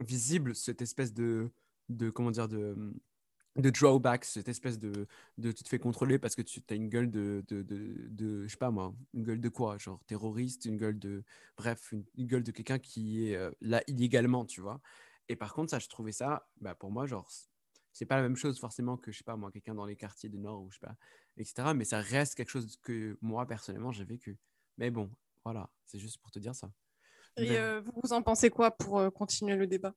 visible 0.00 0.54
cette 0.54 0.82
espèce 0.82 1.12
de, 1.14 1.50
de 1.88 2.10
comment 2.10 2.30
dire, 2.30 2.48
de, 2.48 2.76
de 3.56 3.70
drawback, 3.70 4.24
cette 4.24 4.48
espèce 4.48 4.78
de, 4.78 5.06
de 5.38 5.52
tu 5.52 5.64
te 5.64 5.68
fais 5.68 5.78
contrôler 5.78 6.18
parce 6.18 6.34
que 6.34 6.42
tu 6.42 6.62
as 6.70 6.74
une 6.74 6.88
gueule 6.88 7.10
de, 7.10 7.44
de, 7.48 7.62
de, 7.62 8.44
je 8.44 8.48
sais 8.48 8.56
pas 8.56 8.70
moi, 8.70 8.94
une 9.14 9.24
gueule 9.24 9.40
de 9.40 9.48
quoi, 9.48 9.78
genre 9.78 10.02
terroriste, 10.06 10.64
une 10.64 10.76
gueule 10.76 10.98
de, 10.98 11.24
bref, 11.56 11.92
une, 11.92 12.04
gueule 12.26 12.42
de 12.42 12.52
quelqu'un 12.52 12.78
qui 12.78 13.24
est 13.24 13.38
là 13.60 13.82
illégalement, 13.86 14.44
tu 14.44 14.60
vois. 14.60 14.80
Et 15.28 15.36
par 15.36 15.52
contre, 15.52 15.70
ça, 15.70 15.78
je 15.78 15.88
trouvais 15.88 16.12
ça, 16.12 16.48
bah, 16.60 16.74
pour 16.74 16.90
moi, 16.90 17.06
genre, 17.06 17.28
c'est 17.92 18.06
pas 18.06 18.16
la 18.16 18.22
même 18.22 18.36
chose 18.36 18.58
forcément 18.58 18.96
que, 18.96 19.12
je 19.12 19.18
sais 19.18 19.24
pas 19.24 19.36
moi, 19.36 19.50
quelqu'un 19.50 19.74
dans 19.74 19.84
les 19.84 19.96
quartiers 19.96 20.28
du 20.28 20.38
Nord 20.38 20.62
ou 20.62 20.70
je 20.70 20.76
sais 20.78 20.86
pas, 20.86 20.96
etc. 21.40 21.74
Mais 21.74 21.84
ça 21.84 22.00
reste 22.00 22.34
quelque 22.34 22.50
chose 22.50 22.78
que 22.82 23.16
moi, 23.20 23.46
personnellement, 23.46 23.92
j'ai 23.92 24.04
vécu. 24.04 24.38
Mais 24.76 24.90
bon, 24.90 25.10
voilà, 25.44 25.68
c'est 25.86 25.98
juste 25.98 26.18
pour 26.18 26.30
te 26.30 26.38
dire 26.38 26.54
ça. 26.54 26.70
Et 27.36 27.48
Mais- 27.48 27.56
euh, 27.56 27.80
vous, 27.80 27.92
vous 28.02 28.12
en 28.12 28.22
pensez 28.22 28.50
quoi 28.50 28.70
pour 28.70 28.98
euh, 28.98 29.10
continuer 29.10 29.56
le 29.56 29.66
débat? 29.66 29.94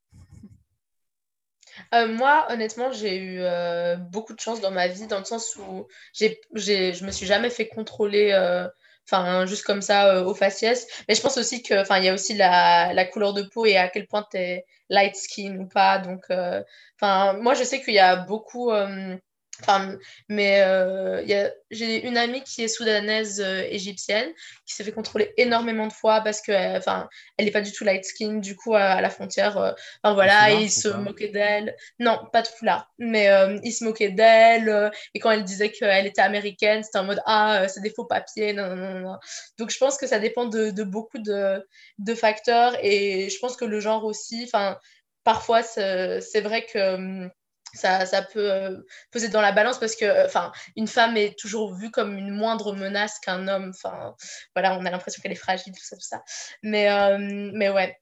Euh, 1.94 2.08
moi, 2.08 2.48
honnêtement, 2.50 2.92
j'ai 2.92 3.18
eu 3.18 3.40
euh, 3.42 3.96
beaucoup 3.96 4.34
de 4.34 4.40
chance 4.40 4.62
dans 4.62 4.72
ma 4.72 4.88
vie, 4.88 5.08
dans 5.08 5.20
le 5.20 5.26
sens 5.26 5.56
où 5.56 5.88
j'ai, 6.14 6.40
j'ai, 6.56 6.94
je 6.94 7.06
me 7.06 7.12
suis 7.12 7.26
jamais 7.26 7.50
fait 7.50 7.68
contrôler, 7.68 8.32
euh, 8.32 8.68
enfin, 9.08 9.46
juste 9.46 9.64
comme 9.64 9.82
ça, 9.82 10.16
euh, 10.16 10.24
au 10.24 10.34
faciès. 10.34 10.88
Mais 11.08 11.16
je 11.16 11.22
pense 11.22 11.38
aussi 11.38 11.62
que, 11.64 11.80
enfin, 11.82 11.98
il 12.00 12.06
y 12.06 12.10
a 12.10 12.14
aussi 12.14 12.34
la, 12.36 12.94
la 12.94 13.06
couleur 13.06 13.34
de 13.34 13.44
peau 13.44 13.66
et 13.66 13.78
à 13.78 13.88
quel 13.90 14.08
point 14.08 14.26
tu 14.30 14.38
es 14.38 14.66
light 14.90 15.16
skin 15.16 15.58
ou 15.60 15.68
pas. 15.68 16.00
Donc, 16.00 16.26
euh, 16.30 16.64
enfin, 17.00 17.34
moi, 17.34 17.54
je 17.54 17.64
sais 17.64 17.82
qu'il 17.82 17.94
y 17.94 18.00
a 18.00 18.16
beaucoup, 18.16 18.72
euh, 18.72 19.16
enfin, 19.62 19.98
mais 20.28 20.62
euh, 20.62 21.50
j'ai 21.70 22.06
une 22.06 22.18
amie 22.18 22.44
qui 22.44 22.64
est 22.64 22.68
soudanaise 22.68 23.42
euh, 23.42 23.64
égyptienne 23.70 24.30
qui 24.66 24.76
s'est 24.76 24.84
fait 24.84 24.92
contrôler 24.92 25.34
énormément 25.38 25.88
de 25.88 25.94
fois 25.94 26.22
parce 26.22 26.42
que, 26.42 26.52
euh, 26.52 26.78
enfin, 26.78 27.08
elle 27.38 27.46
n'est 27.46 27.52
pas 27.52 27.62
du 27.62 27.72
tout 27.72 27.84
light 27.84 28.04
skin. 28.04 28.40
Du 28.40 28.56
coup, 28.56 28.76
à, 28.76 29.02
la 29.02 29.10
frontière, 29.10 29.58
enfin, 30.04 30.14
voilà, 30.14 30.52
ils 30.52 30.72
se 30.72 30.90
moquaient 30.90 31.30
d'elle. 31.30 31.76
Non, 32.00 32.20
pas 32.32 32.42
de 32.42 32.48
foulard. 32.48 32.92
Mais 32.98 33.30
ils 33.64 33.72
se 33.74 33.84
moquaient 33.84 34.12
d'elle. 34.12 34.92
et 35.14 35.20
quand 35.20 35.32
elle 35.32 35.44
disait 35.44 35.72
qu'elle 35.72 36.08
était 36.08 36.22
américaine, 36.22 36.84
c'était 36.84 37.00
en 37.00 37.06
mode 37.06 37.22
Ah, 37.26 37.68
c'est 37.68 37.82
des 37.82 37.92
faux 37.92 38.06
papiers. 38.06 38.54
Non, 38.54 38.76
non, 38.76 38.76
non, 38.76 39.00
non. 39.00 39.18
Donc 39.58 39.72
je 39.72 39.78
pense 39.78 39.98
que 39.98 40.08
ça 40.08 40.20
dépend 40.20 40.46
de, 40.46 40.72
de 40.72 40.84
beaucoup 40.84 41.20
de, 41.20 41.66
de 42.00 42.16
facteurs. 42.16 42.76
Et 42.82 43.30
je 43.30 43.40
pense 43.40 43.56
que 43.56 43.66
le 43.66 43.80
genre 43.80 44.06
aussi, 44.06 44.44
enfin, 44.46 44.78
parfois, 45.24 45.64
c'est 45.64 46.22
c'est 46.22 46.42
vrai 46.42 46.66
que. 46.66 47.30
Ça, 47.74 48.06
ça 48.06 48.22
peut 48.22 48.52
euh, 48.52 48.78
peser 49.12 49.30
dans 49.30 49.42
la 49.42 49.52
balance 49.52 49.80
parce 49.80 49.96
que 49.96 50.06
euh, 50.06 50.26
enfin 50.26 50.52
une 50.76 50.88
femme 50.88 51.18
est 51.18 51.38
toujours 51.38 51.74
vue 51.74 51.92
comme 51.92 52.18
une 52.18 52.32
moindre 52.32 52.74
menace 52.74 53.20
qu'un 53.20 53.48
homme 53.48 53.72
enfin 53.74 54.16
voilà 54.56 54.78
on 54.78 54.86
a 54.86 54.92
l'impression 54.92 55.22
qu'elle 55.22 55.32
est 55.32 55.36
fragile 55.36 55.74
tout 55.74 55.84
ça 55.84 55.96
tout 55.96 56.02
ça 56.02 56.24
mais 56.64 56.90
euh, 56.92 57.52
mais 57.54 57.70
ouais 57.70 57.98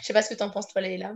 je 0.00 0.06
sais 0.06 0.12
pas 0.12 0.22
ce 0.22 0.30
que 0.30 0.34
t'en 0.34 0.50
penses 0.50 0.68
toi 0.68 0.80
Leïla 0.80 1.14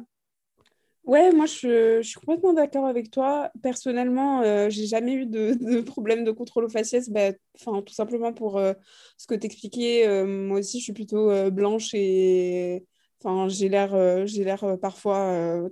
Ouais, 1.05 1.33
moi 1.33 1.47
je, 1.47 2.01
suis 2.01 2.15
complètement 2.15 2.53
d'accord 2.53 2.87
avec 2.87 3.11
toi. 3.11 3.51
Personnellement, 3.61 4.43
euh, 4.43 4.71
j'ai 4.71 4.87
jamais 4.87 5.15
eu 5.15 5.27
de, 5.27 5.55
de 5.61 5.81
problème 5.81 6.23
de 6.23 6.31
contrôle 6.31 6.65
aux 6.65 6.69
faciès. 6.69 7.11
Bah, 7.11 7.33
tout 7.33 7.93
simplement 7.93 8.33
pour 8.33 8.57
euh, 8.57 8.73
ce 9.17 9.27
que 9.27 9.35
t'expliquais. 9.35 10.25
moi 10.25 10.61
aussi, 10.61 10.79
je 10.79 10.85
suis 10.85 10.93
plutôt 10.93 11.51
blanche 11.51 11.91
et 11.93 12.87
enfin, 13.19 13.49
j'ai 13.49 13.69
l'air, 13.69 14.27
j'ai 14.29 14.45
l'air 14.45 14.79
parfois. 14.81 15.69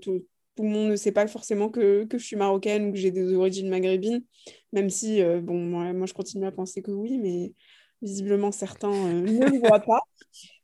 Tout 0.56 0.62
le 0.64 0.68
monde 0.68 0.90
ne 0.90 0.96
sait 0.96 1.12
pas 1.12 1.26
forcément 1.26 1.68
que, 1.70 2.04
que 2.04 2.18
je 2.18 2.24
suis 2.24 2.36
marocaine 2.36 2.88
ou 2.88 2.92
que 2.92 2.98
j'ai 2.98 3.10
des 3.10 3.32
origines 3.34 3.68
maghrébines, 3.68 4.22
même 4.72 4.90
si 4.90 5.22
euh, 5.22 5.40
bon, 5.40 5.58
moi, 5.58 5.92
moi, 5.92 6.06
je 6.06 6.14
continue 6.14 6.46
à 6.46 6.52
penser 6.52 6.82
que 6.82 6.90
oui, 6.90 7.18
mais 7.18 7.52
visiblement 8.02 8.52
certains 8.52 8.92
euh, 8.92 9.20
ne 9.22 9.50
le 9.50 9.58
voient 9.58 9.80
pas. 9.80 10.00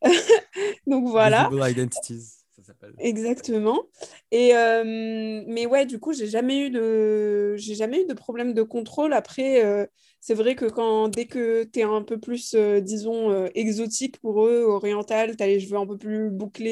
Donc 0.86 1.08
voilà. 1.08 1.48
Visible 1.50 1.70
identities, 1.70 2.44
ça 2.56 2.62
s'appelle. 2.62 2.94
Exactement. 2.98 3.84
Et 4.30 4.54
euh, 4.56 5.44
mais 5.46 5.66
ouais, 5.66 5.86
du 5.86 5.98
coup, 5.98 6.12
j'ai 6.12 6.26
jamais 6.26 6.66
eu 6.66 6.70
de 6.70 7.54
j'ai 7.56 7.74
jamais 7.74 8.02
eu 8.02 8.06
de 8.06 8.14
problème 8.14 8.54
de 8.54 8.62
contrôle. 8.62 9.12
Après, 9.12 9.88
c'est 10.20 10.34
vrai 10.34 10.54
que 10.56 10.64
quand 10.66 11.08
dès 11.08 11.26
que 11.26 11.64
tu 11.64 11.80
es 11.80 11.82
un 11.82 12.02
peu 12.02 12.18
plus, 12.18 12.54
disons, 12.82 13.46
exotique 13.54 14.18
pour 14.20 14.46
eux, 14.46 14.62
oriental, 14.64 15.36
tu 15.36 15.42
as 15.42 15.46
les 15.46 15.60
cheveux 15.60 15.76
un 15.78 15.86
peu 15.86 15.96
plus 15.98 16.30
bouclés 16.30 16.70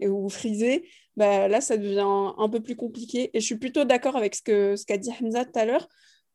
et, 0.00 0.04
et- 0.04 0.08
ou 0.08 0.28
frisés, 0.28 0.88
bah, 1.20 1.48
là, 1.48 1.60
ça 1.60 1.76
devient 1.76 2.00
un 2.44 2.48
peu 2.48 2.60
plus 2.60 2.76
compliqué. 2.76 3.30
Et 3.34 3.40
je 3.40 3.46
suis 3.46 3.58
plutôt 3.64 3.84
d'accord 3.84 4.16
avec 4.16 4.34
ce 4.34 4.42
que 4.42 4.74
ce 4.76 4.84
qu'a 4.86 4.96
dit 4.96 5.10
Hamza 5.20 5.44
tout 5.44 5.58
à 5.58 5.64
l'heure. 5.66 5.86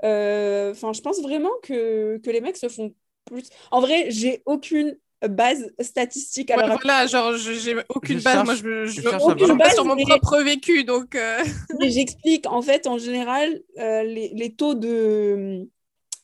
Euh, 0.04 0.71
Enfin, 0.71 0.93
je 0.93 1.02
pense 1.02 1.19
vraiment 1.21 1.52
que, 1.63 2.17
que 2.24 2.30
les 2.30 2.41
mecs 2.41 2.58
se 2.58 2.69
font 2.69 2.93
plus. 3.26 3.48
En 3.71 3.80
vrai, 3.82 4.08
j'ai 4.10 4.43
aucune 4.45 4.95
base 5.28 5.74
statistique 5.80 6.52
à 6.52 6.58
Ouais, 6.58 6.67
voilà, 6.67 7.08
genre, 7.08 7.34
j'ai 7.36 7.76
aucune 7.89 8.19
Je 8.19 8.24
base. 8.24 8.34
cherche- 8.34 8.45
Moi, 8.45 8.56
je 8.56 8.86
je 8.86 9.02
je, 9.02 9.54
base 9.58 9.74
sur 9.74 9.86
mon 9.86 9.95
mais- 9.95 10.04
propre 10.04 10.38
vécu. 10.43 10.84
Donc, 10.84 11.15
euh, 11.15 11.39
j'explique, 11.82 12.45
en 12.48 12.62
fait, 12.62 12.86
en 12.86 12.98
général, 13.00 13.60
euh, 13.80 14.04
les, 14.04 14.30
les 14.36 14.54
taux 14.54 14.76
de, 14.76 15.67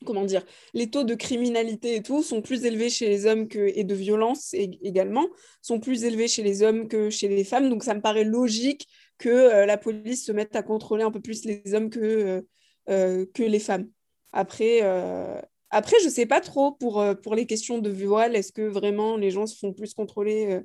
comment 0.05 0.25
dire, 0.25 0.43
les 0.73 0.89
taux 0.89 1.03
de 1.03 1.15
criminalité 1.15 1.95
et 1.95 2.01
tout 2.03 2.23
sont 2.23 2.41
plus 2.41 2.65
élevés 2.65 2.89
chez 2.89 3.07
les 3.09 3.25
hommes 3.25 3.47
que, 3.47 3.59
et 3.75 3.83
de 3.83 3.93
violence 3.95 4.53
ég- 4.53 4.79
également, 4.81 5.27
sont 5.61 5.79
plus 5.79 6.03
élevés 6.03 6.27
chez 6.27 6.43
les 6.43 6.63
hommes 6.63 6.87
que 6.87 7.09
chez 7.09 7.27
les 7.27 7.43
femmes. 7.43 7.69
Donc, 7.69 7.83
ça 7.83 7.93
me 7.93 8.01
paraît 8.01 8.23
logique 8.23 8.87
que 9.17 9.29
euh, 9.29 9.65
la 9.65 9.77
police 9.77 10.25
se 10.25 10.31
mette 10.31 10.55
à 10.55 10.63
contrôler 10.63 11.03
un 11.03 11.11
peu 11.11 11.21
plus 11.21 11.45
les 11.45 11.61
hommes 11.73 11.89
que, 11.89 11.99
euh, 11.99 12.41
euh, 12.89 13.25
que 13.33 13.43
les 13.43 13.59
femmes. 13.59 13.87
Après, 14.31 14.79
euh, 14.81 15.39
après 15.69 15.97
je 16.01 16.05
ne 16.05 16.11
sais 16.11 16.25
pas 16.25 16.41
trop 16.41 16.71
pour, 16.71 17.03
pour 17.23 17.35
les 17.35 17.45
questions 17.45 17.79
de 17.79 17.89
voile, 17.89 18.35
est-ce 18.35 18.51
que 18.51 18.61
vraiment 18.63 19.17
les 19.17 19.29
gens 19.31 19.45
se 19.45 19.57
font 19.57 19.73
plus 19.73 19.93
contrôler 19.93 20.59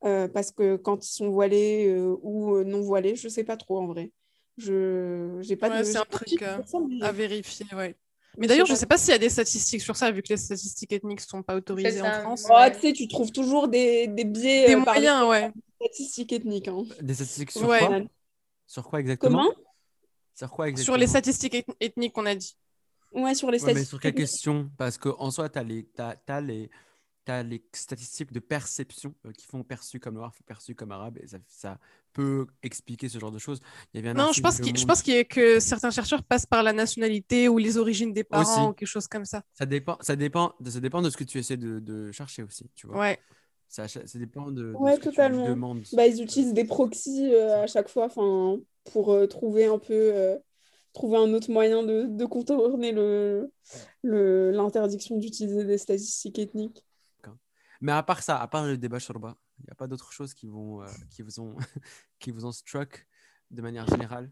parce 0.00 0.52
que 0.52 0.76
quand 0.76 1.04
ils 1.04 1.10
sont 1.12 1.28
voilés 1.30 1.92
ou 2.22 2.62
non 2.64 2.80
voilés, 2.80 3.16
je 3.16 3.26
ne 3.26 3.32
sais 3.32 3.44
pas 3.44 3.56
trop 3.56 3.78
en 3.78 3.86
vrai. 3.86 4.12
Je 4.56 5.38
j'ai 5.40 5.56
pas 5.56 5.68
Ouais, 5.70 5.78
de 5.80 5.84
c'est 5.84 5.98
un 5.98 6.04
truc, 6.04 6.42
mais- 6.88 7.04
à 7.04 7.12
vérifier, 7.12 7.66
ouais. 7.76 7.94
Mais 8.38 8.46
d'ailleurs, 8.46 8.66
je 8.66 8.74
sais 8.74 8.86
pas 8.86 8.96
s'il 8.98 9.10
y 9.10 9.14
a 9.14 9.18
des 9.18 9.28
statistiques 9.28 9.82
sur 9.82 9.96
ça, 9.96 10.10
vu 10.10 10.22
que 10.22 10.28
les 10.30 10.36
statistiques 10.36 10.92
ethniques 10.92 11.20
sont 11.20 11.42
pas 11.42 11.56
autorisées 11.56 12.00
en 12.02 12.10
France. 12.22 12.46
Oh, 12.48 12.54
tu 12.72 12.80
sais, 12.80 12.92
tu 12.92 13.08
trouves 13.08 13.32
toujours 13.32 13.68
des, 13.68 14.06
des 14.06 14.24
biais 14.24 14.66
Des 14.68 14.74
euh, 14.76 14.84
par 14.84 14.94
les 14.94 15.00
moyens, 15.10 15.28
ouais. 15.28 15.50
statistiques 15.80 16.32
ethniques. 16.32 16.68
hein. 16.68 16.84
Des 17.00 17.14
statistiques 17.14 17.50
sur 17.50 17.68
Ouais. 17.68 17.80
quoi? 17.86 17.98
Sur 18.66 18.84
quoi 18.88 19.00
exactement? 19.00 19.38
Comment? 19.44 19.54
Sur 20.34 20.50
quoi 20.50 20.68
exactement 20.68 20.94
Sur 20.94 21.00
les 21.00 21.06
statistiques 21.08 21.54
eth- 21.54 21.74
ethniques 21.80 22.12
qu'on 22.12 22.26
a 22.26 22.34
dit. 22.34 22.56
Ouais, 23.12 23.34
sur 23.34 23.50
les 23.50 23.58
Ouais, 23.62 23.66
mais 23.66 23.72
statistiques. 23.72 23.88
sur 23.88 24.00
quelle 24.00 24.14
question? 24.14 24.70
Parce 24.76 24.98
qu'en 24.98 25.30
soi, 25.30 25.48
tu 25.48 25.58
as, 25.58 25.62
les, 25.64 25.84
t'as- 25.86 26.16
t'as 26.16 26.40
les, 26.40 26.70
les 27.42 27.62
statistiques 27.72 28.32
de 28.32 28.40
perception 28.40 29.14
euh, 29.26 29.32
qui 29.32 29.46
font 29.46 29.62
perçu 29.62 30.00
comme 30.00 30.14
noir, 30.14 30.32
perçu 30.46 30.74
comme 30.74 30.92
arabe, 30.92 31.18
et 31.22 31.26
ça, 31.26 31.38
ça 31.46 31.78
peut 32.12 32.46
expliquer 32.62 33.08
ce 33.08 33.18
genre 33.18 33.30
de 33.30 33.38
choses. 33.38 33.60
Il 33.92 33.98
y 33.98 34.00
avait 34.00 34.10
un 34.10 34.14
Non, 34.14 34.32
je 34.32 34.40
pense 34.40 34.56
je 34.58 34.62
Monde- 34.62 34.86
pense 34.86 35.02
qu'il 35.02 35.14
y 35.14 35.18
a 35.18 35.24
que 35.24 35.60
certains 35.60 35.90
chercheurs 35.90 36.22
passent 36.24 36.46
par 36.46 36.62
la 36.62 36.72
nationalité 36.72 37.48
ou 37.48 37.58
les 37.58 37.76
origines 37.76 38.12
des 38.12 38.24
parents 38.24 38.42
Aussi. 38.42 38.60
ou 38.70 38.72
quelque 38.72 38.88
chose 38.88 39.06
comme 39.06 39.24
ça. 39.24 39.42
Ça 39.52 39.66
dépend, 39.66 39.96
ça, 40.00 40.16
dépend, 40.16 40.54
de- 40.60 40.70
ça 40.70 40.80
dépend 40.80 41.02
de 41.02 41.10
ce 41.10 41.16
que 41.16 41.24
tu 41.24 41.38
essaies 41.38 41.56
de, 41.56 41.78
de 41.78 42.10
chercher 42.12 42.42
aussi, 42.42 42.68
tu 42.74 42.86
vois. 42.86 42.98
Ouais. 42.98 43.18
Ça, 43.68 43.86
ça 43.86 44.00
dépend 44.14 44.50
de, 44.50 44.72
de 44.72 44.74
Ouais, 44.76 44.94
ce 44.94 45.00
que 45.00 45.04
totalement. 45.10 45.44
tu 45.44 45.50
demandes. 45.50 45.82
Bah, 45.92 46.06
ils 46.06 46.22
utilisent 46.22 46.54
des 46.54 46.64
proxys 46.64 47.30
euh, 47.34 47.62
à 47.62 47.66
chaque 47.66 47.88
fois 47.88 48.08
pour 48.84 49.12
euh, 49.12 49.26
trouver 49.26 49.66
un 49.66 49.78
peu 49.78 49.92
euh, 49.92 50.36
trouver 50.94 51.18
un 51.18 51.32
autre 51.34 51.50
moyen 51.50 51.82
de, 51.82 52.06
de 52.08 52.24
contourner 52.24 52.92
le, 52.92 53.52
le, 54.02 54.50
l'interdiction 54.52 55.18
d'utiliser 55.18 55.64
des 55.64 55.78
statistiques 55.78 56.38
ethniques. 56.38 56.82
Mais 57.80 57.92
à 57.92 58.02
part 58.02 58.22
ça, 58.22 58.38
à 58.40 58.48
part 58.48 58.64
le 58.66 58.76
débat 58.78 58.98
Shorba, 58.98 59.36
il 59.58 59.64
n'y 59.64 59.70
a 59.70 59.74
pas 59.74 59.86
d'autres 59.86 60.12
choses 60.12 60.34
qui, 60.34 60.46
vont, 60.46 60.82
euh, 60.82 60.86
qui, 61.10 61.22
vous 61.22 61.40
ont, 61.40 61.56
qui 62.18 62.30
vous 62.30 62.44
ont 62.46 62.52
struck 62.52 63.06
de 63.50 63.62
manière 63.62 63.86
générale? 63.86 64.30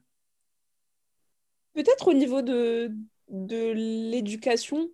Peut-être 1.75 2.09
au 2.09 2.13
niveau 2.15 2.43
de, 2.43 2.93
de 3.29 3.73
l'éducation, 4.11 4.91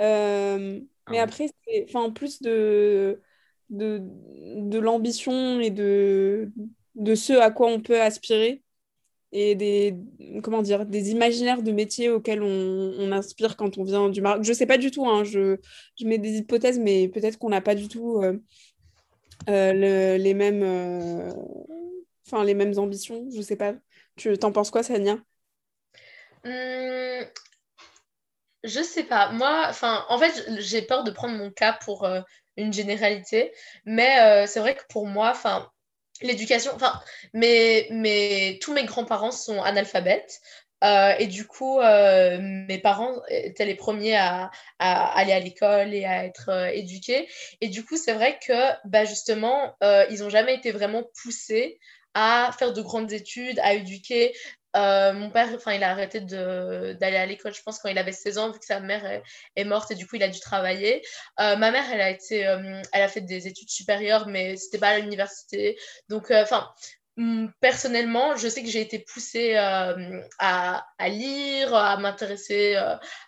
euh, 0.00 0.80
Ah 1.06 1.12
mais 1.12 1.20
après, 1.20 1.48
c'est 1.66 1.86
enfin, 1.88 2.10
plus 2.12 2.42
de, 2.42 3.22
de, 3.70 4.00
de 4.02 4.78
l'ambition 4.78 5.60
et 5.60 5.70
de, 5.70 6.52
de 6.96 7.14
ce 7.14 7.34
à 7.34 7.50
quoi 7.50 7.68
on 7.68 7.80
peut 7.82 8.00
aspirer 8.02 8.62
et 9.32 9.54
des, 9.54 9.94
comment 10.42 10.62
dire, 10.62 10.86
des 10.86 11.10
imaginaires 11.10 11.62
de 11.62 11.72
métiers 11.72 12.10
auxquels 12.10 12.42
on, 12.42 12.46
on 12.98 13.12
inspire 13.12 13.56
quand 13.56 13.78
on 13.78 13.84
vient 13.84 14.08
du 14.10 14.20
Maroc. 14.20 14.42
Je 14.44 14.52
sais 14.52 14.66
pas 14.66 14.78
du 14.78 14.90
tout, 14.90 15.06
hein, 15.08 15.24
je, 15.24 15.56
je 15.98 16.06
mets 16.06 16.18
des 16.18 16.38
hypothèses, 16.38 16.78
mais 16.78 17.08
peut-être 17.08 17.38
qu'on 17.38 17.50
n'a 17.50 17.60
pas 17.60 17.74
du 17.76 17.88
tout 17.88 18.18
euh, 18.22 18.38
euh, 19.48 19.72
le- 19.72 20.22
les 20.22 20.34
mêmes, 20.34 20.62
euh, 20.62 21.32
enfin, 22.26 22.44
les 22.44 22.54
mêmes 22.54 22.78
ambitions. 22.78 23.28
Je 23.34 23.40
sais 23.42 23.56
pas. 23.56 23.74
Tu 24.16 24.36
t'en 24.38 24.52
penses 24.52 24.70
quoi, 24.70 24.82
Sania? 24.82 25.18
Hmm, 26.44 27.24
je 28.64 28.82
sais 28.82 29.04
pas. 29.04 29.30
Moi, 29.32 29.66
enfin, 29.68 30.04
en 30.08 30.18
fait, 30.18 30.44
j'ai 30.58 30.82
peur 30.82 31.04
de 31.04 31.10
prendre 31.10 31.36
mon 31.36 31.50
cas 31.50 31.72
pour 31.84 32.04
euh, 32.04 32.20
une 32.56 32.72
généralité, 32.72 33.52
mais 33.84 34.46
c'est 34.46 34.60
vrai 34.60 34.74
que 34.76 34.82
pour 34.90 35.06
moi, 35.06 35.30
enfin, 35.30 35.70
l'éducation, 36.22 36.72
enfin, 36.74 37.00
mais 37.32 38.58
tous 38.60 38.72
mes 38.72 38.84
grands-parents 38.84 39.32
sont 39.32 39.62
analphabètes. 39.62 40.40
Euh, 40.82 41.12
et 41.18 41.26
du 41.26 41.46
coup, 41.46 41.78
mes 41.80 42.78
parents 42.78 43.20
étaient 43.28 43.66
les 43.66 43.74
premiers 43.74 44.16
à, 44.16 44.50
aller 44.78 45.32
à 45.32 45.40
l'école 45.40 45.92
et 45.92 46.06
à 46.06 46.24
être 46.24 46.70
éduqués. 46.72 47.28
Et 47.60 47.68
du 47.68 47.84
coup, 47.84 47.98
c'est 47.98 48.14
vrai 48.14 48.38
que 48.46 48.88
bah, 48.88 49.04
justement, 49.04 49.76
ils 49.82 50.20
n'ont 50.20 50.30
jamais 50.30 50.54
été 50.54 50.72
vraiment 50.72 51.02
poussés 51.22 51.78
à 52.14 52.50
faire 52.58 52.72
de 52.72 52.82
grandes 52.82 53.12
études, 53.12 53.58
à 53.60 53.74
éduquer. 53.74 54.34
Euh, 54.76 55.12
mon 55.12 55.30
père, 55.30 55.48
enfin, 55.54 55.72
il 55.72 55.82
a 55.82 55.90
arrêté 55.90 56.20
d'aller 56.20 57.16
à 57.16 57.26
l'école, 57.26 57.54
je 57.54 57.62
pense, 57.62 57.78
quand 57.78 57.88
il 57.88 57.98
avait 57.98 58.12
16 58.12 58.38
ans, 58.38 58.50
vu 58.50 58.58
que 58.58 58.64
sa 58.64 58.80
mère 58.80 59.22
est, 59.56 59.64
morte 59.64 59.90
et 59.90 59.94
du 59.94 60.06
coup, 60.06 60.16
il 60.16 60.22
a 60.22 60.28
dû 60.28 60.40
travailler. 60.40 61.02
Euh, 61.40 61.56
ma 61.56 61.70
mère, 61.70 61.84
elle 61.92 62.00
a 62.00 62.10
été, 62.10 62.46
euh, 62.46 62.80
elle 62.92 63.02
a 63.02 63.08
fait 63.08 63.20
des 63.20 63.46
études 63.46 63.70
supérieures, 63.70 64.26
mais 64.26 64.56
c'était 64.56 64.78
pas 64.78 64.90
à 64.90 64.98
l'université. 64.98 65.78
Donc, 66.08 66.30
enfin, 66.30 66.70
personnellement, 67.60 68.36
je 68.36 68.48
sais 68.48 68.62
que 68.62 68.68
j'ai 68.68 68.80
été 68.80 69.00
poussée 69.00 69.56
à, 69.56 69.96
à, 70.38 71.08
lire, 71.08 71.74
à 71.74 71.96
m'intéresser, 71.96 72.76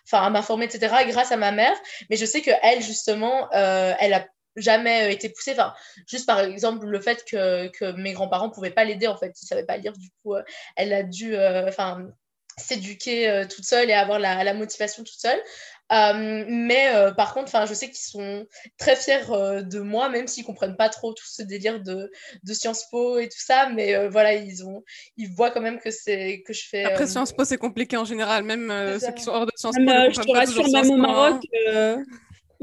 enfin, 0.05 0.23
à 0.23 0.29
m'informer, 0.29 0.65
etc., 0.65 0.95
grâce 1.07 1.31
à 1.31 1.37
ma 1.37 1.51
mère. 1.51 1.75
Mais 2.09 2.15
je 2.15 2.25
sais 2.25 2.41
que 2.41 2.51
elle, 2.63 2.81
justement, 2.81 3.49
elle 3.51 4.13
a 4.13 4.25
jamais 4.55 5.05
euh, 5.05 5.11
été 5.11 5.29
poussée. 5.29 5.51
Enfin, 5.51 5.73
juste 6.07 6.25
par 6.25 6.39
exemple, 6.39 6.85
le 6.85 6.99
fait 6.99 7.23
que, 7.25 7.67
que 7.69 7.91
mes 7.93 8.13
grands-parents 8.13 8.49
pouvaient 8.49 8.71
pas 8.71 8.83
l'aider, 8.83 9.07
en 9.07 9.17
fait, 9.17 9.33
ils 9.41 9.47
savaient 9.47 9.65
pas 9.65 9.77
lire, 9.77 9.93
du 9.93 10.09
coup, 10.21 10.35
euh, 10.35 10.43
elle 10.75 10.93
a 10.93 11.03
dû 11.03 11.35
euh, 11.35 11.67
enfin 11.67 12.07
s'éduquer 12.55 13.47
toute 13.49 13.65
seule 13.65 13.89
et 13.89 13.93
avoir 13.93 14.19
la, 14.19 14.43
la 14.43 14.53
motivation 14.53 15.03
toute 15.03 15.19
seule. 15.19 15.41
mais 15.89 16.87
par 17.17 17.33
contre, 17.33 17.47
enfin, 17.47 17.65
je 17.65 17.73
sais 17.73 17.87
qu'ils 17.87 17.95
sont 17.95 18.45
très 18.77 18.95
fiers 18.95 19.25
de 19.63 19.79
moi, 19.79 20.07
même 20.09 20.27
s'ils 20.27 20.43
comprennent 20.45 20.77
pas 20.77 20.89
trop 20.89 21.13
tout 21.13 21.25
ce 21.27 21.41
délire 21.41 21.81
de, 21.81 22.11
de 22.43 22.53
Sciences 22.53 22.85
Po 22.91 23.17
et 23.17 23.27
tout 23.27 23.39
ça. 23.39 23.69
Mais 23.69 24.07
voilà, 24.07 24.35
ils 24.35 24.63
ont, 24.63 24.83
ils 25.17 25.33
voient 25.33 25.49
quand 25.49 25.61
même 25.61 25.79
que 25.79 25.89
c'est 25.89 26.43
que 26.45 26.53
je 26.53 26.67
fais. 26.69 26.83
Après 26.83 27.07
Sciences 27.07 27.33
Po, 27.33 27.43
c'est 27.43 27.57
compliqué 27.57 27.97
en 27.97 28.05
général, 28.05 28.43
même 28.43 28.71
ceux 28.99 29.13
qui 29.13 29.23
sont 29.23 29.31
hors 29.31 29.47
de 29.47 29.51
Sciences 29.55 29.75
Po. 29.75 29.81
je 29.81 30.21
te 30.21 30.31
rassure, 30.31 30.69
même 30.69 30.91
au 30.91 30.97
Maroc, 30.97 31.41
hein. 31.73 32.03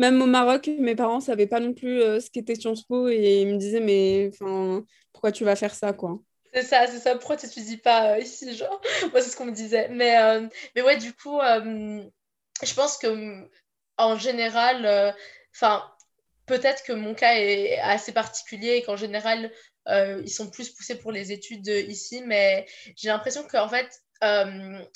Même 0.00 0.22
au 0.22 0.26
Maroc, 0.26 0.70
mes 0.78 0.94
parents 0.94 1.16
ne 1.16 1.22
savaient 1.22 1.46
pas 1.46 1.60
non 1.60 1.74
plus 1.74 2.00
euh, 2.00 2.20
ce 2.20 2.30
qu'était 2.30 2.54
Sciences 2.54 2.84
Po 2.84 3.08
et 3.08 3.42
ils 3.42 3.46
me 3.46 3.58
disaient, 3.58 3.80
mais 3.80 4.30
pourquoi 5.12 5.30
tu 5.30 5.44
vas 5.44 5.56
faire 5.56 5.74
ça, 5.74 5.92
quoi? 5.92 6.18
C'est 6.54 6.62
ça, 6.62 6.86
c'est 6.86 7.00
ça. 7.00 7.16
Pourquoi 7.16 7.36
tu 7.36 7.46
ne 7.46 7.64
dis 7.66 7.76
pas 7.76 8.12
euh, 8.14 8.18
ici, 8.18 8.56
genre? 8.56 8.80
Moi, 9.12 9.20
c'est 9.20 9.28
ce 9.28 9.36
qu'on 9.36 9.44
me 9.44 9.52
disait. 9.52 9.90
Mais, 9.90 10.18
euh, 10.18 10.48
mais 10.74 10.80
ouais, 10.80 10.96
du 10.96 11.12
coup, 11.12 11.38
je 11.42 12.74
pense 12.74 12.96
que 12.96 13.46
en 13.98 14.16
général, 14.16 15.14
peut-être 16.46 16.82
que 16.82 16.94
mon 16.94 17.14
cas 17.14 17.34
est 17.34 17.78
assez 17.80 18.12
particulier 18.12 18.76
et 18.76 18.82
qu'en 18.82 18.96
général, 18.96 19.52
ils 19.86 20.30
sont 20.30 20.48
plus 20.48 20.70
poussés 20.70 20.94
pour 20.94 21.12
les 21.12 21.30
études 21.30 21.66
ici, 21.66 22.22
mais 22.24 22.64
j'ai 22.96 23.10
l'impression 23.10 23.46
qu'en 23.46 23.68
fait, 23.68 24.00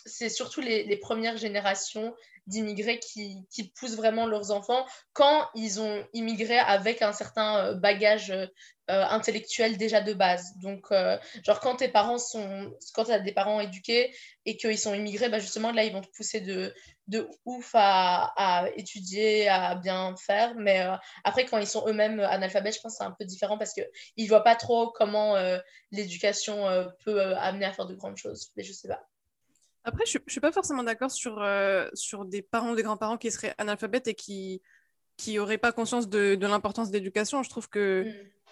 c'est 0.04 0.28
surtout 0.28 0.60
les, 0.60 0.96
premières 0.96 1.36
générations 1.36 2.14
d'immigrés 2.46 2.98
qui, 2.98 3.46
poussent 3.76 3.96
vraiment 3.96 4.26
leurs 4.26 4.50
enfants 4.50 4.84
quand 5.12 5.48
ils 5.54 5.80
ont 5.80 6.06
immigré 6.12 6.58
avec 6.58 7.02
un 7.02 7.12
certain 7.12 7.58
euh, 7.58 7.74
bagage 7.74 8.30
euh, 8.30 8.48
intellectuel 8.88 9.78
déjà 9.78 10.02
de 10.02 10.12
base. 10.12 10.52
Donc, 10.58 10.86
euh, 10.90 11.16
genre, 11.42 11.60
quand 11.60 11.76
tes 11.76 11.88
parents 11.88 12.18
sont, 12.18 12.70
quand 12.94 13.04
tu 13.04 13.12
as 13.12 13.18
des 13.18 13.32
parents 13.32 13.60
éduqués 13.60 14.14
et 14.44 14.56
qu'ils 14.56 14.78
sont 14.78 14.94
immigrés, 14.94 15.30
bah 15.30 15.38
justement, 15.38 15.72
là, 15.72 15.84
ils 15.84 15.92
vont 15.92 16.02
te 16.02 16.10
pousser 16.14 16.40
de, 16.42 16.74
de 17.08 17.26
ouf 17.46 17.70
à, 17.74 18.32
à 18.36 18.68
étudier, 18.76 19.48
à 19.48 19.74
bien 19.74 20.14
faire. 20.16 20.54
Mais 20.56 20.86
après, 21.24 21.46
quand 21.46 21.58
ils 21.58 21.66
sont 21.66 21.88
eux-mêmes 21.88 22.20
analphabètes, 22.20 22.76
je 22.76 22.80
pense 22.80 22.92
que 22.92 22.98
c'est 22.98 23.04
un 23.04 23.16
peu 23.18 23.24
différent 23.24 23.56
parce 23.56 23.72
qu'ils 23.72 23.86
ne 24.18 24.28
voient 24.28 24.44
pas 24.44 24.56
trop 24.56 24.90
comment 24.90 25.34
l'éducation 25.92 26.66
peut 27.04 27.34
amener 27.36 27.64
à 27.64 27.72
faire 27.72 27.86
de 27.86 27.94
grandes 27.94 28.18
choses. 28.18 28.50
Mais 28.56 28.64
je 28.64 28.72
sais 28.72 28.88
pas. 28.88 29.02
Après, 29.84 30.06
je 30.06 30.18
ne 30.18 30.30
suis 30.30 30.40
pas 30.40 30.52
forcément 30.52 30.82
d'accord 30.82 31.10
sur, 31.10 31.40
euh, 31.42 31.88
sur 31.94 32.24
des 32.24 32.42
parents 32.42 32.72
ou 32.72 32.76
des 32.76 32.82
grands-parents 32.82 33.18
qui 33.18 33.30
seraient 33.30 33.54
analphabètes 33.58 34.08
et 34.08 34.14
qui 34.14 34.62
qui 35.16 35.36
n'auraient 35.36 35.58
pas 35.58 35.72
conscience 35.72 36.08
de, 36.08 36.34
de 36.34 36.46
l'importance 36.46 36.90
de 36.90 36.94
l'éducation. 36.94 37.42
Je 37.42 37.50
trouve 37.50 37.68
que 37.68 38.04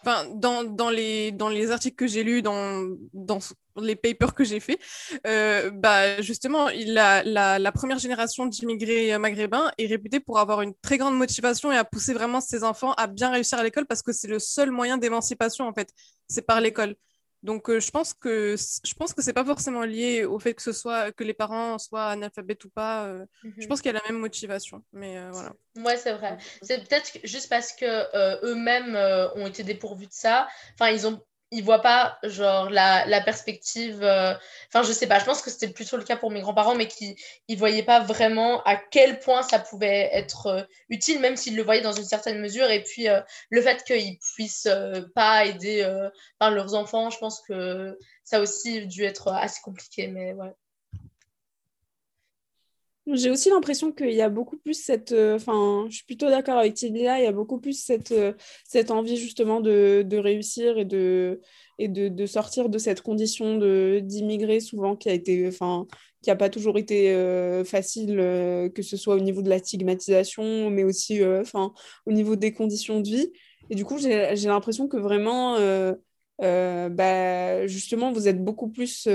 mm. 0.04 0.38
dans, 0.38 0.64
dans, 0.64 0.90
les, 0.90 1.32
dans 1.32 1.48
les 1.48 1.70
articles 1.70 1.96
que 1.96 2.06
j'ai 2.06 2.22
lus, 2.22 2.42
dans, 2.42 2.86
dans 3.12 3.38
les 3.80 3.96
papers 3.96 4.34
que 4.34 4.44
j'ai 4.44 4.60
faits, 4.60 4.78
euh, 5.26 5.70
bah, 5.70 6.20
justement, 6.22 6.68
la, 6.86 7.22
la, 7.24 7.58
la, 7.58 7.72
première 7.72 7.98
génération 7.98 8.46
d'immigrés 8.46 9.16
maghrébins 9.18 9.72
est 9.78 9.86
réputée 9.86 10.20
pour 10.20 10.38
avoir 10.38 10.62
une 10.62 10.74
très 10.82 10.98
grande 10.98 11.16
motivation 11.16 11.72
et 11.72 11.76
à 11.76 11.84
pousser 11.84 12.14
vraiment 12.14 12.40
ses 12.40 12.64
enfants 12.64 12.92
à 12.92 13.06
bien 13.06 13.30
réussir 13.30 13.58
à 13.58 13.62
l'école 13.62 13.86
parce 13.86 14.02
que 14.02 14.12
c'est 14.12 14.28
le 14.28 14.38
seul 14.38 14.70
moyen 14.70 14.98
d'émancipation, 14.98 15.66
en 15.66 15.72
fait. 15.72 15.90
C'est 16.28 16.46
par 16.46 16.60
l'école. 16.60 16.94
Donc, 17.42 17.68
euh, 17.68 17.80
je 17.80 17.90
pense 17.90 18.14
que 18.14 18.54
je 18.56 18.94
pense 18.94 19.12
que 19.12 19.22
c'est 19.22 19.32
pas 19.32 19.44
forcément 19.44 19.82
lié 19.82 20.24
au 20.24 20.38
fait 20.38 20.54
que 20.54 20.62
ce 20.62 20.72
soit 20.72 21.10
que 21.10 21.24
les 21.24 21.34
parents 21.34 21.76
soient 21.78 22.06
analphabètes 22.06 22.64
ou 22.64 22.70
pas. 22.70 23.06
Euh, 23.06 23.26
je 23.42 23.48
mhm. 23.48 23.68
pense 23.68 23.80
qu'il 23.82 23.92
y 23.92 23.96
a 23.96 24.00
la 24.00 24.08
même 24.08 24.20
motivation, 24.20 24.84
mais 24.92 25.18
euh, 25.18 25.30
voilà. 25.32 25.52
Ouais, 25.76 25.96
c'est 25.96 26.12
vrai. 26.12 26.38
C'est 26.62 26.86
peut-être 26.88 27.18
juste 27.24 27.48
parce 27.48 27.72
que 27.72 28.44
eux-mêmes 28.44 28.96
ont 29.36 29.46
été 29.46 29.64
dépourvus 29.64 30.06
de 30.06 30.12
ça. 30.12 30.48
Enfin, 30.74 30.90
ils 30.90 31.06
ont 31.06 31.20
ils 31.52 31.62
voient 31.62 31.82
pas 31.82 32.18
genre 32.24 32.70
la, 32.70 33.06
la 33.06 33.20
perspective 33.20 34.02
euh, 34.02 34.34
enfin 34.68 34.82
je 34.82 34.90
sais 34.90 35.06
pas 35.06 35.18
je 35.18 35.24
pense 35.24 35.42
que 35.42 35.50
c'était 35.50 35.68
plutôt 35.68 35.98
le 35.98 36.02
cas 36.02 36.16
pour 36.16 36.30
mes 36.30 36.40
grands-parents 36.40 36.74
mais 36.74 36.88
qui 36.88 37.14
ils 37.46 37.58
voyaient 37.58 37.82
pas 37.82 38.00
vraiment 38.00 38.62
à 38.64 38.76
quel 38.76 39.20
point 39.20 39.42
ça 39.42 39.58
pouvait 39.58 40.08
être 40.12 40.46
euh, 40.46 40.62
utile 40.88 41.20
même 41.20 41.36
s'ils 41.36 41.54
le 41.54 41.62
voyaient 41.62 41.82
dans 41.82 41.92
une 41.92 42.04
certaine 42.04 42.40
mesure. 42.40 42.70
Et 42.70 42.82
puis 42.82 43.08
euh, 43.08 43.20
le 43.50 43.60
fait 43.60 43.84
qu'ils 43.84 44.18
puissent 44.18 44.68
pas 45.14 45.44
aider 45.44 45.86
leurs 46.40 46.74
enfants 46.74 47.10
je 47.10 47.18
pense 47.18 47.40
que 47.42 47.98
ça 48.24 48.40
aussi 48.40 48.86
dû 48.86 49.04
être 49.04 49.28
assez 49.28 49.60
compliqué 49.62 50.08
mais 50.08 50.32
ouais 50.32 50.52
j'ai 53.06 53.30
aussi 53.30 53.50
l'impression 53.50 53.92
qu'il 53.92 54.12
y 54.12 54.22
a 54.22 54.28
beaucoup 54.28 54.56
plus 54.56 54.74
cette. 54.74 55.12
Enfin, 55.12 55.86
je 55.88 55.96
suis 55.96 56.04
plutôt 56.04 56.28
d'accord 56.28 56.58
avec 56.58 56.74
Tilia, 56.74 57.18
il 57.18 57.24
y 57.24 57.26
a 57.26 57.32
beaucoup 57.32 57.58
plus 57.60 57.82
cette, 57.82 58.14
cette 58.64 58.90
envie 58.90 59.16
justement 59.16 59.60
de, 59.60 60.04
de 60.06 60.16
réussir 60.18 60.78
et, 60.78 60.84
de, 60.84 61.40
et 61.78 61.88
de, 61.88 62.08
de, 62.08 62.26
sortir 62.26 62.68
de 62.68 62.78
cette 62.78 63.00
condition 63.02 63.56
d'immigré 64.00 64.60
souvent 64.60 64.96
qui 64.96 65.08
a 65.08 65.12
été. 65.12 65.46
Enfin, 65.48 65.86
qui 66.22 66.30
n'a 66.30 66.36
pas 66.36 66.50
toujours 66.50 66.78
été 66.78 67.12
facile, 67.66 68.14
que 68.76 68.82
ce 68.82 68.96
soit 68.96 69.16
au 69.16 69.20
niveau 69.20 69.42
de 69.42 69.48
la 69.48 69.58
stigmatisation, 69.58 70.70
mais 70.70 70.84
aussi 70.84 71.20
enfin, 71.24 71.72
au 72.06 72.12
niveau 72.12 72.36
des 72.36 72.52
conditions 72.52 73.00
de 73.00 73.08
vie. 73.08 73.32
Et 73.70 73.74
du 73.74 73.84
coup, 73.84 73.98
j'ai 73.98 74.36
l'impression 74.36 74.86
que 74.86 74.96
vraiment, 74.98 75.56
bah, 76.38 77.66
justement, 77.66 78.12
vous 78.12 78.28
êtes 78.28 78.42
beaucoup 78.42 78.68
plus. 78.68 79.08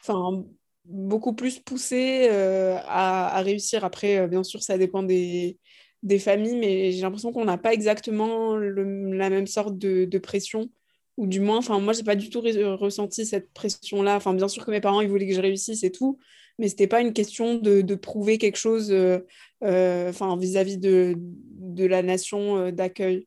Enfin 0.00 0.44
beaucoup 0.84 1.34
plus 1.34 1.58
poussé 1.58 2.28
euh, 2.30 2.76
à, 2.86 3.40
réussir. 3.42 3.84
Après, 3.84 4.18
euh, 4.18 4.26
bien 4.26 4.42
sûr, 4.42 4.62
ça 4.62 4.78
dépend 4.78 5.02
des, 5.02 5.58
des 6.02 6.18
familles, 6.18 6.56
mais 6.56 6.92
j'ai 6.92 7.02
l'impression 7.02 7.32
qu'on 7.32 7.44
n'a 7.44 7.58
pas 7.58 7.72
exactement 7.72 8.56
la 8.56 9.30
même 9.30 9.46
sorte 9.46 9.78
de, 9.78 10.18
pression. 10.18 10.70
Ou 11.18 11.26
du 11.26 11.40
moins, 11.40 11.58
enfin, 11.58 11.78
moi, 11.78 11.92
j'ai 11.92 12.04
pas 12.04 12.16
du 12.16 12.30
tout 12.30 12.40
ressenti 12.40 13.26
cette 13.26 13.52
pression-là. 13.52 14.16
Enfin, 14.16 14.34
bien 14.34 14.48
sûr 14.48 14.64
que 14.64 14.70
mes 14.70 14.80
parents, 14.80 15.00
ils 15.00 15.08
voulaient 15.08 15.28
que 15.28 15.34
je 15.34 15.40
réussisse 15.40 15.84
et 15.84 15.92
tout, 15.92 16.18
mais 16.58 16.68
c'était 16.68 16.86
pas 16.86 17.00
une 17.00 17.12
question 17.12 17.56
de, 17.56 17.82
de 17.82 17.94
prouver 17.94 18.38
quelque 18.38 18.56
chose 18.56 18.90
euh, 18.90 20.12
vis-à-vis 20.38 20.78
de, 20.78 21.14
de 21.18 21.84
la 21.84 22.02
nation 22.02 22.70
d'accueil. 22.70 23.26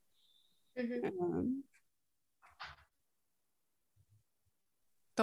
Mmh 0.77 1.65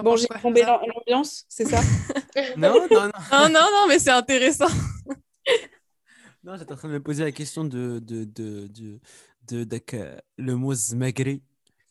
Bon, 0.01 0.15
j'ai 0.15 0.27
tombé 0.41 0.63
l'ambiance, 0.63 1.45
c'est 1.47 1.65
ça 1.65 1.79
non, 2.57 2.73
non, 2.73 2.87
non. 2.89 3.11
non, 3.31 3.49
non, 3.49 3.69
non, 3.71 3.87
mais 3.87 3.99
c'est 3.99 4.11
intéressant. 4.11 4.67
non, 6.43 6.57
j'étais 6.57 6.73
en 6.73 6.75
train 6.75 6.87
de 6.87 6.93
me 6.93 7.03
poser 7.03 7.23
la 7.23 7.31
question 7.31 7.63
de, 7.63 7.99
de, 7.99 8.23
de, 8.23 8.67
de, 8.67 9.63
de, 9.63 9.81
le 10.37 10.55
mot 10.55 10.73
zmagri 10.73 11.43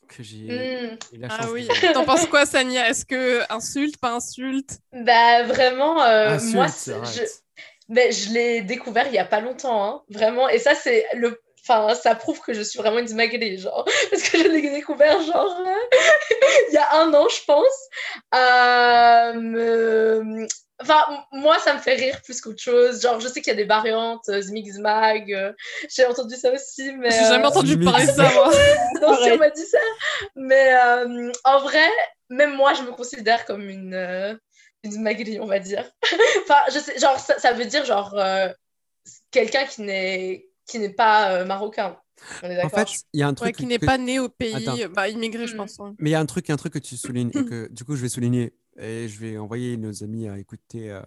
que 0.09 0.23
j'ai 0.23 0.99
mmh. 1.12 1.27
Ah 1.31 1.47
oui, 1.51 1.69
t'en 1.95 2.05
penses 2.05 2.27
quoi, 2.27 2.45
Sania? 2.45 2.88
Est-ce 2.88 3.05
que 3.05 3.41
insulte, 3.53 3.97
pas 3.99 4.15
insulte? 4.15 4.81
Bah 4.93 5.45
vraiment, 5.45 6.03
euh, 6.03 6.38
moi, 6.53 6.67
je, 6.67 7.23
mais 7.88 8.11
je 8.12 8.33
l'ai 8.33 8.62
découvert 8.62 9.07
il 9.07 9.15
y 9.15 9.19
a 9.19 9.25
pas 9.25 9.41
longtemps, 9.41 9.85
hein, 9.85 10.03
vraiment. 10.11 10.49
Et 10.49 10.59
ça, 10.59 10.75
c'est 10.75 11.07
le 11.15 11.41
Enfin, 11.66 11.94
ça 11.94 12.14
prouve 12.14 12.40
que 12.40 12.53
je 12.53 12.62
suis 12.62 12.79
vraiment 12.79 12.98
une 12.98 13.09
zmagrée, 13.09 13.57
genre. 13.57 13.87
Parce 14.11 14.22
que 14.22 14.38
je 14.38 14.48
l'ai 14.48 14.70
découvert, 14.70 15.20
genre, 15.22 15.57
il 16.70 16.75
y 16.75 16.77
a 16.77 16.96
un 16.96 17.12
an, 17.14 17.29
je 17.29 17.44
pense. 17.46 17.88
Euh, 18.35 20.46
enfin, 20.81 21.25
moi, 21.33 21.59
ça 21.59 21.75
me 21.75 21.79
fait 21.79 21.94
rire 21.94 22.20
plus 22.22 22.40
qu'autre 22.40 22.62
chose. 22.62 23.01
Genre, 23.01 23.21
je 23.21 23.29
sais 23.29 23.40
qu'il 23.40 23.52
y 23.52 23.54
a 23.54 23.56
des 23.56 23.65
variantes, 23.65 24.29
euh, 24.29 24.40
Zmigzmag. 24.40 25.33
Euh, 25.33 25.52
j'ai 25.88 26.06
entendu 26.06 26.37
ça 26.37 26.52
aussi, 26.52 26.92
mais... 26.92 27.10
J'ai 27.10 27.27
jamais 27.27 27.46
entendu 27.46 27.79
parler 27.79 28.06
de 28.06 28.13
ça, 28.13 28.31
moi. 28.35 28.50
non, 29.00 29.17
si 29.23 29.31
on 29.31 29.38
m'a 29.38 29.50
dit 29.50 29.67
ça. 29.67 29.79
Mais 30.35 30.75
en 31.44 31.60
vrai, 31.60 31.88
même 32.29 32.54
moi, 32.54 32.75
je 32.75 32.83
me 32.83 32.92
considère 32.92 33.44
comme 33.44 33.69
une 33.69 34.38
une 34.85 35.40
on 35.40 35.46
va 35.46 35.58
dire. 35.58 35.90
enfin, 36.42 36.60
je 36.73 36.79
sais, 36.79 36.98
genre, 36.98 37.19
ça, 37.19 37.52
veut 37.52 37.65
dire 37.65 37.85
genre 37.85 38.15
euh, 38.19 38.48
quelqu'un 39.31 39.65
qui 39.67 39.83
n'est 39.83 40.46
qui 40.67 40.79
n'est 40.79 40.92
pas 40.92 41.33
euh, 41.33 41.44
marocain. 41.44 41.96
en 42.42 42.69
fait, 42.69 42.88
il 43.13 43.21
y 43.21 43.23
a 43.23 43.29
un 43.29 43.35
truc 43.35 43.56
qui 43.56 43.67
n'est 43.67 43.79
pas 43.79 43.98
né 43.98 44.19
au 44.19 44.29
pays, 44.29 44.87
bah, 44.94 45.08
immigré, 45.08 45.46
je 45.46 45.56
pense. 45.56 45.79
Mais 45.98 46.10
il 46.10 46.13
y 46.13 46.17
a 46.17 46.21
un 46.21 46.27
truc, 46.27 46.50
un 46.50 46.56
truc 46.56 46.75
que 46.75 46.79
tu 46.79 46.96
soulignes 46.96 47.31
et 47.35 47.44
que 47.44 47.69
du 47.73 47.85
coup 47.85 47.96
je 47.96 48.02
vais 48.02 48.08
souligner 48.08 48.54
et 48.79 49.08
je 49.08 49.19
vais 49.19 49.38
envoyer 49.38 49.77
nos 49.77 50.02
amis 50.02 50.29
à 50.29 50.38
écouter 50.38 50.90
euh, 50.90 51.02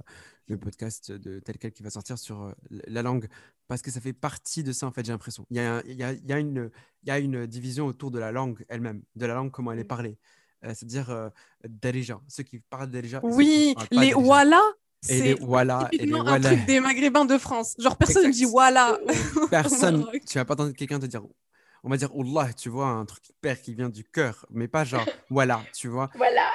le 0.48 0.58
podcast 0.58 1.12
de 1.12 1.40
tel 1.40 1.58
quel 1.58 1.72
qui 1.72 1.84
va 1.84 1.90
sortir 1.90 2.18
sur 2.18 2.54
la 2.70 3.02
langue 3.02 3.28
parce 3.68 3.82
que 3.82 3.90
ça 3.90 4.00
fait 4.00 4.14
partie 4.14 4.64
de 4.64 4.72
ça 4.72 4.88
en 4.88 4.92
fait. 4.92 5.06
J'ai 5.06 5.12
l'impression. 5.12 5.46
Il 5.50 5.58
y 5.58 5.60
a, 5.60 5.82
il 5.86 5.96
y, 5.96 6.04
a, 6.04 6.14
il 6.14 6.28
y 6.28 6.34
a 6.34 6.40
une 6.40 6.70
il 7.04 7.10
y 7.10 7.12
a 7.12 7.20
une 7.20 7.46
division 7.48 7.88
autour 7.88 8.12
de 8.12 8.20
la 8.20 8.32
langue 8.32 8.66
elle-même, 8.70 9.02
de 9.16 9.26
la 9.26 9.34
langue 9.34 9.52
comment 9.52 9.72
elle 9.72 9.80
est 9.80 9.84
mm. 9.84 9.88
parlée. 9.88 10.18
Euh, 10.64 10.70
c'est-à-dire 10.70 11.10
euh, 11.10 11.30
Darija, 11.68 12.22
ceux 12.28 12.44
qui 12.44 12.60
parlent 12.60 12.90
Darija. 12.90 13.20
Oui, 13.24 13.76
les 13.92 14.14
voilà. 14.14 14.62
Et 15.10 15.22
les 15.22 15.34
voilà. 15.36 15.90
Et 15.92 16.06
les 16.06 16.14
un 16.14 16.40
truc 16.40 16.66
des 16.66 16.80
Maghrébins 16.80 17.26
de 17.26 17.38
France. 17.38 17.76
Genre, 17.80 17.98
personne 17.98 18.28
ne 18.28 18.32
dit 18.32 18.46
voilà. 18.46 18.98
Personne. 19.50 20.06
tu 20.28 20.38
vas 20.38 20.46
pas 20.46 20.54
entendre 20.54 20.74
quelqu'un 20.74 21.00
te 21.00 21.06
dire. 21.06 21.24
On 21.84 21.90
va 21.90 21.98
dire 21.98 22.10
Allah, 22.16 22.52
tu 22.54 22.70
vois, 22.70 22.88
un 22.88 23.06
truc 23.06 23.30
hyper 23.30 23.62
qui 23.62 23.76
vient 23.76 23.90
du 23.90 24.04
cœur, 24.04 24.48
mais 24.50 24.68
pas 24.68 24.84
genre 24.84 25.06
voilà, 25.30 25.62
tu 25.72 25.88
vois. 25.88 26.10
Voilà. 26.16 26.52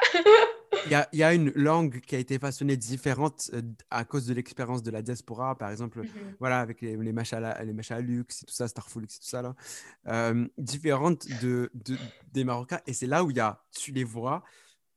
Il 0.86 0.92
y, 0.92 0.94
a, 0.94 1.08
y, 1.12 1.22
a, 1.22 1.34
une 1.34 1.52
langue 1.54 2.00
qui 2.00 2.16
a 2.16 2.18
été 2.18 2.38
façonnée 2.38 2.76
différente 2.76 3.50
euh, 3.52 3.60
à 3.90 4.04
cause 4.04 4.26
de 4.26 4.34
l'expérience 4.34 4.82
de 4.82 4.90
la 4.90 5.02
diaspora, 5.02 5.56
par 5.56 5.70
exemple, 5.70 6.00
mhm. 6.00 6.36
voilà, 6.38 6.60
avec 6.60 6.80
les, 6.80 6.96
les 6.96 7.12
machalux 7.12 8.20
et 8.20 8.46
tout 8.46 8.54
ça, 8.54 8.66
Starful 8.66 9.04
et 9.04 9.06
tout 9.06 9.16
ça, 9.20 9.42
là, 9.42 9.54
euh, 10.08 10.46
différente 10.58 11.26
de, 11.42 11.70
de, 11.74 11.96
des 12.32 12.44
Marocains. 12.44 12.80
Et 12.86 12.92
c'est 12.92 13.06
là 13.06 13.22
où 13.24 13.30
il 13.30 13.36
y 13.36 13.40
a, 13.40 13.62
tu 13.76 13.92
les 13.92 14.04
vois, 14.04 14.42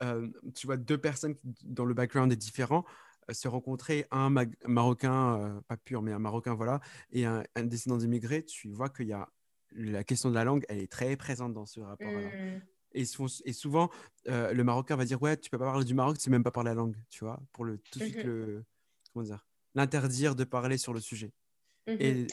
euh, 0.04 0.28
tu 0.56 0.68
vois 0.68 0.78
deux 0.78 0.97
personnes 0.97 1.36
dont 1.64 1.86
le 1.86 1.93
background 1.93 2.32
est 2.32 2.38
différent 2.38 2.86
se 3.32 3.48
rencontrer, 3.48 4.06
un 4.12 4.30
Marocain, 4.66 5.62
pas 5.68 5.78
pur, 5.78 6.02
mais 6.02 6.12
un 6.12 6.20
Marocain, 6.20 6.54
voilà, 6.54 6.80
et 7.12 7.26
un, 7.26 7.44
descendant 7.64 7.98
d'immigrés, 7.98 8.44
tu 8.44 8.70
vois 8.70 8.90
qu'il 8.90 9.08
y 9.08 9.14
a 9.14 9.28
la 9.76 10.04
question 10.04 10.30
de 10.30 10.36
la 10.36 10.44
langue, 10.44 10.66
elle 10.70 10.80
est 10.80 10.92
très 10.92 11.16
présente 11.16 11.54
dans 11.54 11.66
ce 11.66 11.80
rapport-là. 11.80 12.30
Mhm. 12.30 12.62
Et, 12.96 13.06
souvent, 13.06 13.90
euh, 14.28 14.54
le 14.54 14.64
Marocain 14.64 14.96
va 14.96 15.06
dire 15.06 15.20
Ouais, 15.22 15.36
tu 15.36 15.50
peux 15.50 15.58
pas 15.58 15.66
parler 15.66 15.86
du 15.86 15.96
Maroc, 15.96 16.18
tu 16.18 16.24
sais 16.24 16.30
même 16.30 16.44
pas 16.44 16.52
parler 16.52 16.70
la 16.70 16.76
langue, 16.76 16.96
tu 17.10 17.24
vois, 17.24 17.40
pour 17.52 17.66
le, 17.66 17.80
tout 17.80 18.00
de 18.00 18.04
suite 18.04 18.24
le. 18.24 18.64
Comment 19.12 19.26
dire 19.26 19.46
L'interdire 19.74 20.36
de 20.36 20.44
parler 20.44 20.78
sur 20.78 20.94
le 20.94 21.00
sujet. 21.00 21.34
Et 21.88 22.28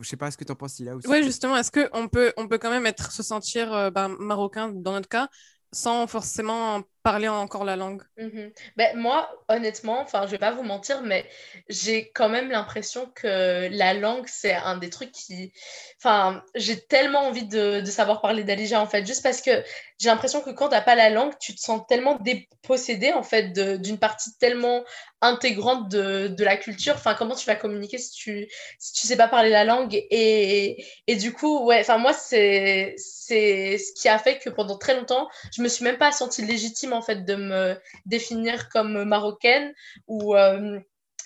je 0.00 0.08
sais 0.08 0.16
pas 0.16 0.30
ce 0.30 0.36
que 0.36 0.44
tu 0.44 0.52
en 0.52 0.54
penses, 0.54 0.78
là 0.80 0.96
aussi? 0.96 1.08
Oui, 1.08 1.22
justement, 1.22 1.56
est-ce 1.56 1.70
qu'on 1.70 2.08
peut, 2.08 2.32
on 2.36 2.48
peut 2.48 2.58
quand 2.58 2.70
même 2.70 2.86
être, 2.86 3.12
se 3.12 3.22
sentir 3.22 3.72
euh, 3.72 3.90
ben, 3.90 4.08
marocain 4.08 4.68
dans 4.68 4.92
notre 4.92 5.08
cas 5.08 5.28
sans 5.72 6.06
forcément 6.06 6.82
parler 7.02 7.28
encore 7.28 7.64
la 7.64 7.76
langue 7.76 8.02
mhm. 8.16 8.52
ben, 8.76 8.96
Moi, 8.96 9.28
honnêtement, 9.48 10.00
enfin, 10.00 10.26
je 10.26 10.30
vais 10.30 10.38
pas 10.38 10.52
vous 10.52 10.62
mentir, 10.62 11.02
mais 11.02 11.28
j'ai 11.68 12.10
quand 12.10 12.28
même 12.28 12.50
l'impression 12.50 13.10
que 13.14 13.68
la 13.70 13.94
langue, 13.94 14.26
c'est 14.28 14.54
un 14.54 14.76
des 14.76 14.90
trucs 14.90 15.12
qui. 15.12 15.52
Enfin, 15.98 16.42
j'ai 16.54 16.80
tellement 16.80 17.20
envie 17.20 17.46
de, 17.46 17.82
savoir 17.84 18.20
parler 18.20 18.44
d'Alija, 18.44 18.80
en 18.80 18.86
fait, 18.86 19.06
juste 19.06 19.22
parce 19.22 19.42
que 19.42 19.50
j'ai 19.98 20.08
l'impression 20.08 20.40
que 20.40 20.50
quand 20.50 20.68
tu 20.68 20.74
n'as 20.74 20.80
pas 20.80 20.94
la 20.94 21.10
langue, 21.10 21.32
tu 21.38 21.54
te 21.54 21.60
sens 21.60 21.82
tellement 21.88 22.16
dépossédé, 22.16 23.12
en 23.12 23.22
fait, 23.22 23.52
d'une 23.52 23.98
partie 23.98 24.36
tellement 24.38 24.84
intégrante 25.20 25.88
de, 25.88 26.28
de, 26.28 26.44
la 26.44 26.56
culture. 26.56 26.94
Enfin, 26.94 27.14
comment 27.14 27.34
tu 27.34 27.46
vas 27.46 27.54
communiquer 27.54 27.98
si 27.98 28.10
tu 28.10 28.48
si 28.78 28.92
tu 28.92 29.06
sais 29.06 29.16
pas 29.16 29.28
parler 29.28 29.50
la 29.50 29.64
langue? 29.64 29.94
Et, 29.94 30.84
et 31.06 31.16
du 31.16 31.32
coup, 31.32 31.64
ouais, 31.64 31.80
enfin, 31.80 31.98
moi, 31.98 32.12
c'est 32.12 32.94
ce 33.32 34.00
qui 34.00 34.08
a 34.08 34.18
fait 34.18 34.38
que 34.38 34.50
pendant 34.50 34.76
très 34.76 34.94
longtemps, 34.94 35.28
je 35.54 35.62
me 35.62 35.68
suis 35.68 35.84
même 35.84 35.98
pas 35.98 36.12
sentie 36.12 36.42
légitime 36.42 36.91
en 36.92 37.02
fait 37.02 37.24
de 37.24 37.34
me 37.34 37.76
définir 38.06 38.68
comme 38.68 39.04
marocaine 39.04 39.72
ou 40.06 40.36
euh, 40.36 40.80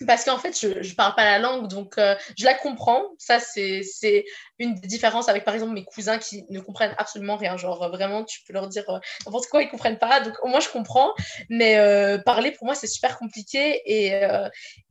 parce 0.06 0.24
qu'en 0.24 0.38
fait, 0.38 0.58
je 0.58 0.68
ne 0.68 0.94
parle 0.94 1.14
pas 1.14 1.24
la 1.24 1.38
langue, 1.38 1.68
donc 1.68 1.96
euh, 1.98 2.14
je 2.36 2.44
la 2.44 2.54
comprends. 2.54 3.02
Ça, 3.18 3.40
c'est 3.40 4.24
une 4.58 4.74
des 4.74 4.88
différences 4.88 5.28
avec, 5.28 5.44
par 5.44 5.54
exemple, 5.54 5.72
mes 5.72 5.84
cousins 5.84 6.18
qui 6.18 6.44
ne 6.50 6.60
comprennent 6.60 6.94
absolument 6.98 7.36
rien. 7.36 7.56
Genre, 7.56 7.90
vraiment, 7.90 8.24
tu 8.24 8.40
peux 8.46 8.52
leur 8.52 8.68
dire 8.68 8.88
euh, 8.88 8.98
n'importe 9.26 9.46
quoi, 9.46 9.62
ils 9.62 9.66
ne 9.66 9.70
comprennent 9.70 9.98
pas. 9.98 10.20
Donc, 10.20 10.34
au 10.42 10.48
moins, 10.48 10.60
je 10.60 10.68
comprends. 10.68 11.12
Mais 11.50 11.78
euh, 11.78 12.18
parler, 12.18 12.52
pour 12.52 12.66
moi, 12.66 12.74
c'est 12.74 12.86
super 12.86 13.18
compliqué. 13.18 13.82
Et, 13.84 14.12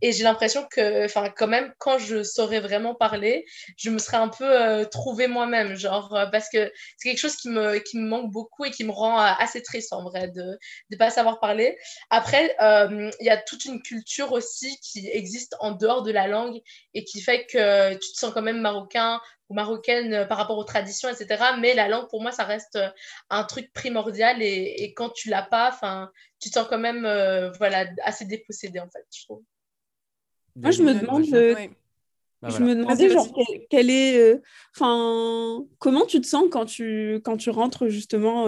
et 0.02 0.12
j'ai 0.12 0.24
l'impression 0.24 0.68
que, 0.70 1.06
enfin, 1.06 1.30
quand 1.36 1.48
même, 1.48 1.74
quand 1.78 1.98
je 1.98 2.24
saurais 2.24 2.60
vraiment 2.60 2.96
parler, 2.96 3.46
je 3.78 3.90
me 3.90 3.98
serais 3.98 4.18
un 4.18 4.30
peu 4.30 4.86
trouvée 4.92 5.28
moi-même. 5.28 5.76
Genre, 5.76 6.28
parce 6.32 6.50
que 6.50 6.72
c'est 6.98 7.10
quelque 7.10 7.20
chose 7.20 7.36
qui 7.36 7.50
me, 7.50 7.80
qui 7.80 7.98
me 7.98 8.08
manque 8.08 8.32
beaucoup 8.32 8.66
et 8.66 8.72
qui 8.72 8.84
me 8.84 8.92
rend 8.92 9.18
assez 9.18 9.62
triste, 9.62 9.94
en 9.94 10.04
vrai, 10.04 10.28
de 10.30 10.58
ne 10.92 10.98
pas 10.98 11.10
savoir 11.10 11.40
parler. 11.40 11.78
Après, 12.10 12.56
il 12.60 13.26
y 13.26 13.30
a 13.30 13.38
toute 13.38 13.66
une 13.66 13.82
culture 13.82 14.32
aussi 14.32 14.78
qui 14.82 15.08
existe 15.10 15.56
en 15.60 15.72
dehors 15.72 16.04
de 16.04 16.12
la 16.12 16.28
langue 16.28 16.60
et 16.94 17.04
qui 17.04 17.22
fait 17.22 17.46
que 17.46 17.94
tu 17.94 18.14
te 18.14 18.18
sens 18.18 18.34
quand 18.34 18.42
même 18.42 18.62
marocain 18.62 19.20
ou 19.50 19.54
marocaine 19.54 20.14
euh, 20.14 20.26
par 20.26 20.38
rapport 20.38 20.58
aux 20.58 20.64
traditions, 20.64 21.10
etc. 21.10 21.44
Mais 21.60 21.74
la 21.74 21.88
langue, 21.88 22.08
pour 22.10 22.22
moi, 22.22 22.32
ça 22.32 22.44
reste 22.44 22.76
euh, 22.76 22.90
un 23.30 23.44
truc 23.44 23.72
primordial 23.74 24.42
et, 24.42 24.94
quand 24.96 25.10
tu 25.10 25.30
l'as 25.30 25.44
pas, 25.44 25.70
enfin, 25.70 26.10
tu 26.40 26.50
te 26.50 26.56
sens 26.56 26.68
quand 26.68 26.80
même 26.80 27.06
euh, 27.06 27.52
voilà, 27.58 27.86
assez 28.04 28.26
dépossédé, 28.26 28.80
en 28.80 28.90
fait, 28.90 29.06
je 29.14 29.24
trouve. 29.26 29.44
Moi, 30.56 30.72
je 30.72 30.84
me 30.84 30.94
demande... 30.94 31.26
Bah, 32.42 32.50
je 32.50 32.62
me 32.62 32.76
demandais 32.76 33.10
genre 33.10 33.28
quel, 33.72 33.90
est, 33.90 34.40
enfin, 34.76 35.66
comment 35.80 36.06
tu 36.06 36.22
te 36.22 36.28
sens 36.28 36.44
quand 36.52 36.66
tu 36.66 37.20
quand 37.24 37.38
tu 37.38 37.50
rentres 37.50 37.88
justement 37.88 38.44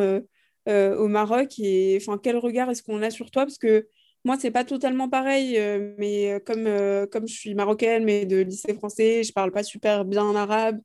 au 0.68 1.08
Maroc 1.08 1.54
et 1.58 1.98
enfin 2.00 2.20
quel 2.22 2.38
regard 2.38 2.70
est-ce 2.70 2.84
qu'on 2.84 3.02
a 3.02 3.10
sur 3.10 3.32
toi? 3.32 3.46
Parce 3.46 3.58
que 3.58 3.88
moi, 4.28 4.38
c'est 4.40 4.52
pas 4.52 4.66
totalement 4.66 5.10
pareil, 5.10 5.58
euh, 5.58 5.96
mais 5.98 6.34
euh, 6.34 6.40
comme, 6.40 6.68
euh, 6.68 7.08
comme 7.08 7.28
je 7.28 7.34
suis 7.34 7.56
marocaine, 7.56 8.04
mais 8.04 8.26
de 8.26 8.38
lycée 8.38 8.74
français, 8.76 9.24
je 9.24 9.32
parle 9.34 9.52
pas 9.52 9.64
super 9.64 10.04
bien 10.06 10.36
arabe. 10.36 10.80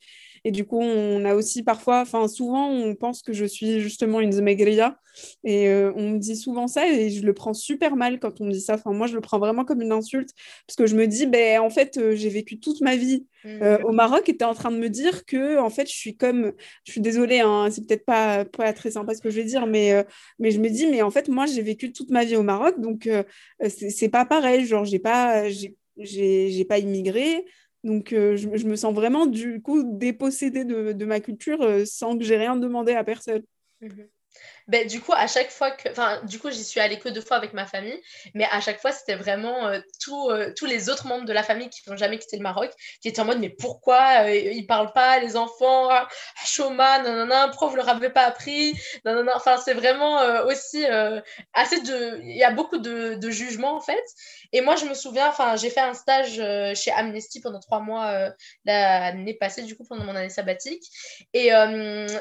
Et 0.45 0.51
du 0.51 0.65
coup, 0.65 0.81
on 0.81 1.25
a 1.25 1.35
aussi 1.35 1.63
parfois, 1.63 2.01
enfin 2.01 2.27
souvent, 2.27 2.69
on 2.69 2.95
pense 2.95 3.23
que 3.23 3.33
je 3.33 3.45
suis 3.45 3.81
justement 3.81 4.21
une 4.21 4.33
Zmegria. 4.33 4.99
Et 5.45 5.69
euh, 5.69 5.93
on 5.95 6.11
me 6.11 6.19
dit 6.19 6.37
souvent 6.37 6.67
ça 6.67 6.89
et 6.89 7.11
je 7.11 7.25
le 7.25 7.35
prends 7.35 7.55
super 7.55 7.97
mal 7.97 8.19
quand 8.19 8.41
on 8.41 8.47
me 8.47 8.53
dit 8.53 8.61
ça. 8.61 8.75
Enfin, 8.75 8.93
moi, 8.93 9.07
je 9.07 9.15
le 9.15 9.21
prends 9.21 9.39
vraiment 9.39 9.65
comme 9.65 9.83
une 9.83 9.93
insulte 9.93 10.31
parce 10.67 10.77
que 10.77 10.87
je 10.87 10.97
me 10.97 11.07
dis, 11.07 11.27
ben, 11.27 11.61
en 11.61 11.71
fait, 11.71 11.97
euh, 11.97 12.15
j'ai 12.17 12.29
vécu 12.29 12.59
toute 12.59 12.81
ma 12.81 12.97
vie 12.97 13.27
euh, 13.45 13.79
mmh. 13.79 13.85
au 13.85 13.93
Maroc 13.93 14.29
et 14.29 14.37
tu 14.37 14.43
es 14.43 14.47
en 14.47 14.55
train 14.55 14.71
de 14.71 14.79
me 14.79 14.89
dire 14.89 15.25
que, 15.27 15.59
en 15.59 15.71
fait, 15.71 15.89
je 15.89 15.95
suis 15.95 16.17
comme, 16.17 16.53
je 16.85 16.93
suis 16.93 17.01
désolée, 17.01 17.41
hein, 17.41 17.69
c'est 17.71 17.87
peut-être 17.87 18.05
pas, 18.05 18.45
pas 18.45 18.73
très 18.73 18.93
sympa 18.93 19.15
ce 19.15 19.21
que 19.21 19.31
je 19.31 19.37
vais 19.37 19.45
dire, 19.45 19.67
mais, 19.67 20.05
mais 20.39 20.51
je 20.51 20.59
me 20.61 20.69
dis, 20.69 20.87
mais 20.87 21.03
en 21.03 21.11
fait, 21.11 21.29
moi, 21.29 21.47
j'ai 21.47 21.63
vécu 21.63 21.93
toute 21.93 22.11
ma 22.11 22.25
vie 22.25 22.37
au 22.37 22.43
Maroc, 22.43 22.81
donc 22.81 23.09
c'est 23.69 24.09
pas 24.09 24.25
pareil. 24.25 24.67
Genre, 24.67 24.85
j'ai 24.85 24.99
pas, 24.99 25.49
j'ai 25.49 26.65
pas 26.69 26.79
immigré. 26.79 27.45
Donc, 27.85 28.13
euh, 28.13 28.37
je, 28.37 28.49
me 28.49 28.77
sens 28.77 28.95
vraiment, 28.95 29.27
du 29.27 29.61
coup, 29.61 29.83
dépossédée 29.85 30.65
de, 30.65 31.05
ma 31.05 31.21
culture 31.21 31.61
euh, 31.63 31.85
sans 31.85 32.17
que 32.17 32.25
j'ai 32.25 32.37
rien 32.37 32.57
demandé 32.57 32.93
à 32.93 33.03
personne. 33.03 33.43
Mhm. 33.81 34.09
Ben, 34.69 34.87
du 34.87 35.01
coup, 35.01 35.13
à 35.13 35.27
chaque 35.27 35.51
fois 35.51 35.71
que. 35.71 35.89
Enfin, 35.91 36.21
du 36.25 36.39
coup, 36.39 36.51
j'y 36.51 36.65
suis 36.65 36.81
allée 36.81 36.99
que 36.99 37.09
deux 37.09 37.21
fois 37.21 37.37
avec 37.37 37.53
ma 37.53 37.67
famille, 37.67 38.01
mais 38.35 38.47
à 38.51 38.61
chaque 38.61 38.81
fois, 38.81 38.93
c'était 38.93 39.17
vraiment 39.17 39.67
euh, 39.67 39.81
euh, 40.09 40.53
tous 40.57 40.67
les 40.67 40.89
autres 40.89 41.07
membres 41.07 41.25
de 41.25 41.33
la 41.33 41.43
famille 41.43 41.69
qui 41.69 41.83
n'ont 41.89 41.97
jamais 41.97 42.19
quitté 42.19 42.37
le 42.37 42.43
Maroc 42.43 42.71
qui 43.01 43.09
étaient 43.09 43.21
en 43.21 43.25
mode 43.25 43.41
Mais 43.41 43.49
pourquoi 43.49 44.25
euh, 44.25 44.35
ils 44.35 44.67
parlent 44.67 44.93
pas, 44.93 45.19
les 45.19 45.37
enfants 45.37 45.89
ah, 45.91 46.09
Choma, 46.45 47.01
non, 47.01 47.13
non, 47.15 47.27
non, 47.27 47.51
prof 47.53 47.75
leur 47.75 47.89
avait 47.89 48.11
pas 48.11 48.25
appris, 48.25 48.75
non. 49.05 49.25
Enfin, 49.35 49.57
c'est 49.57 49.75
vraiment 49.75 50.21
aussi 50.47 50.85
assez 51.53 51.81
de. 51.83 52.21
Il 52.23 52.37
y 52.37 52.45
a 52.45 52.51
beaucoup 52.51 52.79
de, 52.79 53.15
de 53.15 53.31
jugements, 53.31 53.75
en 53.75 53.81
fait. 53.81 54.05
Et 54.53 54.61
moi, 54.61 54.77
je 54.77 54.85
me 54.85 54.95
souviens, 54.95 55.29
enfin, 55.29 55.57
j'ai 55.57 55.71
fait 55.71 55.81
un 55.81 55.95
stage 55.95 56.41
chez 56.77 56.91
Amnesty 56.93 57.41
pendant 57.41 57.61
trois 57.61 57.81
mois 57.81 58.31
l'année 58.65 59.35
passée, 59.35 59.63
du 59.63 59.77
coup, 59.77 59.85
pendant 59.85 60.05
mon 60.05 60.15
année 60.15 60.31
sabbatique. 60.31 60.85
Et, 61.33 61.51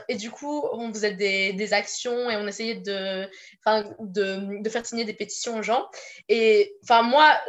et 0.08 0.16
du 0.16 0.32
coup, 0.32 0.64
on 0.72 0.92
faisait 0.94 1.14
des, 1.14 1.54
des 1.54 1.74
actions 1.74 2.31
et 2.32 2.38
on 2.38 2.48
essayait 2.48 2.76
de, 2.76 3.30
de, 4.00 4.70
faire 4.70 4.86
signer 4.86 5.06
des 5.06 5.14
pétitions 5.14 5.58
aux 5.58 5.64
gens. 5.64 5.88
Et 6.30 6.76
moi, 7.04 7.40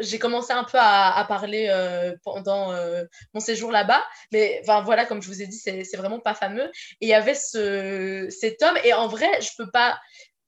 j'ai 0.00 0.18
commencé 0.18 0.52
un 0.52 0.64
peu 0.64 0.78
à, 0.80 1.24
parler 1.28 1.66
euh, 1.70 2.14
pendant 2.22 2.72
euh, 2.72 3.04
mon 3.34 3.40
séjour 3.40 3.72
là-bas. 3.72 4.02
Mais 4.32 4.62
voilà, 4.84 5.06
comme 5.06 5.22
je 5.22 5.28
vous 5.28 5.42
ai 5.42 5.46
dit, 5.46 5.58
c'est 5.58 5.96
vraiment 5.96 6.20
pas 6.20 6.34
fameux. 6.34 6.70
Et 7.00 7.06
il 7.06 7.08
y 7.08 7.14
avait 7.14 7.34
ce, 7.34 8.28
cet 8.30 8.62
homme. 8.62 8.76
Et 8.84 8.92
en 8.92 9.08
vrai, 9.08 9.40
je 9.40 9.50
peux 9.56 9.70
pas. 9.70 9.98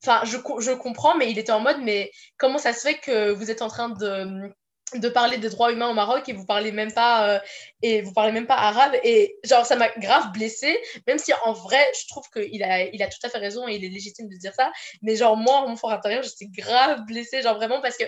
Enfin, 0.02 0.22
je, 0.24 0.38
je 0.60 0.72
comprends, 0.72 1.14
mais 1.16 1.30
il 1.30 1.38
était 1.38 1.52
en 1.52 1.60
mode, 1.60 1.78
mais 1.82 2.10
comment 2.38 2.56
ça 2.56 2.72
se 2.72 2.80
fait 2.80 2.98
que 2.98 3.32
vous 3.32 3.50
êtes 3.50 3.60
en 3.60 3.68
train 3.68 3.90
de 3.90 4.50
de 4.94 5.08
parler 5.08 5.38
des 5.38 5.48
droits 5.48 5.72
humains 5.72 5.88
au 5.88 5.94
Maroc 5.94 6.28
et 6.28 6.32
vous 6.32 6.44
parlez 6.44 6.72
même 6.72 6.92
pas 6.92 7.28
euh, 7.28 7.38
et 7.82 8.02
vous 8.02 8.12
parlez 8.12 8.32
même 8.32 8.46
pas 8.46 8.56
arabe. 8.56 8.92
Et 9.04 9.38
genre 9.44 9.64
ça 9.64 9.76
m'a 9.76 9.88
grave 9.98 10.32
blessée 10.32 10.78
même 11.06 11.18
si 11.18 11.32
en 11.44 11.52
vrai 11.52 11.84
je 11.98 12.08
trouve 12.08 12.24
qu'il 12.30 12.62
a 12.62 12.82
il 12.82 13.02
a 13.02 13.08
tout 13.08 13.18
à 13.22 13.28
fait 13.28 13.38
raison 13.38 13.68
et 13.68 13.74
il 13.74 13.84
est 13.84 13.88
légitime 13.88 14.28
de 14.28 14.36
dire 14.36 14.54
ça. 14.54 14.72
Mais 15.02 15.16
genre 15.16 15.36
moi 15.36 15.66
mon 15.66 15.76
fort 15.76 15.92
intérieur 15.92 16.22
j'étais 16.22 16.46
grave 16.46 17.04
blessée 17.06 17.42
genre 17.42 17.56
vraiment 17.56 17.80
parce 17.80 17.96
que 17.96 18.04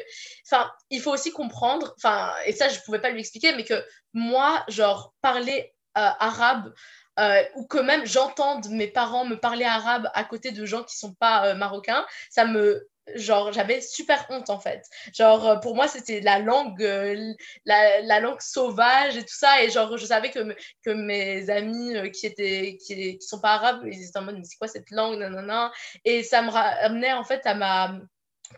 enfin 0.47 0.71
il 0.91 1.01
faut 1.01 1.13
aussi 1.13 1.31
comprendre 1.31 1.95
enfin 1.97 2.33
et 2.47 2.53
ça 2.53 2.69
je 2.69 2.81
pouvais 2.81 3.01
pas 3.01 3.11
lui 3.11 3.21
expliquer 3.21 3.55
mais 3.55 3.65
que 3.65 3.85
moi 4.13 4.65
genre 4.69 5.15
parler 5.23 5.75
euh, 5.99 6.11
arabe 6.19 6.73
euh, 7.21 7.43
ou 7.57 7.67
que 7.67 7.79
même 7.79 8.07
j'entende 8.07 8.69
mes 8.71 8.89
parents 8.89 9.27
me 9.27 9.37
parler 9.37 9.65
arabe 9.65 10.09
à 10.15 10.25
côté 10.25 10.51
de 10.51 10.65
gens 10.65 10.83
qui 10.83 10.97
sont 10.97 11.13
pas 11.15 11.55
marocains 11.55 12.05
ça 12.31 12.47
me 12.47 12.89
genre 13.15 13.53
j'avais 13.53 13.81
super 13.81 14.27
honte 14.31 14.51
en 14.51 14.59
fait. 14.59 14.85
Genre 15.13 15.49
euh, 15.49 15.57
pour 15.57 15.75
moi 15.75 15.89
c'était 15.89 16.21
la 16.21 16.39
langue 16.39 16.83
euh, 16.83 17.35
la, 17.65 18.01
la, 18.03 18.21
langue 18.21 18.41
sauvage 18.41 19.17
et 19.17 19.23
tout 19.23 19.35
ça. 19.35 19.63
Et 19.63 19.71
genre 19.71 19.97
je 19.97 20.07
savais 20.07 20.31
que, 20.31 20.55
que 20.85 20.91
mes 20.91 21.51
amis 21.51 21.97
euh, 21.97 22.09
qui 22.09 22.27
étaient 22.27 22.79
qui, 22.85 23.19
sont 23.21 23.41
pas 23.41 23.55
arabes 23.55 23.83
ils 23.87 24.09
étaient 24.09 24.19
en 24.19 24.23
mode 24.23 24.37
mais 24.37 24.45
c'est 24.45 24.57
quoi 24.57 24.69
cette 24.69 24.91
langue? 24.91 25.19
Nanana. 25.19 25.73
Et 26.05 26.23
ça 26.23 26.43
me 26.43 26.51
ramenait 26.51 27.13
en 27.13 27.25
fait 27.25 27.45
à 27.47 27.55
ma 27.55 27.99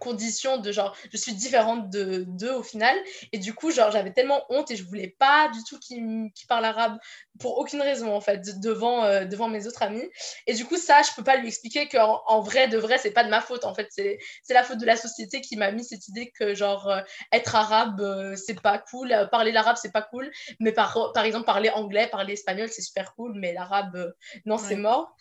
condition 0.01 0.59
de 0.59 0.73
genre 0.73 0.97
je 1.13 1.17
suis 1.17 1.33
différente 1.33 1.91
de 1.91 2.25
d'eux 2.29 2.53
au 2.53 2.63
final. 2.63 2.97
Et 3.33 3.39
du 3.39 3.55
coup 3.55 3.71
genre 3.71 3.91
j'avais 3.91 4.13
tellement 4.13 4.45
honte 4.49 4.71
et 4.71 4.77
je 4.77 4.85
voulais 4.85 5.15
pas 5.19 5.49
du 5.49 5.63
tout 5.65 5.79
qu'ils 5.79 6.31
qu 6.35 6.47
parlent 6.47 6.65
arabe 6.65 6.99
pour 7.41 7.59
aucune 7.59 7.83
raison 7.83 8.15
en 8.15 8.21
fait 8.21 8.61
devant 8.61 9.05
euh, 9.05 9.25
devant 9.25 9.49
mes 9.49 9.67
autres 9.67 9.83
amis. 9.83 10.09
Et 10.47 10.55
du 10.55 10.65
coup 10.65 10.77
ça 10.77 11.03
je 11.03 11.11
peux 11.17 11.25
pas 11.25 11.37
lui 11.37 11.49
expliquer 11.49 11.89
qu'en 11.89 12.23
en 12.27 12.41
vrai 12.41 12.69
de 12.69 12.79
vrai 12.79 12.99
c'est 12.99 13.13
pas 13.13 13.25
de 13.25 13.31
ma 13.31 13.41
faute 13.41 13.65
en 13.65 13.75
fait. 13.75 13.89
C'est 13.91 14.19
la 14.51 14.63
faute 14.63 14.79
de 14.79 14.87
la 14.87 14.97
société 14.97 15.41
qui 15.41 15.57
m'a 15.57 15.71
mis 15.71 15.85
cette 15.85 16.09
idée 16.09 16.33
que 16.39 16.55
genre 16.55 16.89
euh, 16.89 17.01
être 17.33 17.55
arabe 17.55 18.01
euh, 18.01 18.37
c'est 18.37 18.61
pas 18.61 18.79
cool. 18.79 19.15
Parler 19.31 19.53
l'arabe 19.53 19.77
c'est 19.81 19.93
pas 19.93 20.03
cool. 20.03 20.31
Mais 20.61 20.73
par 20.73 21.13
par 21.13 21.25
exemple 21.25 21.47
parler 21.47 21.71
anglais 21.71 22.07
parler 22.07 22.35
espagnol 22.35 22.69
c'est 22.71 22.83
super 22.83 23.15
cool. 23.15 23.33
Mais 23.35 23.53
l'arabe 23.53 24.13
non 24.45 24.57
ouais. 24.57 24.63
c'est 24.67 24.77
mort 24.77 25.17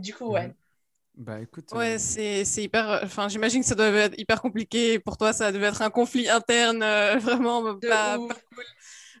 du 0.00 0.14
coup 0.14 0.30
ouais. 0.30 0.48
Mmh. 0.48 0.54
Bah 1.16 1.40
écoute. 1.40 1.70
Ouais, 1.72 1.94
euh... 1.94 2.42
c'est 2.44 2.62
hyper. 2.62 3.00
Enfin, 3.04 3.28
j'imagine 3.28 3.62
que 3.62 3.66
ça 3.66 3.74
doit 3.74 3.86
être 3.86 4.18
hyper 4.18 4.40
compliqué. 4.40 4.98
Pour 4.98 5.16
toi, 5.16 5.32
ça 5.32 5.52
devait 5.52 5.66
être 5.66 5.82
un 5.82 5.90
conflit 5.90 6.28
interne 6.28 6.82
euh, 6.82 7.16
vraiment 7.18 7.62
pas, 7.76 7.78
pas, 7.78 8.18
cool. 8.18 8.34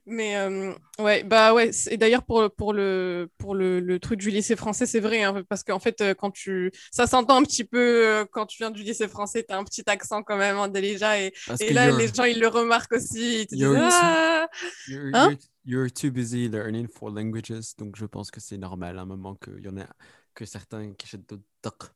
Mais 0.06 0.36
euh, 0.36 0.74
ouais, 0.98 1.22
bah 1.22 1.54
ouais. 1.54 1.70
Et 1.90 1.96
d'ailleurs, 1.96 2.24
pour, 2.24 2.50
pour, 2.54 2.74
le, 2.74 3.30
pour 3.38 3.54
le, 3.54 3.80
le 3.80 3.98
truc 3.98 4.20
du 4.20 4.30
lycée 4.30 4.56
français, 4.56 4.86
c'est 4.86 5.00
vrai. 5.00 5.22
Hein, 5.22 5.44
parce 5.48 5.62
qu'en 5.62 5.78
fait, 5.78 6.02
quand 6.18 6.30
tu. 6.30 6.72
Ça 6.90 7.06
s'entend 7.06 7.36
un 7.36 7.42
petit 7.42 7.64
peu 7.64 8.06
euh, 8.06 8.24
quand 8.30 8.44
tu 8.44 8.58
viens 8.58 8.70
du 8.72 8.82
lycée 8.82 9.08
français, 9.08 9.44
tu 9.48 9.54
as 9.54 9.58
un 9.58 9.64
petit 9.64 9.84
accent 9.86 10.22
quand 10.22 10.36
même, 10.36 10.56
hein, 10.58 10.68
déjà. 10.68 11.20
Et, 11.20 11.32
et 11.60 11.72
là, 11.72 11.90
les 11.90 12.08
gens, 12.08 12.24
ils 12.24 12.40
le 12.40 12.48
remarquent 12.48 12.92
aussi. 12.92 13.42
Ils 13.42 13.46
te 13.46 13.54
disent, 13.54 13.64
ah 13.66 14.48
too, 14.84 14.92
you're, 14.92 15.10
hein? 15.14 15.28
you're, 15.30 15.38
you're 15.64 15.92
too 15.92 16.10
busy 16.10 16.48
learning 16.48 16.88
four 16.88 17.10
languages. 17.10 17.76
Donc, 17.78 17.96
je 17.96 18.04
pense 18.04 18.30
que 18.30 18.40
c'est 18.40 18.58
normal 18.58 18.98
à 18.98 19.02
un 19.02 19.06
moment 19.06 19.36
qu'il 19.36 19.64
y 19.64 19.68
en 19.68 19.78
a 19.78 19.86
que 20.34 20.44
certains 20.44 20.92
qui 20.92 21.06
achètent 21.06 21.28
d'autres 21.28 21.44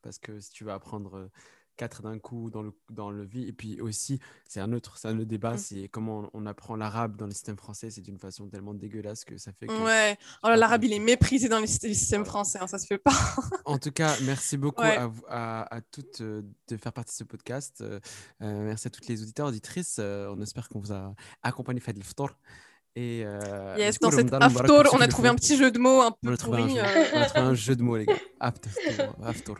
parce 0.02 0.18
que 0.18 0.40
si 0.40 0.50
tu 0.50 0.64
veux 0.64 0.72
apprendre 0.72 1.30
quatre 1.78 2.02
d'un 2.02 2.18
coup 2.18 2.50
dans 2.50 2.60
le, 2.60 2.72
dans 2.90 3.10
le 3.10 3.24
vie 3.24 3.48
et 3.48 3.52
puis 3.52 3.80
aussi 3.80 4.20
c'est 4.46 4.60
un 4.60 4.72
autre 4.72 4.98
c'est 4.98 5.08
un 5.08 5.16
autre 5.16 5.28
débat 5.28 5.54
mmh. 5.54 5.58
c'est 5.58 5.88
comment 5.88 6.28
on, 6.34 6.42
on 6.42 6.46
apprend 6.46 6.76
l'arabe 6.76 7.16
dans 7.16 7.24
le 7.24 7.30
système 7.32 7.56
français 7.56 7.90
c'est 7.90 8.02
d'une 8.02 8.18
façon 8.18 8.48
tellement 8.48 8.74
dégueulasse 8.74 9.24
que 9.24 9.38
ça 9.38 9.52
fait 9.52 9.68
que 9.68 9.84
ouais. 9.84 10.18
oh, 10.42 10.48
l'arabe 10.48 10.84
il 10.84 10.92
est 10.92 10.98
méprisé 10.98 11.48
dans 11.48 11.60
le 11.60 11.66
système 11.66 12.26
français 12.26 12.58
hein, 12.60 12.66
ça 12.66 12.78
se 12.78 12.86
fait 12.86 12.98
pas. 12.98 13.14
En 13.64 13.78
tout 13.78 13.92
cas 13.92 14.14
merci 14.24 14.56
beaucoup 14.58 14.82
ouais. 14.82 14.96
à, 14.96 15.10
à, 15.28 15.76
à, 15.76 15.80
toutes 15.80 16.20
euh, 16.20 16.42
de 16.68 16.76
faire 16.76 16.92
partie 16.92 17.12
de 17.12 17.18
ce 17.18 17.24
podcast 17.24 17.80
euh, 17.80 18.00
merci 18.40 18.88
à 18.88 18.90
toutes 18.90 19.06
les 19.06 19.22
auditeurs 19.22 19.46
auditrices 19.46 20.00
on 20.00 20.40
espère 20.42 20.68
qu'on 20.68 20.80
vous 20.80 20.92
a 20.92 21.14
accompagné 21.42 21.80
fait 21.80 21.96
le 21.96 22.04
et 22.98 23.22
euh, 23.24 23.76
yes, 23.78 24.00
dans 24.00 24.10
cette 24.10 24.34
Aftor, 24.34 24.86
on 24.92 25.00
a 25.00 25.06
trouvé 25.06 25.28
un 25.28 25.36
petit 25.36 25.56
jeu 25.56 25.70
de 25.70 25.78
mots 25.78 26.00
un 26.00 26.10
peu 26.10 26.36
pourri. 26.36 26.80
Un, 26.80 26.84
euh... 26.84 27.04
on 27.14 27.20
a 27.20 27.26
trouvé 27.26 27.46
un 27.46 27.54
jeu 27.54 27.76
de 27.76 27.82
mots, 27.82 27.96
les 27.96 28.06
gars. 28.06 28.14
Aftor. 28.40 28.72
Aftor. 29.24 29.56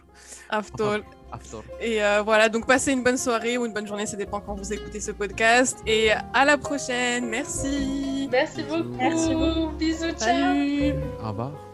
Aftor. 0.51 0.99
Aftor. 1.30 1.62
Et 1.80 2.03
euh, 2.03 2.22
voilà, 2.22 2.49
donc 2.49 2.66
passez 2.66 2.91
une 2.91 3.05
bonne 3.05 3.16
soirée 3.16 3.57
ou 3.57 3.64
une 3.64 3.72
bonne 3.72 3.86
journée, 3.86 4.07
ça 4.07 4.16
dépend 4.16 4.41
quand 4.41 4.57
vous 4.57 4.72
écoutez 4.72 4.99
ce 4.99 5.12
podcast. 5.12 5.78
Et 5.86 6.11
à 6.11 6.45
la 6.45 6.59
prochaine. 6.59 7.28
Merci. 7.28 8.28
Merci 8.28 8.64
beaucoup. 8.64 8.97
Merci 8.99 9.34
beaucoup. 9.34 9.76
Bisous, 9.76 10.11
ciao. 10.18 10.57
Au 11.22 11.28
revoir. 11.28 11.68